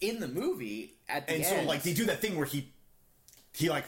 in 0.00 0.18
the 0.18 0.26
movie 0.26 0.94
at 1.08 1.28
the 1.28 1.34
and 1.34 1.44
so 1.46 1.62
like 1.62 1.84
they 1.84 1.94
do 1.94 2.06
that 2.06 2.18
thing 2.20 2.36
where 2.36 2.44
he 2.46 2.72
he 3.54 3.70
like 3.70 3.84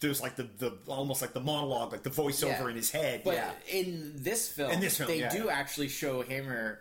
there's 0.00 0.20
like 0.22 0.36
the 0.36 0.44
the 0.58 0.72
almost 0.86 1.20
like 1.22 1.32
the 1.32 1.40
monologue, 1.40 1.92
like 1.92 2.02
the 2.02 2.10
voiceover 2.10 2.60
Yeah. 2.60 2.68
in 2.68 2.76
his 2.76 2.90
head. 2.90 3.22
But 3.24 3.34
yeah. 3.34 3.50
in 3.70 4.12
this 4.16 4.48
film, 4.48 4.70
In 4.70 4.80
this 4.80 4.96
film, 4.96 5.08
they 5.08 5.20
yeah, 5.20 5.28
do 5.30 5.48
actually 5.50 5.88
show 5.88 6.22
Hammer 6.22 6.80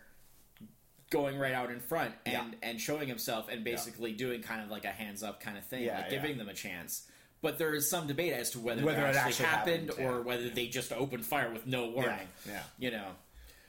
going 1.09 1.37
right 1.37 1.53
out 1.53 1.69
in 1.71 1.79
front 1.79 2.13
and 2.25 2.53
Yeah. 2.53 2.69
and 2.69 2.81
showing 2.81 3.07
himself 3.07 3.47
and 3.49 3.63
basically 3.63 4.13
doing 4.13 4.41
kind 4.41 4.61
of 4.61 4.69
like 4.69 4.85
a 4.85 4.91
hands 4.91 5.23
up 5.23 5.39
kind 5.41 5.57
of 5.57 5.65
thing, 5.65 5.83
Yeah, 5.83 5.97
like 5.97 6.11
yeah. 6.11 6.19
giving 6.21 6.37
them 6.37 6.49
a 6.49 6.53
chance. 6.53 7.03
But 7.41 7.57
there 7.59 7.75
is 7.75 7.87
some 7.89 8.07
debate 8.07 8.33
as 8.33 8.51
to 8.51 8.59
whether, 8.59 8.83
Whether 8.83 9.01
that 9.01 9.13
it 9.13 9.17
actually, 9.17 9.29
actually 9.31 9.45
happened, 9.45 9.89
happened, 9.89 10.07
or 10.07 10.11
yeah. 10.19 10.23
whether 10.25 10.49
they 10.49 10.67
just 10.67 10.91
opened 10.91 11.25
fire 11.25 11.51
with 11.51 11.67
no 11.67 11.89
warning. 11.89 12.27
yeah. 12.47 12.63
You 12.79 12.91
know. 12.91 13.11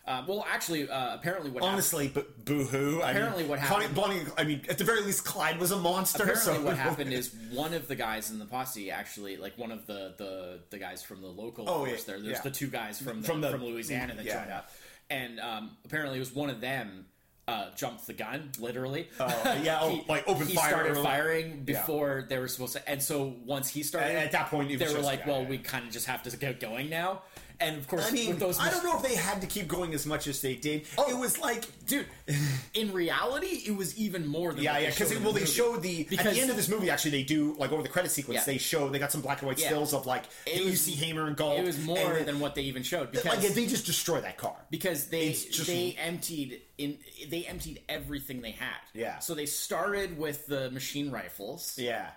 Uh, 0.06 0.22
well, 0.28 0.46
actually, 0.48 0.88
uh, 0.88 1.14
apparently, 1.16 1.50
what 1.50 1.64
Honestly, 1.64 2.06
but 2.06 2.44
boo-hoo. 2.44 3.00
I 3.02 3.10
Apparently 3.10 3.42
mean, 3.42 3.50
what 3.50 3.58
happened- 3.58 3.92
Bonnie, 3.94 4.20
I 4.38 4.44
mean, 4.44 4.62
at 4.68 4.78
the 4.78 4.84
very 4.84 5.00
least, 5.02 5.24
Clyde 5.24 5.58
was 5.58 5.72
a 5.72 5.76
monster. 5.78 6.22
apparently 6.22 6.54
so 6.54 6.62
what 6.62 6.76
happened 6.78 7.12
is 7.12 7.34
one 7.50 7.74
of 7.74 7.88
the 7.88 7.96
guys 7.96 8.30
in 8.30 8.38
the 8.38 8.44
posse 8.44 8.90
actually 8.92 9.36
like 9.36 9.58
one 9.58 9.72
of 9.72 9.86
the 9.86 10.14
the, 10.16 10.60
the 10.70 10.78
guys 10.78 11.02
from 11.02 11.22
the 11.22 11.26
local 11.28 11.68
Oh, 11.68 11.78
force 11.84 11.90
yeah, 11.90 11.96
there 12.06 12.20
there's 12.20 12.36
yeah. 12.36 12.40
the 12.42 12.50
two 12.52 12.68
guys 12.68 13.00
from 13.00 13.20
the, 13.20 13.26
From 13.26 13.42
from, 13.42 13.64
louisiana 13.64 14.14
that 14.14 14.24
yeah. 14.24 14.38
joined 14.40 14.52
up 14.52 14.70
and 15.10 15.40
um, 15.40 15.70
apparently 15.84 16.16
it 16.18 16.20
was 16.20 16.32
one 16.34 16.50
of 16.50 16.60
them 16.60 17.06
uh, 17.48 17.70
jumped 17.76 18.06
the 18.06 18.12
gun 18.12 18.50
literally 18.60 19.08
Oh, 19.20 19.60
yeah, 19.62 19.78
oh, 19.80 20.04
like, 20.08 20.28
opened 20.28 20.48
he 20.50 20.54
fire 20.56 20.68
started 20.70 20.92
early. 20.92 21.02
firing 21.02 21.62
before 21.64 22.26
they 22.28 22.38
were 22.38 22.48
supposed 22.48 22.74
to 22.74 22.88
and 22.88 23.02
so 23.02 23.34
once 23.44 23.68
he 23.68 23.82
started 23.82 24.16
At- 24.16 24.26
at 24.26 24.32
that 24.32 24.50
point, 24.50 24.76
they 24.78 24.92
were 24.92 25.00
like 25.00 25.20
yeah, 25.20 25.28
well 25.32 25.42
yeah. 25.42 25.48
we 25.48 25.58
kind 25.58 25.84
of 25.86 25.92
just 25.92 26.06
have 26.06 26.22
to 26.24 26.36
get 26.36 26.60
going 26.60 26.90
now 26.90 27.22
and 27.60 27.76
of 27.78 27.88
course 27.88 28.08
I 28.08 28.10
mean, 28.12 28.28
with 28.30 28.38
those 28.38 28.58
I 28.60 28.70
don't 28.70 28.84
know 28.84 28.96
if 28.96 29.02
they 29.02 29.14
had 29.16 29.40
to 29.40 29.46
keep 29.46 29.68
going 29.68 29.94
as 29.94 30.06
much 30.06 30.26
as 30.26 30.40
they 30.40 30.54
did. 30.54 30.84
Oh. 30.98 31.08
it 31.10 31.18
was 31.18 31.38
like, 31.38 31.64
dude 31.86 32.06
in 32.74 32.92
reality 32.92 33.62
it 33.66 33.76
was 33.76 33.96
even 33.98 34.26
more 34.26 34.52
than 34.52 34.62
yeah, 34.62 34.78
yeah, 34.78 34.90
because 34.90 35.10
well, 35.18 35.32
the 35.32 35.40
they 35.40 35.46
showed 35.46 35.82
the 35.82 36.06
at 36.18 36.24
the 36.24 36.40
end 36.40 36.50
of 36.50 36.56
this 36.56 36.68
movie. 36.68 36.90
Actually, 36.90 37.12
they 37.12 37.22
do 37.22 37.54
like 37.58 37.72
over 37.72 37.82
the 37.82 37.88
credit 37.88 38.10
sequence. 38.10 38.40
Yeah. 38.40 38.52
They 38.54 38.58
show 38.58 38.88
they 38.88 38.98
got 38.98 39.12
some 39.12 39.20
black 39.22 39.40
and 39.40 39.48
white 39.48 39.58
Yeah. 39.58 39.68
stills 39.68 39.94
of 39.94 40.06
like 40.06 40.24
It 40.46 40.62
you 40.62 40.76
see 40.76 40.92
Hamer 40.92 41.26
and 41.26 41.36
Gault. 41.36 41.58
it 41.58 41.64
was 41.64 41.78
more 41.84 42.12
and, 42.14 42.26
than 42.26 42.40
what 42.40 42.54
they 42.54 42.62
even 42.62 42.82
showed 42.82 43.10
because 43.10 43.24
like 43.26 43.54
they 43.54 43.66
just 43.66 43.86
destroy 43.86 44.20
that 44.20 44.36
car. 44.38 44.56
because 44.70 45.06
they 45.08 45.32
just- 45.32 45.66
they 45.66 45.96
emptied 45.98 46.60
in 46.78 46.98
they 47.28 47.44
emptied 47.46 47.80
everything 47.88 48.42
they 48.42 48.50
had. 48.52 48.74
Yeah. 48.94 49.18
So 49.20 49.34
they 49.34 49.46
started 49.46 50.18
with 50.18 50.46
the 50.46 50.70
machine 50.70 51.10
rifles, 51.10 51.78
Yeah, 51.78 52.10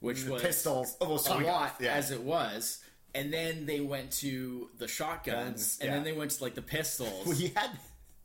which 0.00 0.24
the 0.24 0.32
was 0.32 0.42
pistols. 0.42 0.96
Oh, 1.00 1.20
well, 1.26 1.38
a 1.38 1.44
lot 1.44 1.76
yeah. 1.80 1.94
as 1.94 2.10
it 2.10 2.22
was, 2.22 2.78
and 3.14 3.32
then 3.32 3.66
they 3.66 3.80
went 3.80 4.10
to 4.20 4.70
the 4.78 4.88
shotguns, 4.88 5.44
Guns, 5.44 5.78
and 5.80 5.88
yeah. 5.88 5.94
then 5.96 6.04
they 6.04 6.12
went 6.12 6.30
to 6.32 6.42
like 6.42 6.54
the 6.54 6.62
pistols. 6.62 7.38
He 7.38 7.48
had 7.48 7.70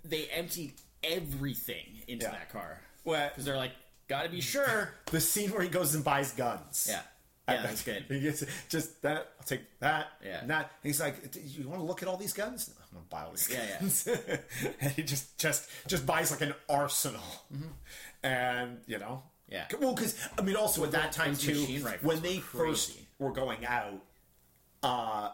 they 0.03 0.25
emptied 0.27 0.73
everything 1.03 1.85
into 2.07 2.25
Yeah. 2.25 2.31
that 2.31 2.51
car 2.51 2.81
well, 3.03 3.29
because 3.29 3.45
they're 3.45 3.57
like, 3.57 3.71
gotta 4.07 4.29
be 4.29 4.41
sure. 4.41 4.93
the 5.11 5.21
scene 5.21 5.51
where 5.51 5.61
he 5.61 5.69
goes 5.69 5.95
and 5.95 6.03
buys 6.03 6.31
guns. 6.33 6.87
Yeah. 6.89 7.01
Yeah, 7.49 7.61
that's 7.61 7.81
good. 7.83 8.03
He 8.09 8.19
gets 8.19 8.43
just 8.67 9.01
that. 9.03 9.29
I'll 9.39 9.45
take 9.45 9.61
that. 9.79 10.07
Yeah. 10.25 10.41
and 10.41 10.49
that. 10.49 10.71
And 10.83 10.89
he's 10.89 10.99
like, 10.99 11.31
"Do 11.31 11.39
"You 11.39 11.69
want 11.69 11.79
to 11.79 11.85
look 11.85 12.01
at 12.03 12.09
all 12.09 12.17
these 12.17 12.33
guns? 12.33 12.69
I'm 12.77 12.97
gonna 12.97 13.05
buy 13.09 13.21
all 13.23 13.31
these 13.31 13.49
Yeah, 13.49 13.63
yeah. 13.69 13.79
guns." 13.79 14.07
and 14.81 14.91
he 14.91 15.03
just 15.03 15.37
just 15.37 15.69
just 15.87 16.05
buys 16.05 16.29
like 16.31 16.41
an 16.41 16.53
arsenal, 16.67 17.21
Mm-hmm. 17.53 17.69
and 18.23 18.79
you 18.85 18.97
know, 18.99 19.23
Yeah. 19.47 19.65
Well, 19.79 19.93
because 19.95 20.15
I 20.37 20.41
mean, 20.41 20.57
also 20.57 20.83
at 20.83 20.91
that 20.91 21.13
time 21.13 21.29
those 21.35 21.41
too, 21.43 21.53
machine 21.61 21.83
rifles 21.83 22.03
when 22.03 22.17
were 22.17 22.21
they 22.27 22.39
first 22.39 22.89
crazy. 22.91 23.07
were 23.19 23.31
going 23.31 23.65
out, 23.65 23.93
uh, 24.83 25.29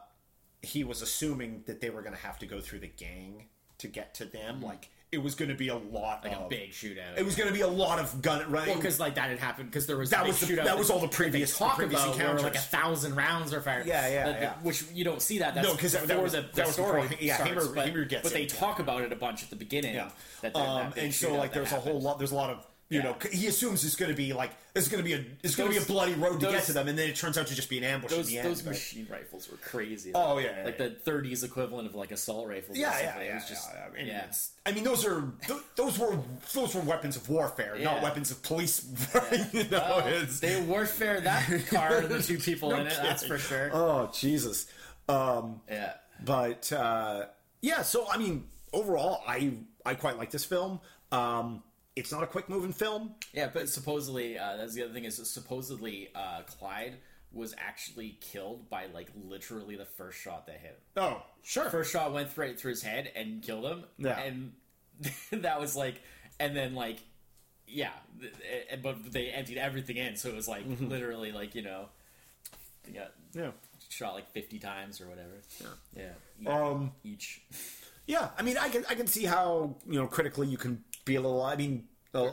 he 0.61 0.83
was 0.83 1.01
assuming 1.01 1.63
that 1.67 1.81
they 1.81 1.89
were 1.89 2.01
going 2.01 2.15
to 2.15 2.21
have 2.21 2.39
to 2.39 2.45
go 2.45 2.61
through 2.61 2.79
the 2.79 2.87
gang 2.87 3.45
to 3.79 3.87
get 3.87 4.13
to 4.15 4.25
them. 4.25 4.61
Like 4.61 4.89
it 5.11 5.21
was 5.21 5.35
going 5.35 5.49
to 5.49 5.55
be 5.55 5.67
a 5.67 5.75
lot 5.75 6.23
like 6.23 6.33
of 6.35 6.45
a 6.45 6.47
big 6.49 6.71
shootout. 6.71 7.17
It 7.17 7.23
was 7.25 7.35
going 7.35 7.47
to 7.49 7.53
be 7.53 7.61
a 7.61 7.67
lot 7.67 7.99
of 7.99 8.21
gun 8.23 8.49
right. 8.49 8.65
Well, 8.67 8.77
because 8.77 8.99
like 8.99 9.15
that 9.15 9.29
had 9.29 9.37
happened 9.39 9.69
because 9.69 9.85
there 9.85 9.97
was 9.97 10.09
That 10.09 10.23
the 10.23 10.29
was 10.29 10.39
the- 10.39 10.45
shootout 10.47 10.63
that 10.63 10.77
was 10.77 10.89
all 10.89 10.99
the 10.99 11.07
previous- 11.07 11.55
talk 11.57 11.73
the 11.77 11.83
previous 11.83 12.01
about 12.01 12.15
where 12.15 12.21
encounters. 12.25 12.43
like 12.43 12.55
a 12.55 12.59
thousand 12.59 13.15
rounds 13.15 13.53
are 13.53 13.61
fired. 13.61 13.85
Yeah, 13.85 14.07
yeah, 14.07 14.25
That- 14.25 14.31
that- 14.33 14.41
yeah. 14.41 14.53
Which 14.63 14.83
you 14.91 15.03
don't 15.03 15.21
see 15.21 15.39
that. 15.39 15.53
That's 15.53 15.67
No, 15.67 15.75
'cause 15.75 15.91
that- 15.91 16.07
that 16.07 16.21
was- 16.23 16.31
the, 16.31 16.41
that 16.53 16.65
was 16.65 16.73
story. 16.73 17.01
before- 17.03 17.17
yeah, 17.19 17.35
starts, 17.35 17.49
Hamer- 17.51 17.75
but, 17.75 17.85
Hamer 17.85 18.05
gets 18.05 18.23
but 18.23 18.31
it, 18.31 18.35
they 18.35 18.41
yeah. 18.43 18.47
talk 18.59 18.79
about 18.79 19.01
it 19.03 19.11
a 19.11 19.15
bunch 19.15 19.43
at 19.43 19.49
the 19.51 19.55
beginning. 19.55 19.93
Yeah. 19.93 20.09
That, 20.41 20.53
that, 20.55 20.59
um, 20.59 20.91
that 20.95 21.03
and 21.03 21.13
so 21.13 21.35
like 21.35 21.51
that 21.53 21.59
there's 21.59 21.71
a 21.73 21.79
whole 21.79 22.01
lot. 22.01 22.17
There's 22.17 22.31
a 22.31 22.35
lot 22.35 22.49
of 22.49 22.65
you 22.93 22.99
Yeah. 22.99 23.05
know. 23.05 23.15
He 23.31 23.47
assumes 23.47 23.83
it's 23.83 23.95
going 23.95 24.11
to 24.11 24.15
be 24.17 24.33
like 24.33 24.51
it's 24.75 24.87
going 24.87 25.03
to 25.03 25.07
be 25.07 25.13
a 25.13 25.23
it's 25.43 25.55
going 25.55 25.71
to 25.71 25.77
be 25.77 25.83
a 25.83 25.85
bloody 25.85 26.13
road 26.13 26.39
to 26.39 26.47
get 26.47 26.63
to 26.65 26.73
them, 26.73 26.87
and 26.87 26.97
then 26.97 27.09
it 27.09 27.15
turns 27.15 27.37
out 27.37 27.47
to 27.47 27.55
just 27.55 27.69
be 27.69 27.77
an 27.77 27.83
ambush 27.83 28.11
Those, 28.11 28.27
in 28.27 28.33
the 28.33 28.39
end. 28.39 28.47
those 28.49 28.61
but- 28.61 28.71
machine 28.71 29.07
rifles 29.09 29.49
were 29.49 29.57
crazy. 29.57 30.11
Oh, 30.15 30.37
yeah, 30.37 30.57
yeah, 30.59 30.65
like 30.65 30.79
yeah. 30.79 30.89
the 30.89 31.11
30s 31.11 31.43
equivalent 31.43 31.87
of 31.87 31.95
like 31.95 32.11
assault 32.11 32.47
rifles. 32.47 32.77
Yeah, 32.77 32.97
yeah, 32.99 33.17
yeah, 33.19 33.31
It 33.31 33.33
was 33.35 33.49
just, 33.49 33.69
yeah. 33.73 33.85
I 33.85 33.95
mean, 33.97 34.07
yeah. 34.07 34.31
I 34.65 34.71
mean, 34.71 34.83
those 34.83 35.05
are 35.05 35.31
th- 35.47 35.59
those 35.75 35.97
were 35.99 36.17
those 36.53 36.73
were 36.75 36.81
weapons 36.81 37.15
of 37.15 37.27
warfare, 37.29 37.77
not 37.79 38.01
weapons 38.01 38.31
of 38.31 38.41
police. 38.43 38.85
you 39.53 39.63
know, 39.69 39.99
it's- 40.07 40.39
they 40.39 40.61
warfare 40.61 41.19
that 41.21 41.67
car 41.67 41.97
and 41.97 42.09
the 42.09 42.21
two 42.21 42.37
people 42.37 42.69
No 42.71 42.77
in 42.77 42.87
it. 42.87 42.97
That's 43.01 43.25
for 43.25 43.37
sure. 43.37 43.69
Oh 43.73 44.09
Jesus! 44.13 44.67
Um, 45.09 45.61
yeah. 45.69 45.93
but 46.23 46.71
uh, 46.71 47.25
yeah, 47.61 47.81
so 47.81 48.07
I 48.09 48.17
mean, 48.17 48.45
overall, 48.71 49.21
I 49.27 49.53
I 49.85 49.95
quite 49.95 50.17
like 50.17 50.31
this 50.31 50.45
film. 50.45 50.79
Um, 51.11 51.61
it's 51.95 52.11
not 52.11 52.23
a 52.23 52.27
quick 52.27 52.49
moving 52.49 52.73
film. 52.73 53.13
Yeah, 53.33 53.49
but 53.53 53.69
supposedly, 53.69 54.37
uh, 54.37 54.57
that's 54.57 54.73
the 54.73 54.83
other 54.83 54.93
thing 54.93 55.05
is 55.05 55.17
supposedly 55.29 56.09
uh, 56.15 56.41
Clyde 56.57 56.95
was 57.31 57.55
actually 57.57 58.17
killed 58.21 58.69
by 58.69 58.85
like 58.93 59.09
literally 59.27 59.75
the 59.75 59.85
first 59.85 60.19
shot 60.19 60.45
that 60.47 60.57
hit 60.57 60.79
him. 60.95 61.03
Oh, 61.03 61.23
sure. 61.41 61.69
First 61.69 61.91
shot 61.91 62.13
went 62.13 62.35
right 62.37 62.59
through 62.59 62.71
his 62.71 62.83
head 62.83 63.11
and 63.15 63.41
killed 63.41 63.65
him. 63.65 63.83
Yeah. 63.97 64.19
and 64.19 64.53
that 65.43 65.59
was 65.59 65.75
like, 65.75 66.01
and 66.39 66.55
then 66.55 66.75
like, 66.75 66.99
yeah, 67.67 67.91
th- 68.19 68.33
eh, 68.69 68.75
but 68.81 69.11
they 69.11 69.29
emptied 69.29 69.57
everything 69.57 69.97
in, 69.97 70.15
so 70.15 70.29
it 70.29 70.35
was 70.35 70.47
like 70.47 70.63
literally 70.79 71.31
like 71.31 71.55
you 71.55 71.63
know, 71.63 71.85
got 72.93 73.11
yeah. 73.33 73.51
shot 73.89 74.13
like 74.13 74.31
fifty 74.31 74.59
times 74.59 75.01
or 75.01 75.07
whatever. 75.07 75.41
Yeah, 75.95 76.03
yeah, 76.39 76.53
Um, 76.53 76.91
each. 77.03 77.41
Yeah, 78.05 78.27
I 78.37 78.41
mean, 78.41 78.57
I 78.57 78.67
can 78.67 78.83
I 78.89 78.95
can 78.95 79.07
see 79.07 79.23
how 79.23 79.77
you 79.87 79.97
know 79.97 80.07
critically 80.07 80.47
you 80.49 80.57
can 80.57 80.83
be 81.05 81.15
a 81.15 81.21
little. 81.21 81.41
I 81.41 81.55
mean, 81.55 81.87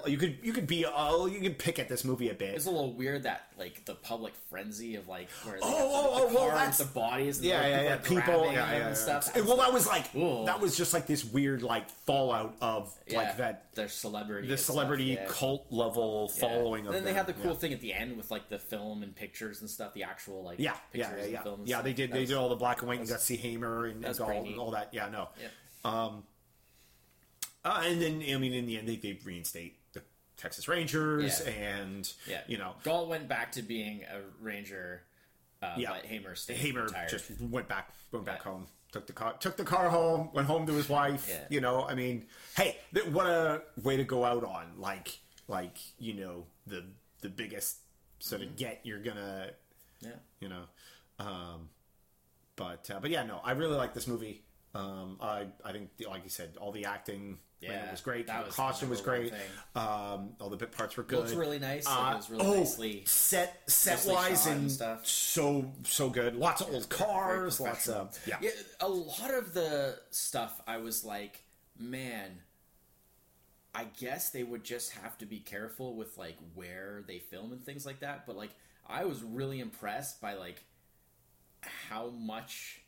you 0.07 0.19
could 0.19 0.39
you 0.43 0.53
could 0.53 0.67
be 0.67 0.85
uh, 0.85 1.25
you 1.25 1.41
could 1.41 1.59
pick 1.59 1.79
at 1.79 1.89
this 1.89 2.05
movie 2.05 2.29
a 2.29 2.35
bit. 2.35 2.55
It's 2.55 2.67
a 2.67 2.71
little 2.71 2.93
weird 2.93 3.23
that 3.23 3.47
like 3.59 3.83
the 3.87 3.95
public 3.95 4.35
frenzy 4.51 4.97
of 4.97 5.09
like 5.09 5.31
where 5.45 5.59
Oh, 5.63 5.71
the, 5.71 5.77
oh, 5.77 6.29
the 6.29 6.33
oh, 6.33 6.35
well, 6.35 6.49
that's- 6.49 6.77
the 6.79 6.85
bodies. 6.85 7.39
And 7.39 7.47
Yeah, 7.47 7.61
like, 7.63 7.69
yeah, 7.71 7.83
yeah. 7.83 7.97
People, 7.97 8.23
grabbing 8.25 8.53
yeah, 8.53 8.73
yeah, 8.77 8.87
and 8.89 8.97
stuff. 8.97 9.35
And, 9.35 9.47
well, 9.47 9.57
that 9.57 9.73
was 9.73 9.87
like 9.87 10.15
Ooh. 10.15 10.45
that 10.45 10.61
was 10.61 10.77
just 10.77 10.93
like 10.93 11.07
this 11.07 11.25
weird 11.25 11.63
like 11.63 11.89
fallout 12.05 12.57
of 12.61 12.95
yeah, 13.07 13.17
like 13.19 13.37
that 13.39 13.75
their 13.75 13.89
celebrity, 13.89 14.49
the 14.49 14.59
stuff, 14.59 14.75
celebrity 14.75 15.05
yeah. 15.05 15.25
cult 15.29 15.67
level 15.71 16.31
Yeah. 16.35 16.41
following 16.41 16.85
And 16.85 16.95
then 16.95 17.05
they 17.05 17.13
them, 17.13 17.17
have 17.17 17.27
the 17.27 17.33
cool 17.43 17.53
yeah. 17.53 17.57
thing 17.57 17.73
at 17.73 17.81
the 17.81 17.95
end 17.95 18.19
with 18.19 18.31
like 18.31 18.51
the 18.51 18.59
film 18.59 19.03
and 19.03 19.17
pictures 19.17 19.63
and 19.63 19.71
stuff. 19.71 19.95
The 19.95 20.03
actual 20.03 20.45
like 20.45 20.59
Yeah, 20.59 20.73
pictures 20.93 21.11
yeah, 21.17 21.41
yeah, 21.43 21.53
and 21.53 21.67
yeah. 21.67 21.77
Yeah, 21.79 21.83
they 21.83 21.95
did. 21.95 22.11
That 22.11 22.15
They 22.17 22.21
was- 22.21 22.29
did 22.29 22.37
all 22.37 22.51
the 22.51 22.57
black 22.57 22.81
and 22.81 22.89
white. 22.89 22.99
and 23.01 23.09
You 23.09 23.15
got 23.15 23.23
see 23.23 23.37
Hamer 23.37 23.87
and, 23.87 24.05
and 24.05 24.21
all, 24.21 24.59
all 24.59 24.71
that. 24.73 24.91
Yeah, 24.93 25.09
no. 25.09 25.29
Yeah. 25.41 25.49
Um, 25.91 26.25
uh, 27.65 27.83
and 27.85 28.01
then 28.01 28.15
I 28.29 28.37
mean, 28.39 28.53
in 28.53 28.67
the 28.67 28.79
end, 28.79 28.89
they, 28.89 28.97
they 28.97 29.19
reinstate 29.25 29.79
the 29.93 30.03
Texas 30.37 30.69
Rangers, 30.69 31.43
Yeah. 31.45 31.51
and 31.53 32.13
Yeah, 32.27 32.41
you 32.47 32.59
know, 32.59 32.75
Gault 32.85 33.09
went 33.09 33.29
back 33.29 33.53
to 33.53 33.63
being 33.63 34.03
a 34.05 34.21
ranger. 34.41 35.03
Uh, 35.63 35.75
Yeah. 35.77 35.91
but 35.93 36.07
Hamer 36.07 36.35
stayed 36.37 36.57
Hamer 36.57 36.85
retired. 36.85 37.11
just 37.11 37.31
went 37.41 37.69
back, 37.69 37.93
went 38.13 38.25
back 38.25 38.39
Yeah. 38.45 38.51
home, 38.53 38.67
took 38.93 39.07
the 39.07 39.13
car, 39.13 39.35
took 39.35 39.57
the 39.59 39.65
car 39.65 39.91
home, 39.91 40.31
went 40.33 40.47
home 40.47 40.67
to 40.67 40.73
his 40.73 40.89
wife. 40.89 41.27
Yeah. 41.29 41.45
You 41.51 41.61
know, 41.61 41.85
I 41.85 41.95
mean, 41.95 42.27
hey, 42.57 42.79
th- 42.95 43.07
what 43.09 43.27
a 43.27 43.63
way 43.83 43.97
to 43.99 44.05
go 44.05 44.25
out 44.25 44.43
on! 44.43 44.79
Like, 44.79 45.19
like 45.49 45.77
you 45.99 46.15
know, 46.15 46.47
the 46.67 46.85
the 47.21 47.29
biggest 47.29 47.77
sort 48.21 48.41
of 48.41 48.57
get 48.57 48.81
you're 48.85 49.01
gonna, 49.03 49.51
yeah. 50.01 50.13
you 50.41 50.49
know, 50.49 50.65
um, 51.19 51.69
but 52.57 52.91
uh, 52.91 53.01
but 53.01 53.11
yeah, 53.11 53.25
no, 53.25 53.41
I 53.45 53.53
really 53.53 53.77
like 53.77 53.93
this 53.93 54.07
movie. 54.07 54.43
Um, 54.75 55.19
I 55.21 55.49
I 55.63 55.73
think, 55.73 55.91
like 56.09 56.25
you 56.25 56.31
said, 56.31 56.57
all 56.59 56.73
the 56.73 56.87
acting. 56.87 57.39
Yeah, 57.61 57.87
it 57.87 57.91
was 57.91 58.01
great. 58.01 58.27
the 58.27 58.33
was 58.47 58.55
costume 58.55 58.89
the 58.89 58.93
was 58.95 59.01
great. 59.03 59.33
Um, 59.77 60.31
all 60.41 60.49
the 60.49 60.57
bit 60.57 60.73
parts 60.73 60.97
were 60.97 61.03
good. 61.03 61.19
Looks 61.19 61.35
really 61.35 61.59
nice. 61.59 61.87
Uh, 61.87 62.13
it 62.15 62.17
was 62.17 62.31
really 62.31 62.47
oh, 62.47 62.55
nicely. 62.55 63.03
set 63.07 63.63
set 63.67 64.05
wise 64.07 64.47
and 64.47 64.63
and 64.63 64.73
stuff. 64.73 65.07
so 65.07 65.71
so 65.85 66.09
good. 66.09 66.37
Lots 66.37 66.63
of 66.63 66.73
old 66.73 66.89
cars. 66.89 67.61
Lots 67.61 67.87
of 67.89 68.19
yeah. 68.27 68.39
Yeah, 68.41 68.51
a 68.81 68.89
lot 68.89 69.35
of 69.35 69.53
the 69.53 69.99
stuff 70.11 70.63
I 70.67 70.79
was 70.79 71.05
like, 71.05 71.45
man, 71.79 72.41
I 73.75 73.85
guess 73.99 74.31
they 74.31 74.43
would 74.43 74.65
just 74.65 74.93
have 74.93 75.19
to 75.19 75.27
be 75.27 75.39
careful 75.39 75.95
with 75.97 76.17
like 76.17 76.39
where 76.55 77.03
they 77.07 77.19
film 77.19 77.53
and 77.53 77.63
things 77.63 77.85
like 77.85 78.01
that. 78.01 78.27
But 78.27 78.37
like, 78.37 78.51
I 78.89 79.05
was 79.05 79.23
really 79.23 79.61
impressed 79.61 80.21
by 80.23 80.35
like 80.35 80.65
how 81.89 82.09
much. 82.09 82.81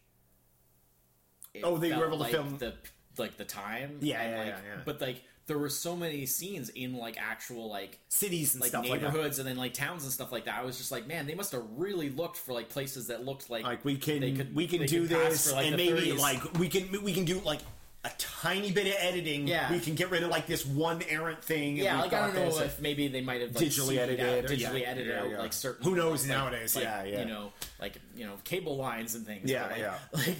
it 1.52 1.62
Oh, 1.62 1.76
they 1.76 1.94
were 1.94 2.06
able 2.06 2.24
to 2.24 2.30
film- 2.30 2.56
the 2.56 2.74
like 3.18 3.36
the 3.36 3.44
time. 3.44 3.98
Yeah, 4.00 4.20
and, 4.20 4.30
yeah, 4.32 4.38
like, 4.38 4.46
yeah, 4.48 4.56
yeah. 4.76 4.80
But 4.84 5.00
like, 5.00 5.22
there 5.46 5.58
were 5.58 5.68
so 5.68 5.96
many 5.96 6.24
scenes 6.24 6.68
in 6.70 6.96
like 6.96 7.16
actual 7.20 7.68
like 7.68 7.98
cities 8.08 8.54
and 8.54 8.60
like 8.60 8.70
stuff 8.70 8.88
like 8.88 9.00
that. 9.00 9.06
neighborhoods 9.12 9.38
and 9.40 9.48
then 9.48 9.56
like 9.56 9.74
towns 9.74 10.04
and 10.04 10.12
stuff 10.12 10.30
like 10.32 10.44
that. 10.44 10.58
I 10.58 10.64
was 10.64 10.78
just 10.78 10.92
like, 10.92 11.06
man, 11.06 11.26
they 11.26 11.34
must 11.34 11.52
have 11.52 11.64
really 11.76 12.10
looked 12.10 12.36
for 12.36 12.52
like 12.52 12.68
places 12.68 13.08
that 13.08 13.24
looked 13.24 13.50
like 13.50 13.64
Like 13.64 13.84
we 13.84 13.96
can 13.96 14.20
they 14.20 14.32
could- 14.32 14.54
we 14.54 14.66
can 14.68 14.86
do 14.86 15.06
this 15.06 15.48
for, 15.50 15.56
like, 15.56 15.66
and 15.66 15.76
maybe 15.76 16.12
30s. 16.12 16.18
like 16.18 16.58
we 16.58 16.68
can 16.68 17.02
we 17.02 17.12
can 17.12 17.24
do 17.24 17.40
like 17.40 17.58
a 18.04 18.10
tiny 18.18 18.72
bit 18.72 18.88
of 18.88 18.94
editing. 18.98 19.46
Yeah. 19.46 19.70
we 19.70 19.78
can 19.78 19.94
get 19.94 20.10
rid 20.10 20.24
of 20.24 20.30
like 20.30 20.48
this 20.48 20.66
one 20.66 21.02
errant 21.08 21.44
thing. 21.44 21.76
Yeah, 21.76 22.00
like 22.00 22.12
I 22.12 22.26
don't 22.26 22.34
know 22.34 22.58
if 22.60 22.80
maybe 22.80 23.06
they 23.06 23.20
might 23.20 23.40
have 23.42 23.54
like, 23.54 23.64
Digitally 23.64 23.96
edited 23.96 24.26
out- 24.26 24.44
or- 24.44 24.48
digitally 24.48 24.80
yeah, 24.80 24.88
edited 24.88 25.06
yeah, 25.14 25.20
out 25.20 25.30
yeah. 25.30 25.38
like 25.38 25.52
certain. 25.52 25.84
Who 25.84 25.94
knows 25.94 26.22
like- 26.26 26.36
nowadays? 26.36 26.74
like, 26.74 26.82
Yeah, 26.84 27.04
yeah. 27.04 27.20
You 27.20 27.26
know, 27.26 27.52
like 27.80 27.94
you 28.16 28.26
know, 28.26 28.32
cable 28.42 28.76
lines 28.76 29.14
and 29.14 29.24
things. 29.24 29.48
Yeah, 29.48 29.66
like, 29.68 29.78
yeah. 29.78 29.98
Like 30.12 30.36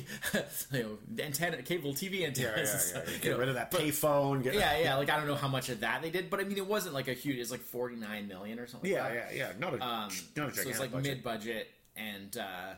you 0.73 0.83
know, 0.83 1.25
antenna, 1.25 1.63
cable 1.63 1.93
TV 1.95 2.27
antennas. 2.27 2.93
yeah, 2.97 3.03
yeah, 3.07 3.19
Get 3.21 3.31
know. 3.33 3.39
rid 3.39 3.49
of 3.49 3.55
that 3.55 3.71
payphone. 3.71 4.43
Get, 4.43 4.55
Yeah, 4.55 4.79
yeah. 4.83 4.97
Like 4.97 5.11
I 5.11 5.17
don't 5.17 5.29
know 5.29 5.37
how 5.37 5.47
much 5.49 5.69
of 5.69 5.79
that 5.81 6.03
they 6.03 6.11
did, 6.11 6.31
but 6.31 6.41
I 6.41 6.45
mean, 6.45 6.57
it 6.59 6.67
wasn't 6.67 6.95
like 6.95 7.07
a 7.07 7.15
huge. 7.15 7.37
It's 7.39 7.53
like 7.53 7.61
forty 7.61 7.95
nine 7.95 8.27
million 8.27 8.59
or 8.59 8.67
something. 8.67 8.91
yeah, 8.91 9.05
like 9.05 9.15
yeah, 9.15 9.21
that. 9.27 9.37
yeah. 9.37 9.53
Not 9.61 9.75
a 9.75 9.87
Um, 9.87 10.11
not 10.37 10.49
a 10.51 10.55
so 10.55 10.69
it's 10.69 10.81
like 10.81 10.93
mid 11.01 11.23
budget, 11.23 11.69
and 11.97 12.37
uh, 12.37 12.73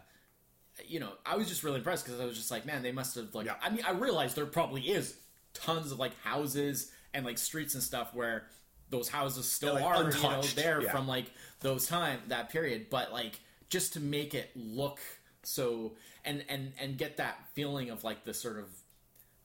you 0.87 1.01
know, 1.01 1.13
I 1.25 1.37
was 1.37 1.49
just 1.49 1.63
really 1.63 1.79
impressed 1.79 2.05
because 2.05 2.21
I 2.21 2.25
was 2.25 2.37
just 2.37 2.51
like, 2.51 2.67
man, 2.67 2.83
they 2.83 2.93
must 2.93 3.15
have 3.17 3.35
like. 3.35 3.47
Yeah. 3.47 3.55
I 3.63 3.71
mean, 3.71 3.85
I 3.87 3.93
realized 3.93 4.37
there 4.37 4.47
probably 4.47 4.83
is 4.83 5.17
tons 5.53 5.93
of 5.93 5.99
like 5.99 6.19
houses 6.23 6.91
and 7.13 7.25
like 7.25 7.39
streets 7.39 7.75
and 7.75 7.83
stuff 7.83 8.13
where 8.15 8.47
those 8.91 9.09
houses 9.09 9.51
still 9.51 9.75
like, 9.75 9.85
are, 9.85 10.11
you 10.11 10.23
know, 10.23 10.43
there 10.57 10.83
Yeah. 10.83 10.91
from 10.91 11.07
like 11.07 11.27
those 11.61 11.87
time 11.87 12.21
that 12.29 12.51
period, 12.51 12.87
but 12.91 13.13
like 13.13 13.39
just 13.69 13.93
to 13.95 14.01
make 14.01 14.35
it 14.35 14.51
look 14.57 14.99
so 15.43 15.93
and 16.25 16.45
and 16.49 16.73
and 16.81 16.97
get 16.99 17.19
that 17.19 17.37
feeling 17.55 17.91
of 17.91 18.03
like 18.03 18.25
the 18.25 18.35
sort 18.35 18.59
of 18.59 18.67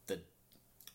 the 0.08 0.16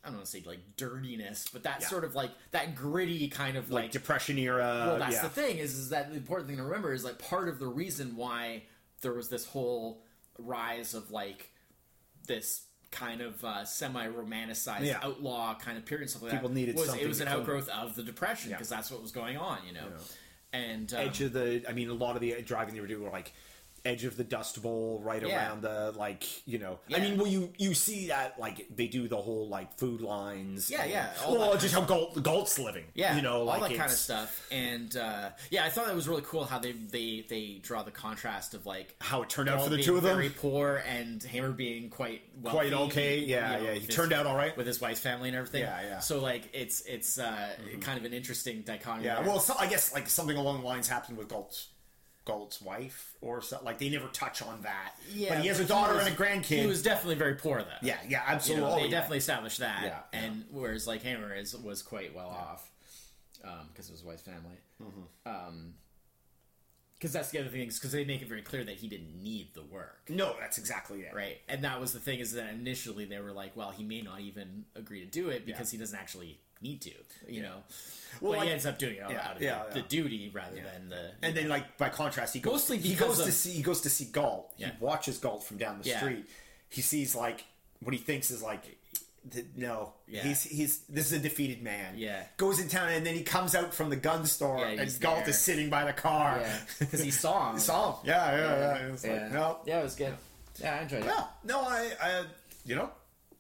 I 0.03 0.09
don't 0.09 0.15
want 0.17 0.25
to 0.27 0.31
say 0.31 0.43
like 0.45 0.77
dirtiness, 0.77 1.49
but 1.53 1.63
that 1.63 1.81
Yeah. 1.83 1.87
sort 1.89 2.05
of 2.05 2.15
like 2.15 2.31
that 2.51 2.75
gritty 2.75 3.29
kind 3.29 3.57
of 3.57 3.71
like, 3.71 3.85
like 3.85 3.91
depression 3.93 4.37
era. 4.39 4.85
well, 4.87 4.99
that's 4.99 5.15
yeah. 5.15 5.23
the 5.23 5.29
thing 5.31 5.59
is, 5.59 5.75
is 5.79 5.91
that 5.91 6.11
the 6.11 6.17
important 6.17 6.49
thing 6.49 6.57
to 6.59 6.65
remember 6.65 6.93
is 6.93 7.05
like 7.05 7.19
part 7.19 7.49
of 7.49 7.59
the 7.59 7.67
reason 7.69 8.17
why 8.17 8.65
there 9.01 9.13
was 9.13 9.29
this 9.29 9.47
whole 9.47 10.03
rise 10.39 10.95
of 10.95 11.11
like 11.11 11.51
this 12.27 12.63
kind 12.91 13.21
of 13.21 13.45
uh, 13.45 13.65
semi-romanticized 13.65 14.85
Yeah. 14.87 15.01
outlaw 15.03 15.55
kind 15.59 15.77
of 15.77 15.85
period 15.85 16.03
and 16.03 16.11
stuff 16.11 16.23
like 16.23 16.33
People 16.33 16.49
that. 16.49 16.55
needed 16.55 16.77
was, 16.77 16.87
something 16.87 17.05
It 17.05 17.09
was 17.09 17.21
an 17.21 17.29
outgrowth 17.29 17.69
of 17.69 17.95
the 17.97 18.03
depression 18.03 18.51
Yeah. 18.51 18.57
because 18.57 18.69
that's 18.69 18.91
what 18.91 19.03
was 19.03 19.11
going 19.13 19.37
on, 19.37 19.59
you 19.67 19.73
know. 19.73 19.89
And 20.53 20.93
um, 20.95 21.01
edge 21.01 21.21
of 21.21 21.33
the 21.33 21.65
i 21.69 21.73
mean 21.73 21.91
a 21.91 21.95
lot 21.95 22.15
of 22.15 22.21
the 22.21 22.41
driving 22.43 22.75
they 22.75 22.81
were 22.81 22.87
doing 22.87 23.03
were 23.03 23.11
like 23.11 23.33
edge 23.85 24.05
of 24.05 24.17
the 24.17 24.25
dust 24.25 24.63
bowl 24.63 25.01
right 25.03 25.23
Yeah. 25.23 25.37
around 25.49 25.63
the 25.63 25.93
like 25.97 26.25
you 26.49 26.59
know 26.59 26.79
i 26.95 26.99
mean 27.01 27.19
well 27.19 27.27
you 27.27 27.53
you 27.59 27.75
see 27.75 28.09
that 28.09 28.39
like 28.41 28.67
they 28.75 28.87
do 28.87 29.09
the 29.09 29.17
whole 29.17 29.49
like 29.49 29.79
food 29.79 30.01
lines 30.01 30.71
Yeah, 30.71 30.83
and- 30.83 30.91
yeah, 30.91 31.13
all 31.25 31.39
well 31.39 31.59
just 31.59 31.75
how 31.75 31.83
Gault, 31.83 32.23
Gault's 32.23 32.59
living 32.59 32.85
Yeah, 32.95 33.17
you 33.17 33.23
know 33.23 33.41
all 33.41 33.45
like 33.45 33.61
that 33.73 33.77
kind 33.79 33.91
of 33.91 33.97
stuff, 33.97 34.47
and 34.51 34.97
uh, 34.97 35.31
yeah, 35.51 35.65
I 35.65 35.69
thought 35.69 35.89
it 35.89 35.95
was 35.95 36.09
really 36.09 36.23
cool 36.23 36.45
how 36.45 36.59
they 36.59 36.73
they 36.73 37.25
they 37.29 37.61
draw 37.63 37.83
the 37.83 37.91
contrast 37.91 38.55
of 38.55 38.65
like 38.67 38.95
how 39.01 39.23
it 39.23 39.29
turned 39.29 39.49
out 39.49 39.63
for 39.63 39.71
the 39.71 39.83
two 39.83 39.97
of 39.97 40.03
them 40.03 40.17
very 40.17 40.31
poor 40.31 40.83
and 40.89 41.23
Hammer 41.23 41.53
being 41.53 41.91
quite 41.91 42.23
wealthy, 42.41 42.71
Quite 42.71 42.73
okay, 42.73 43.19
you 43.19 43.27
yeah, 43.27 43.57
know, 43.57 43.63
yeah, 43.65 43.73
he 43.73 43.81
with 43.81 43.87
his- 43.87 43.95
turned 43.97 44.13
out 44.13 44.27
all 44.27 44.37
right. 44.37 44.57
with 44.57 44.67
his 44.67 44.81
wife's 44.81 45.01
family 45.01 45.29
and 45.29 45.37
everything. 45.37 45.63
Yeah, 45.63 45.83
yeah. 45.83 45.99
So 46.01 46.21
like 46.21 46.49
it's 46.55 46.81
it's 46.83 47.19
uh, 47.19 47.49
kind 47.81 47.99
of 47.99 48.05
an 48.05 48.13
interesting 48.15 48.63
dichotomy. 48.63 49.05
yeah 49.05 49.17
there. 49.17 49.25
well 49.25 49.41
so, 49.41 49.55
i 49.59 49.67
guess 49.67 49.93
like 49.93 50.09
something 50.09 50.37
along 50.37 50.61
the 50.61 50.67
lines 50.67 50.89
happened 50.89 51.19
with 51.19 51.29
Gault's 51.29 51.69
Gault's 52.25 52.61
wife 52.63 53.15
or 53.21 53.43
something. 53.43 53.67
like 53.67 53.79
they 53.79 53.91
never 53.91 54.09
touch 54.09 54.41
on 54.41 54.63
that 54.63 54.95
yeah, 55.13 55.35
but 55.35 55.43
he 55.43 55.49
has 55.49 55.61
a 55.61 55.65
daughter 55.65 55.95
was- 55.95 56.07
and 56.07 56.15
a 56.15 56.19
grandkid 56.19 56.61
He 56.61 56.67
was 56.67 56.83
definitely 56.83 57.17
very 57.17 57.35
poor 57.35 57.59
though. 57.63 57.69
yeah 57.83 57.97
yeah 58.09 58.23
You 58.29 58.35
absolutely 58.35 58.65
know, 58.67 58.73
Oh, 58.73 58.77
they 58.77 58.85
yeah. 58.85 58.91
definitely 58.91 59.19
established 59.19 59.59
that. 59.59 59.83
Yeah, 59.83 59.99
yeah. 60.13 60.21
and 60.25 60.45
whereas 60.51 60.87
like 60.87 61.03
Hamer 61.03 61.35
is 61.35 61.55
was 61.55 61.83
quite 61.83 62.15
well 62.15 62.29
off. 62.29 62.71
because 63.69 63.89
of 63.89 63.93
his 63.93 64.03
wife's 64.03 64.23
family. 64.23 64.57
Mm-hmm. 64.83 65.69
Because 66.99 67.13
that's 67.13 67.31
the 67.31 67.39
other 67.41 67.49
thing, 67.51 67.69
is 67.69 67.79
because 67.79 67.93
they 67.93 68.05
make 68.07 68.23
it 68.23 68.29
very 68.29 68.41
clear 68.41 68.65
that 68.65 68.77
he 68.77 68.89
didn't 68.89 69.23
need 69.23 69.53
the 69.53 69.63
work, 69.63 70.01
No, 70.09 70.35
that's 70.41 70.57
exactly 70.57 71.01
it. 71.03 71.13
right? 71.13 71.39
And 71.51 71.63
that 71.65 71.79
was 71.79 71.93
the 71.93 71.99
thing 72.01 72.21
is 72.21 72.33
that 72.33 72.49
initially 72.55 73.05
they 73.05 73.21
were 73.21 73.33
like, 73.33 73.55
well, 73.57 73.71
he 73.73 73.85
may 73.85 74.01
not 74.01 74.21
even 74.21 74.65
agree 74.75 75.01
to 75.01 75.07
do 75.07 75.29
it 75.29 75.45
because 75.45 75.71
he 75.71 75.77
doesn't 75.77 75.99
actually 75.99 76.39
need 76.65 76.81
to, 76.83 76.91
you 77.29 77.43
know. 77.43 77.59
Well, 78.21 78.33
but 78.33 78.39
like- 78.39 78.47
he 78.49 78.53
ends 78.53 78.67
up 78.67 78.79
doing 78.79 78.97
it 78.97 79.03
out, 79.03 79.11
Yeah, 79.13 79.29
out 79.29 79.37
of 79.37 79.43
yeah, 79.43 79.63
the, 79.71 79.77
yeah. 79.77 79.83
the 79.83 79.89
duty 79.89 80.31
rather 80.35 80.57
than 80.57 80.89
the. 80.89 81.11
And 81.23 81.37
then, 81.37 81.49
like 81.49 81.77
by 81.79 81.89
contrast, 81.91 82.35
he 82.35 82.41
goes 82.41 82.53
Mostly 82.55 82.79
he 82.79 82.95
goes 82.95 83.23
to 83.23 83.31
see 83.33 83.51
he 83.53 83.63
goes 83.63 83.81
to 83.83 83.91
see 83.91 84.07
Gault. 84.07 84.53
Yeah. 84.57 84.69
He 84.69 84.73
watches 84.85 85.19
Gault 85.19 85.45
from 85.45 85.59
down 85.59 85.81
the 85.83 85.89
Yeah. 85.91 85.99
street. 86.01 86.27
He 86.71 86.81
sees 86.81 87.15
like 87.15 87.45
what 87.81 87.93
he 87.95 88.01
thinks 88.01 88.31
is 88.31 88.43
like. 88.43 88.63
No, 89.57 89.95
Yeah. 90.07 90.23
he's 90.23 90.43
he's 90.43 90.79
this 90.81 91.07
is 91.07 91.13
a 91.15 91.19
defeated 91.19 91.63
man. 91.63 91.95
Yeah. 91.97 92.25
goes 92.37 92.61
in 92.61 92.69
town 92.69 92.91
and 92.91 93.07
then 93.07 93.15
he 93.15 93.23
comes 93.23 93.55
out 93.55 93.73
from 93.73 93.89
the 93.89 93.97
gun 93.97 94.27
store 94.27 94.59
Yeah, 94.59 94.83
and 94.83 95.01
Gault 95.01 95.21
there. 95.21 95.31
is 95.31 95.39
sitting 95.39 95.71
by 95.71 95.85
the 95.85 95.95
car. 95.95 96.41
yeah, 96.41 96.59
because 96.79 97.01
he 97.03 97.11
saw 97.11 97.49
him. 97.49 97.55
He 97.55 97.61
saw 97.61 97.93
him. 98.01 98.07
Yeah, 98.07 98.37
yeah, 98.37 98.59
yeah. 98.59 98.93
It's 98.93 99.03
yeah. 99.05 99.13
like 99.23 99.33
no, 99.33 99.59
yeah, 99.65 99.81
it 99.81 99.85
was 99.85 99.95
good. 99.95 100.15
Yeah, 100.61 100.75
I 100.77 100.83
enjoyed 100.83 101.01
it. 101.05 101.07
yeah, 101.07 101.25
no. 101.43 101.61
I, 101.63 101.91
I, 102.03 102.25
you 102.67 102.75
know, 102.77 102.91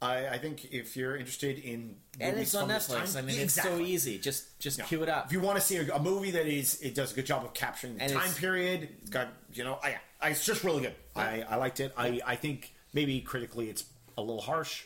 I, 0.04 0.34
I 0.34 0.38
think 0.38 0.72
if 0.72 0.96
you're 0.96 1.16
interested 1.16 1.58
in 1.58 1.96
And 2.20 2.32
movies 2.34 2.48
it's 2.48 2.54
on 2.54 2.62
from 2.62 2.68
this 2.70 2.88
Netflix. 2.88 3.16
I 3.18 3.22
mean, 3.22 3.38
it's 3.40 3.54
so 3.54 3.60
Exactly. 3.62 3.84
easy. 3.90 4.18
Just 4.18 4.58
just 4.60 4.78
Yeah. 4.78 4.84
cue 4.84 5.02
it 5.02 5.08
up. 5.08 5.26
If 5.26 5.32
you 5.32 5.40
want 5.40 5.58
to 5.58 5.64
see 5.64 5.76
a, 5.78 5.94
a 5.94 5.98
movie 6.02 6.30
that 6.32 6.46
is, 6.46 6.80
it 6.80 6.94
does 6.94 7.12
a 7.12 7.14
good 7.14 7.26
job 7.26 7.44
of 7.44 7.54
capturing 7.54 7.96
the 7.96 8.02
And 8.04 8.12
time 8.12 8.22
it's- 8.22 8.38
period. 8.38 8.88
It's 9.02 9.10
got, 9.10 9.28
you 9.52 9.64
know, 9.64 9.78
I, 9.82 9.96
I, 10.20 10.30
it's 10.30 10.44
just 10.44 10.62
really 10.64 10.82
good. 10.82 10.94
I, 11.16 11.42
I 11.48 11.56
liked 11.56 11.80
it. 11.80 11.92
I, 11.96 12.20
I 12.26 12.36
think 12.36 12.72
maybe 12.92 13.20
critically 13.20 13.68
it's 13.70 13.84
a 14.16 14.20
little 14.20 14.40
harsh. 14.40 14.84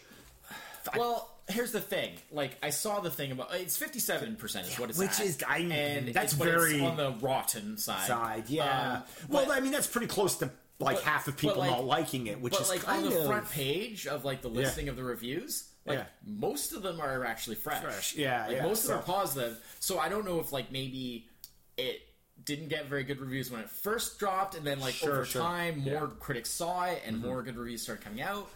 Well, 0.96 1.28
here's 1.48 1.72
the 1.72 1.80
thing. 1.80 2.12
Like, 2.32 2.56
I 2.62 2.70
saw 2.70 3.00
the 3.00 3.10
thing 3.10 3.30
about 3.32 3.54
it's 3.54 3.76
57 3.76 4.36
percent 4.36 4.66
is 4.68 4.78
what 4.78 4.88
it's 4.90 4.98
which 4.98 5.10
at. 5.20 5.20
is- 5.26 5.38
I- 5.46 5.58
and 5.58 6.08
that's 6.14 6.32
it's, 6.32 6.38
but 6.38 6.48
it's 6.48 6.56
very- 6.64 6.80
on 6.80 6.96
the 6.96 7.12
rotten 7.20 7.76
side. 7.76 8.06
Side, 8.06 8.44
yeah. 8.48 8.92
Um, 8.92 9.02
well, 9.28 9.46
but- 9.46 9.56
I 9.56 9.60
mean, 9.60 9.72
that's 9.72 9.86
pretty 9.86 10.06
close 10.06 10.36
to 10.36 10.50
like 10.80 10.96
but- 10.96 11.04
half 11.04 11.28
of 11.28 11.36
people 11.36 11.58
like- 11.58 11.70
not 11.70 11.84
liking 11.84 12.26
it, 12.28 12.40
which 12.40 12.52
but 12.52 12.62
is 12.62 12.68
like 12.68 12.82
kind 12.82 13.04
on 13.04 13.10
the 13.12 13.20
of 13.20 13.26
front 13.26 13.50
page 13.50 14.06
of 14.06 14.24
like 14.24 14.42
the 14.42 14.48
listing 14.48 14.88
of 14.88 14.96
the 14.96 15.02
reviews, 15.02 15.68
like 15.86 15.98
Yeah. 15.98 16.04
most 16.24 16.72
of 16.72 16.82
them 16.82 17.00
are 17.00 17.24
actually 17.24 17.56
fresh. 17.56 17.82
Fresh, 17.82 18.14
yeah, 18.14 18.46
Like, 18.46 18.56
yeah, 18.56 18.62
most 18.62 18.84
of 18.84 18.90
them 18.90 18.98
are 18.98 19.02
positive. 19.02 19.58
So 19.80 19.98
I 19.98 20.08
don't 20.08 20.24
know 20.24 20.38
if 20.40 20.52
like 20.52 20.70
maybe 20.70 21.28
it 21.76 22.02
didn't 22.44 22.68
get 22.68 22.86
very 22.86 23.02
good 23.02 23.20
reviews 23.20 23.50
when 23.50 23.60
it 23.60 23.68
first 23.68 24.18
dropped, 24.20 24.54
and 24.54 24.64
then 24.64 24.78
like 24.78 24.94
Sure, 24.94 25.12
over 25.14 25.24
sure. 25.24 25.42
time, 25.42 25.78
more 25.78 25.92
Yeah. 25.92 26.00
Mm-hmm. 26.00 26.18
critics 26.20 26.50
saw 26.50 26.84
it, 26.84 27.02
and 27.04 27.20
more 27.20 27.42
good 27.42 27.56
reviews 27.56 27.82
started 27.82 28.04
coming 28.04 28.20
out. 28.22 28.48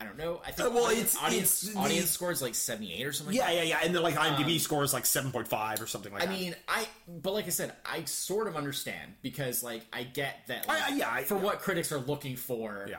I 0.00 0.04
don't 0.04 0.18
know. 0.18 0.42
I 0.44 0.50
think 0.52 0.68
Uh, 0.68 0.72
well, 0.72 0.84
audience, 0.84 1.14
it's- 1.14 1.24
audience, 1.24 1.62
it's 1.64 1.72
the- 1.72 1.78
audience 1.78 2.10
scores 2.10 2.42
like 2.42 2.54
seventy 2.54 2.92
eight 2.92 3.06
or 3.06 3.12
something. 3.12 3.34
yeah, 3.34 3.50
yeah, 3.50 3.62
yeah. 3.62 3.80
And 3.82 3.94
then 3.94 4.02
like 4.02 4.14
IMDb 4.14 4.60
scores 4.60 4.92
like 4.92 5.06
seven 5.06 5.32
point 5.32 5.48
five 5.48 5.80
or 5.80 5.86
something 5.86 6.12
like 6.12 6.22
I 6.22 6.26
that. 6.26 6.32
I 6.32 6.36
mean, 6.38 6.56
I 6.68 6.86
but 7.08 7.32
like 7.32 7.46
I 7.46 7.50
said, 7.50 7.72
I 7.84 8.04
sort 8.04 8.46
of 8.46 8.56
understand 8.56 9.14
because 9.22 9.62
like 9.62 9.86
I 9.92 10.02
get 10.02 10.46
that 10.48 10.68
like, 10.68 10.82
I- 10.82 10.96
yeah, 10.96 11.10
I- 11.10 11.24
for 11.24 11.36
yeah. 11.36 11.42
what 11.42 11.60
critics 11.60 11.92
are 11.92 11.98
looking 11.98 12.36
for. 12.36 12.86
Yeah. 12.90 12.96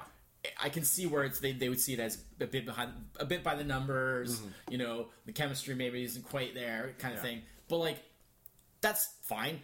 I 0.62 0.70
can 0.70 0.84
see 0.86 1.06
where 1.08 1.24
it's 1.24 1.40
they, 1.40 1.52
they 1.52 1.68
would 1.68 1.80
see 1.80 1.94
it 1.94 2.00
as 2.00 2.18
a 2.40 2.46
bit 2.48 2.66
behind 2.66 2.92
a 3.20 3.26
bit 3.26 3.44
by 3.44 3.56
the 3.56 3.64
numbers, 3.66 4.42
you 4.70 4.78
know, 4.78 5.08
the 5.26 5.34
chemistry 5.34 5.76
maybe 5.76 6.04
isn't 6.04 6.24
quite 6.24 6.54
there 6.56 6.96
kind 7.00 7.14
of 7.14 7.20
Mm-hmm. 7.20 7.28
Yeah. 7.28 7.34
thing. 7.34 7.42
But 7.68 7.78
like 7.78 7.98
that's 8.82 9.10
fine. 9.24 9.62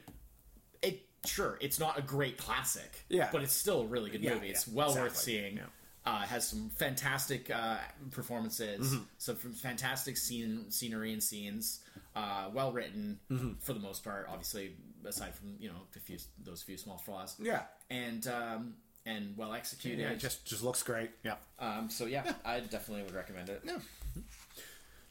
It 0.81 1.01
sure, 1.25 1.57
it's 1.61 1.79
not 1.79 1.97
a 1.97 2.01
great 2.01 2.37
classic. 2.37 3.05
Yeah. 3.09 3.29
But 3.31 3.43
it's 3.43 3.53
still 3.53 3.81
a 3.81 3.85
really 3.85 4.09
good 4.11 4.21
Yeah, 4.21 4.33
movie. 4.35 4.49
It's 4.49 4.67
well 4.67 4.89
worth 4.93 5.05
exactly. 5.13 5.33
seeing. 5.33 5.59
Yeah. 6.05 6.11
Uh, 6.11 6.17
has 6.19 6.47
some 6.47 6.69
fantastic 6.75 7.49
uh, 7.49 7.77
performances, 8.11 8.93
Mm-hmm. 8.93 9.03
some 9.17 9.35
fantastic 9.37 10.17
scene, 10.17 10.69
scenery 10.69 11.13
and 11.13 11.23
scenes. 11.23 11.79
Uh, 12.15 12.49
well 12.53 12.71
written 12.71 13.19
Mm-hmm. 13.31 13.53
for 13.59 13.73
the 13.73 13.79
most 13.79 14.03
part. 14.03 14.27
Obviously, 14.29 14.75
aside 15.05 15.33
from 15.35 15.55
you 15.59 15.69
know 15.69 15.75
few 16.05 16.17
those 16.43 16.61
few 16.61 16.77
small 16.77 16.97
flaws. 16.97 17.35
Yeah. 17.39 17.61
and 17.89 18.25
um, 18.27 18.73
and 19.05 19.35
well 19.37 19.53
executed. 19.53 19.99
yeah, 20.01 20.09
it 20.11 20.19
just 20.19 20.45
just 20.45 20.63
looks 20.63 20.83
great. 20.83 21.11
Yeah. 21.23 21.35
um, 21.59 21.89
so 21.89 22.05
yeah, 22.05 22.23
I 22.45 22.59
definitely 22.61 23.03
would 23.03 23.15
recommend 23.15 23.49
it. 23.49 23.61
Yeah. 23.65 23.77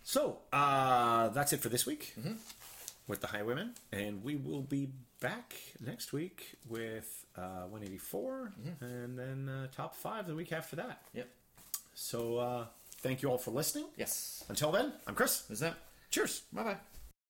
So 0.02 0.38
uh, 0.52 1.28
that's 1.28 1.52
it 1.52 1.60
for 1.60 1.68
this 1.68 1.86
week 1.86 2.12
Mm-hmm. 2.18 2.34
with 3.08 3.20
the 3.20 3.26
Highwaymen, 3.28 3.74
and 3.92 4.22
we 4.24 4.36
will 4.36 4.62
be 4.62 4.90
back 5.22 5.54
next 5.80 6.12
week 6.12 6.56
with 6.68 7.24
uh, 7.36 7.64
184, 7.70 8.52
Mm-hmm. 8.60 8.84
and 8.84 9.18
then 9.18 9.48
uh, 9.48 9.66
top 9.74 9.94
five 9.94 10.26
the 10.26 10.34
week 10.34 10.52
after 10.52 10.76
that. 10.76 11.02
Yep. 11.14 11.28
So 11.94 12.36
uh, 12.38 12.66
thank 12.98 13.22
you 13.22 13.30
all 13.30 13.38
for 13.38 13.52
listening. 13.52 13.86
Yes. 13.96 14.44
Until 14.48 14.72
then, 14.72 14.92
I'm 15.06 15.14
Chris. 15.14 15.48
Is 15.50 15.60
that? 15.60 15.76
Cheers. 16.10 16.42
Bye 16.52 16.64
bye. 16.64 16.76